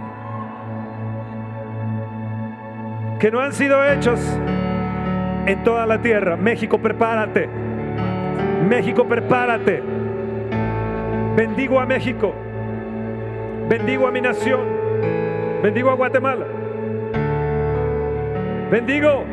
[3.19, 4.19] que no han sido hechos
[5.45, 6.35] en toda la tierra.
[6.35, 7.47] México, prepárate.
[8.67, 9.81] México, prepárate.
[11.35, 12.33] Bendigo a México.
[13.69, 14.61] Bendigo a mi nación.
[15.61, 16.45] Bendigo a Guatemala.
[18.71, 19.23] Bendigo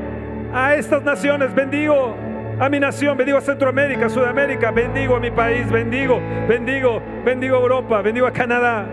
[0.55, 1.55] a estas naciones.
[1.55, 2.15] Bendigo
[2.61, 3.17] a mi nación.
[3.17, 4.71] Bendigo a Centroamérica, Sudamérica.
[4.71, 5.71] Bendigo a mi país.
[5.71, 8.03] Bendigo, bendigo, bendigo a Europa.
[8.03, 8.87] Bendigo a Canadá.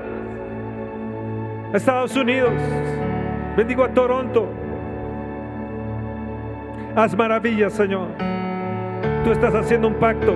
[1.74, 2.54] A Estados Unidos.
[3.56, 4.59] Bendigo a Toronto.
[6.96, 8.08] Haz maravillas, Señor.
[9.24, 10.36] Tú estás haciendo un pacto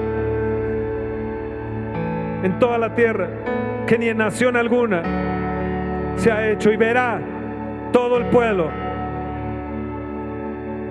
[2.43, 3.27] en toda la tierra
[3.87, 5.01] que ni en nación alguna
[6.15, 7.19] se ha hecho y verá
[7.91, 8.69] todo el pueblo.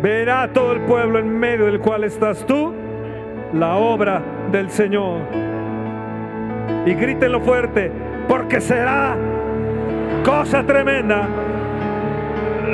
[0.03, 2.75] Verá todo el pueblo en medio del cual estás tú
[3.53, 4.21] la obra
[4.51, 5.21] del Señor.
[6.87, 7.93] Y grítenlo fuerte,
[8.29, 9.15] porque será
[10.25, 11.29] cosa tremenda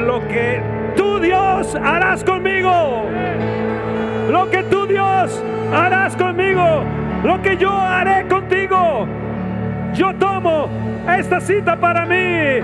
[0.07, 3.05] lo que tú Dios harás conmigo.
[4.31, 5.43] Lo que tú Dios
[5.73, 6.83] harás conmigo.
[7.25, 9.07] Lo que yo haré contigo.
[9.95, 10.69] Yo tomo
[11.17, 12.61] esta cita para mí.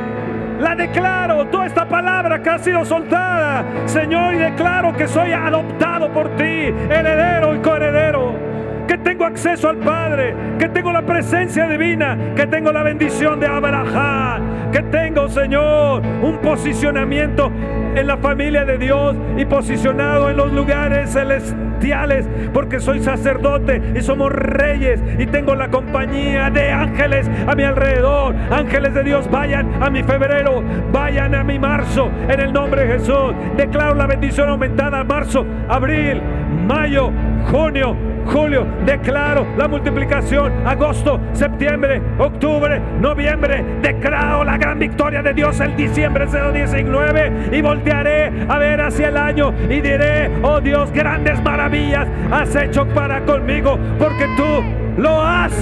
[0.61, 6.13] La declaro, toda esta palabra que ha sido soltada, Señor, y declaro que soy adoptado
[6.13, 8.55] por ti, heredero y coheredero
[8.87, 13.47] que tengo acceso al Padre, que tengo la presencia divina, que tengo la bendición de
[13.47, 14.43] Abraham,
[14.75, 17.49] que tengo, Señor, un posicionamiento
[17.95, 24.01] en la familia de Dios y posicionado en los lugares celestiales, porque soy sacerdote y
[24.01, 28.35] somos reyes y tengo la compañía de ángeles a mi alrededor.
[28.51, 32.95] Ángeles de Dios, vayan a mi febrero, vayan a mi marzo, en el nombre de
[32.95, 33.33] Jesús.
[33.57, 36.21] Declaro la bendición aumentada marzo, abril,
[36.67, 37.13] mayo,
[37.49, 37.97] junio,
[38.27, 45.77] julio, declaro la multiplicación, agosto, septiembre, octubre, noviembre, declaro la gran victoria de Dios el
[45.77, 52.07] diciembre 019 y voltearé a ver hacia el año y diré, oh Dios, grandes maravillas
[52.31, 55.53] has hecho para conmigo, porque tú lo has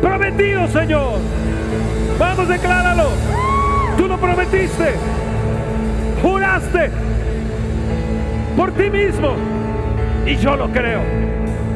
[0.00, 1.18] prometido, Señor.
[2.18, 3.08] Vamos, decláralo.
[3.96, 4.94] Tú lo prometiste.
[6.22, 6.90] Juraste
[8.56, 9.34] por ti mismo.
[10.26, 11.29] Y yo lo creo.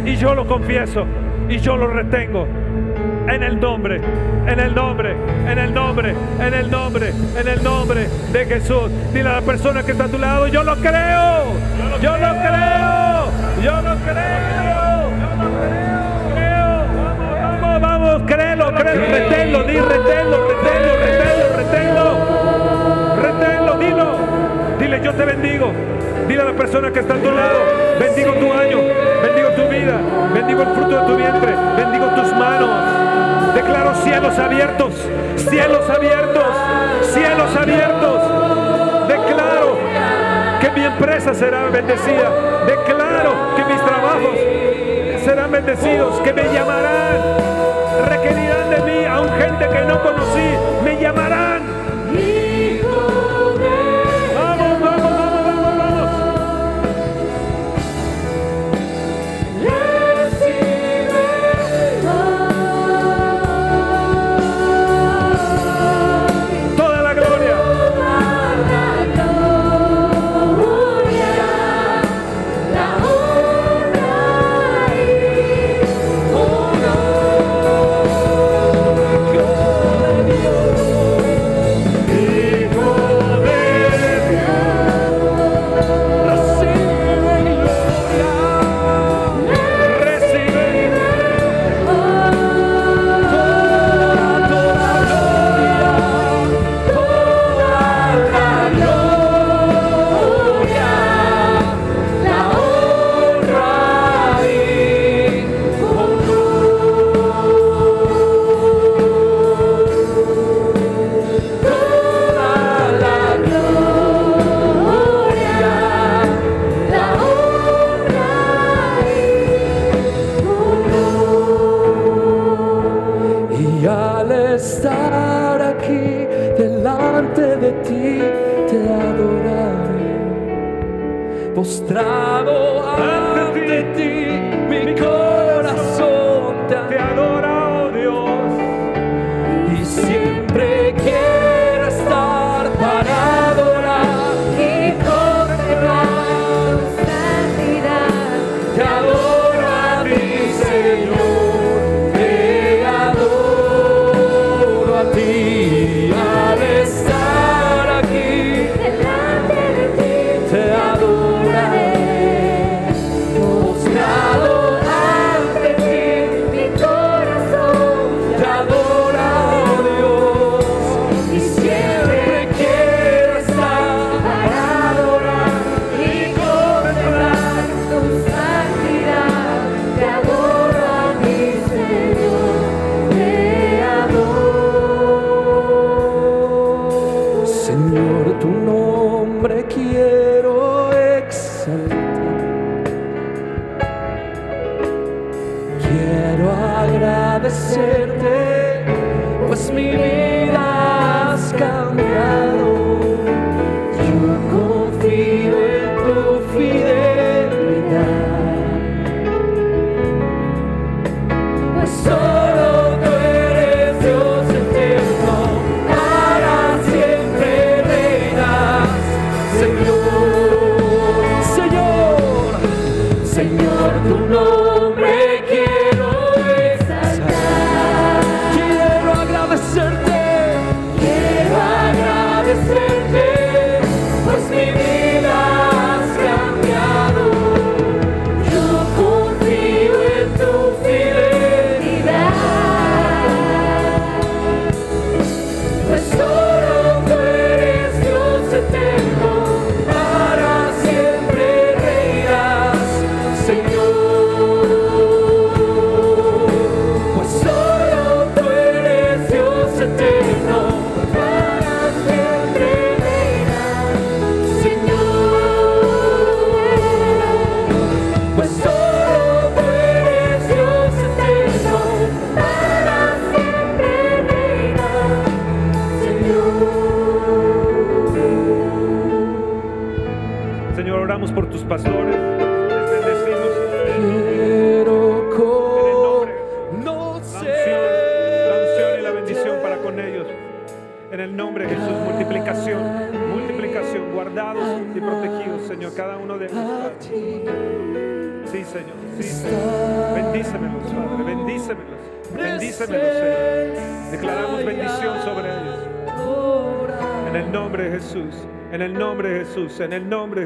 [0.05, 1.07] Y yo lo confieso.
[1.49, 2.47] Y yo lo retengo.
[3.29, 4.01] En el nombre,
[4.47, 5.17] en el nombre,
[5.49, 8.91] en el nombre, en el nombre, en el nombre de Jesús.
[9.15, 11.55] Dile a la persona que está a tu lado, yo lo creo.
[12.03, 13.31] Yo lo creo.
[13.63, 15.01] Yo lo creo.
[15.23, 15.95] Yo lo creo.
[17.43, 18.23] Vamos, vamos, vamos.
[18.27, 19.07] Créelo, créelo.
[19.07, 21.14] Reténlo, di, reténlo, reténlo, reténlo.
[25.03, 25.73] yo te bendigo.
[26.29, 27.59] Dile a la persona que está a tu lado,
[27.99, 28.79] bendigo tu año,
[29.23, 29.99] bendigo tu vida,
[30.33, 33.55] bendigo el fruto de tu vientre, bendigo tus manos.
[33.55, 34.95] Declaro cielos abiertos,
[35.37, 36.45] cielos abiertos,
[37.13, 38.23] cielos abiertos.
[39.09, 39.79] Declaro
[40.61, 42.31] que mi empresa será bendecida.
[42.67, 44.39] Declaro que mis trabajos
[45.25, 47.19] serán bendecidos, que me llamarán,
[48.09, 50.55] requerirán de mí, a un gente que no conocí,
[50.85, 51.74] me llamarán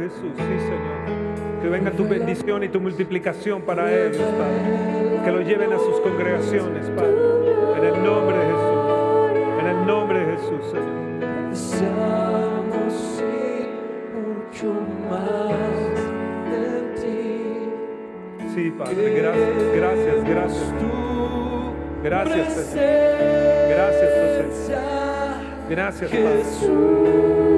[0.08, 1.60] Jesús, sí Señor.
[1.60, 5.24] Que venga tu bendición y tu multiplicación para ellos, Padre.
[5.24, 7.14] Que lo lleven a sus congregaciones, Padre.
[7.76, 8.78] En el nombre de Jesús.
[9.60, 10.98] En el nombre de Jesús, Señor.
[18.54, 19.10] Sí, Padre.
[19.14, 20.74] Gracias, gracias, gracias.
[22.02, 22.88] Gracias, Señor.
[23.68, 24.10] Gracias,
[24.66, 24.88] Señor.
[25.68, 27.57] Gracias, Padre.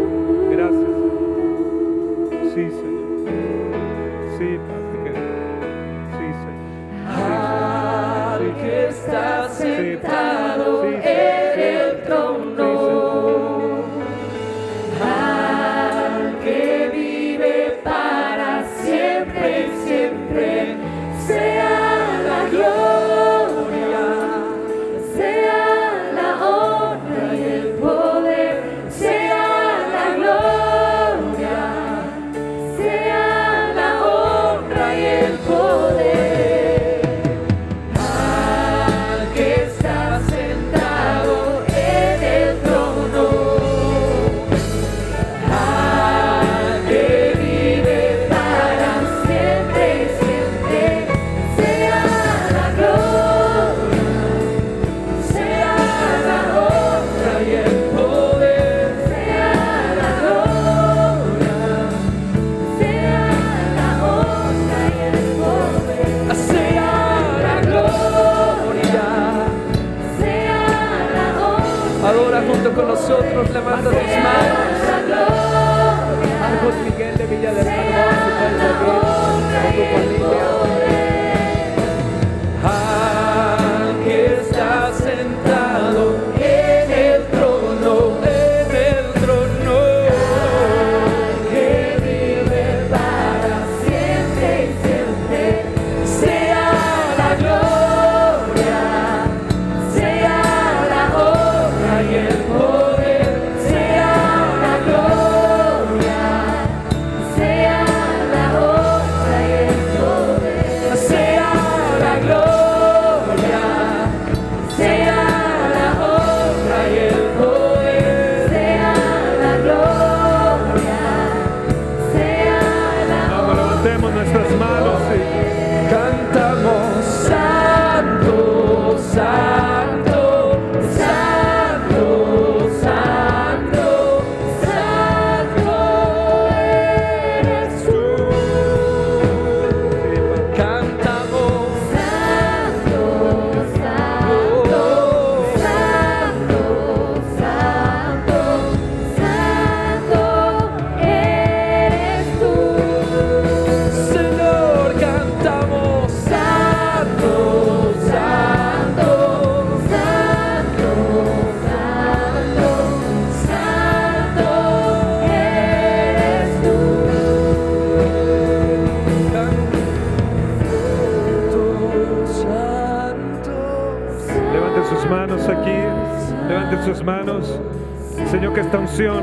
[178.54, 179.22] Que esta unción,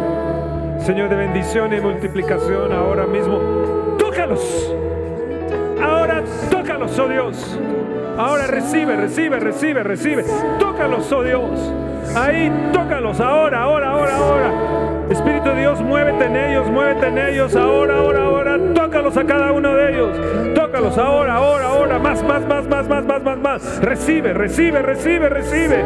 [0.79, 3.39] Señor de bendición y multiplicación ahora mismo.
[3.99, 4.73] Tócalos.
[5.83, 7.59] Ahora tócalos, oh Dios.
[8.17, 10.23] Ahora recibe, recibe, recibe, recibe.
[10.59, 11.73] Tócalos, oh Dios.
[12.15, 14.51] Ahí, tócalos, ahora, ahora, ahora, ahora.
[15.09, 18.57] Espíritu de Dios, muévete en ellos, muévete en ellos, ahora, ahora, ahora.
[18.73, 20.55] Tócalos a cada uno de ellos.
[20.55, 21.99] Tócalos ahora, ahora, ahora.
[21.99, 23.81] Más, más, más, más, más, más, más, más.
[23.81, 25.83] Recibe, recibe, recibe, recibe.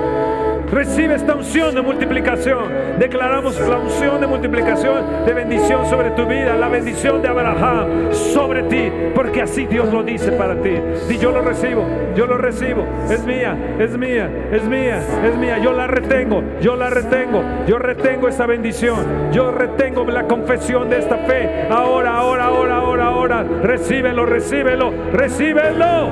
[0.71, 2.63] Recibe esta unción de multiplicación.
[2.97, 8.63] Declaramos la unción de multiplicación, de bendición sobre tu vida, la bendición de Abraham sobre
[8.63, 10.71] ti, porque así Dios lo dice para ti.
[11.09, 11.85] Y yo lo recibo,
[12.15, 12.85] yo lo recibo.
[13.09, 15.57] Es mía, es mía, es mía, es mía.
[15.57, 19.31] Yo la retengo, yo la retengo, yo retengo esa bendición.
[19.33, 21.67] Yo retengo la confesión de esta fe.
[21.69, 23.43] Ahora, ahora, ahora, ahora, ahora.
[23.63, 26.11] Recíbelo, recíbelo, recíbelo.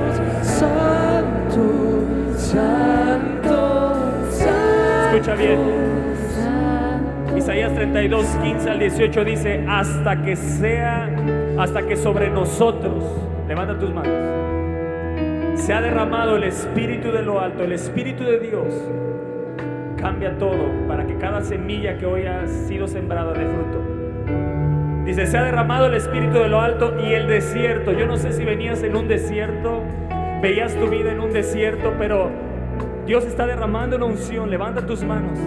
[5.20, 5.60] Escucha bien.
[7.36, 11.10] Isaías 32, 15 al 18 dice, hasta que sea,
[11.58, 13.04] hasta que sobre nosotros,
[13.46, 18.74] levanta tus manos, se ha derramado el Espíritu de lo alto, el Espíritu de Dios,
[19.98, 25.04] cambia todo para que cada semilla que hoy ha sido sembrada dé fruto.
[25.04, 27.92] Dice, se ha derramado el Espíritu de lo alto y el desierto.
[27.92, 29.84] Yo no sé si venías en un desierto,
[30.42, 32.32] veías tu vida en un desierto, pero
[33.10, 34.52] Dios está derramando una unción.
[34.52, 35.40] Levanta tus manos.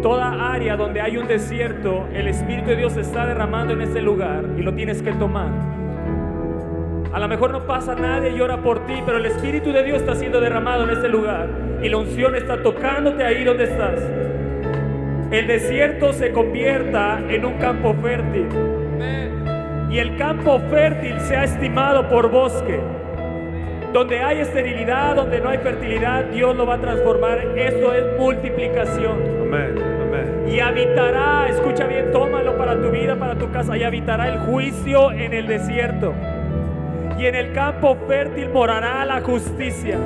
[0.00, 4.00] Toda área donde hay un desierto, el Espíritu de Dios se está derramando en ese
[4.00, 5.50] lugar y lo tienes que tomar.
[7.12, 10.02] A lo mejor no pasa nadie y ora por ti, pero el Espíritu de Dios
[10.02, 11.48] está siendo derramado en ese lugar
[11.82, 14.00] y la unción está tocándote ahí donde estás.
[15.32, 18.46] El desierto se convierta en un campo fértil
[19.90, 22.78] y el campo fértil sea estimado por bosque.
[23.96, 27.38] Donde hay esterilidad, donde no hay fertilidad, Dios lo va a transformar.
[27.56, 29.22] Esto es multiplicación.
[29.40, 30.02] Amén, amén.
[30.02, 30.54] Amén.
[30.54, 35.12] Y habitará, escucha bien, tómalo para tu vida, para tu casa, y habitará el juicio
[35.12, 36.12] en el desierto.
[37.18, 39.96] Y en el campo fértil morará la justicia.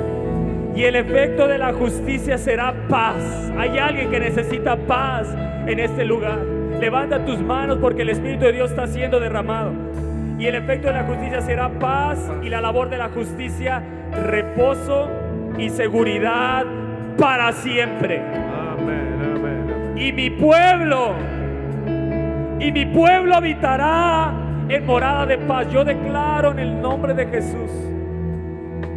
[0.73, 3.51] Y el efecto de la justicia será paz.
[3.57, 5.35] Hay alguien que necesita paz
[5.67, 6.39] en este lugar.
[6.79, 9.73] Levanta tus manos porque el Espíritu de Dios está siendo derramado.
[10.41, 15.07] Y el efecto de la justicia será paz y la labor de la justicia reposo
[15.59, 16.65] y seguridad
[17.15, 18.17] para siempre.
[18.19, 19.97] Amén, amén, amén.
[19.99, 21.13] Y mi pueblo,
[22.59, 24.33] y mi pueblo habitará
[24.67, 25.71] en morada de paz.
[25.71, 27.69] Yo declaro en el nombre de Jesús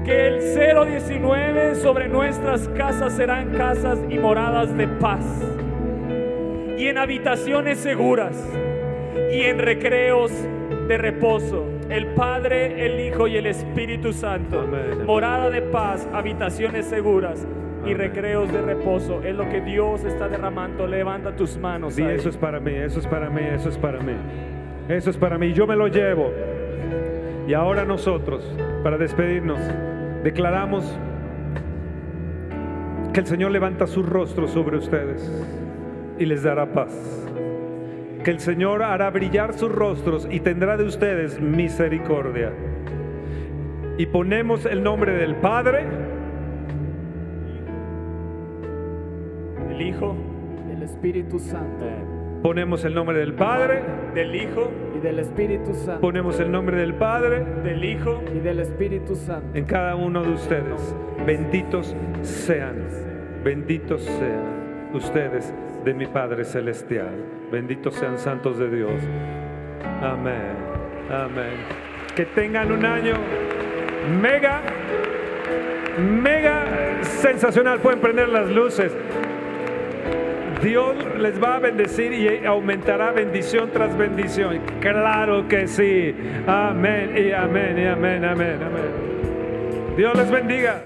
[0.02, 5.26] que el 019 sobre nuestras casas serán casas y moradas de paz.
[6.78, 8.34] Y en habitaciones seguras
[9.30, 10.32] y en recreos
[10.88, 11.64] de reposo.
[11.88, 14.60] El Padre, el Hijo y el Espíritu Santo.
[14.60, 15.06] Amén.
[15.06, 17.46] Morada de paz, habitaciones seguras
[17.82, 17.98] y Amén.
[17.98, 19.22] recreos de reposo.
[19.22, 20.86] Es lo que Dios está derramando.
[20.86, 21.98] Levanta tus manos.
[21.98, 22.04] Ahí.
[22.14, 24.14] eso es para mí, eso es para mí, eso es para mí.
[24.88, 25.52] Eso es para mí.
[25.52, 26.30] Yo me lo llevo.
[27.46, 28.42] Y ahora nosotros,
[28.82, 29.60] para despedirnos,
[30.22, 30.98] declaramos
[33.12, 35.30] que el Señor levanta su rostro sobre ustedes
[36.18, 37.24] y les dará paz.
[38.24, 42.52] Que el Señor hará brillar sus rostros y tendrá de ustedes misericordia.
[43.98, 45.84] Y ponemos el nombre del Padre,
[49.70, 50.16] El Hijo,
[50.68, 51.84] del Espíritu Santo
[52.44, 53.82] ponemos el nombre del Padre,
[54.14, 58.22] del Hijo, y del Espíritu Santo ponemos el nombre del Padre del Hijo.
[58.36, 59.56] y del Espíritu Santo.
[59.56, 60.94] en cada uno de ustedes.
[61.26, 62.86] Benditos sean,
[63.42, 65.54] benditos sean ustedes
[65.86, 67.14] de mi Padre Celestial.
[67.54, 69.00] Benditos sean santos de Dios.
[70.02, 70.56] Amén,
[71.08, 71.54] amén.
[72.16, 73.14] Que tengan un año
[74.20, 74.60] mega,
[76.20, 76.64] mega
[77.04, 77.78] sensacional.
[77.78, 78.92] Pueden prender las luces.
[80.64, 84.60] Dios les va a bendecir y aumentará bendición tras bendición.
[84.80, 86.12] Claro que sí.
[86.48, 89.96] Amén y amén y amén, amén, amén.
[89.96, 90.82] Dios les bendiga.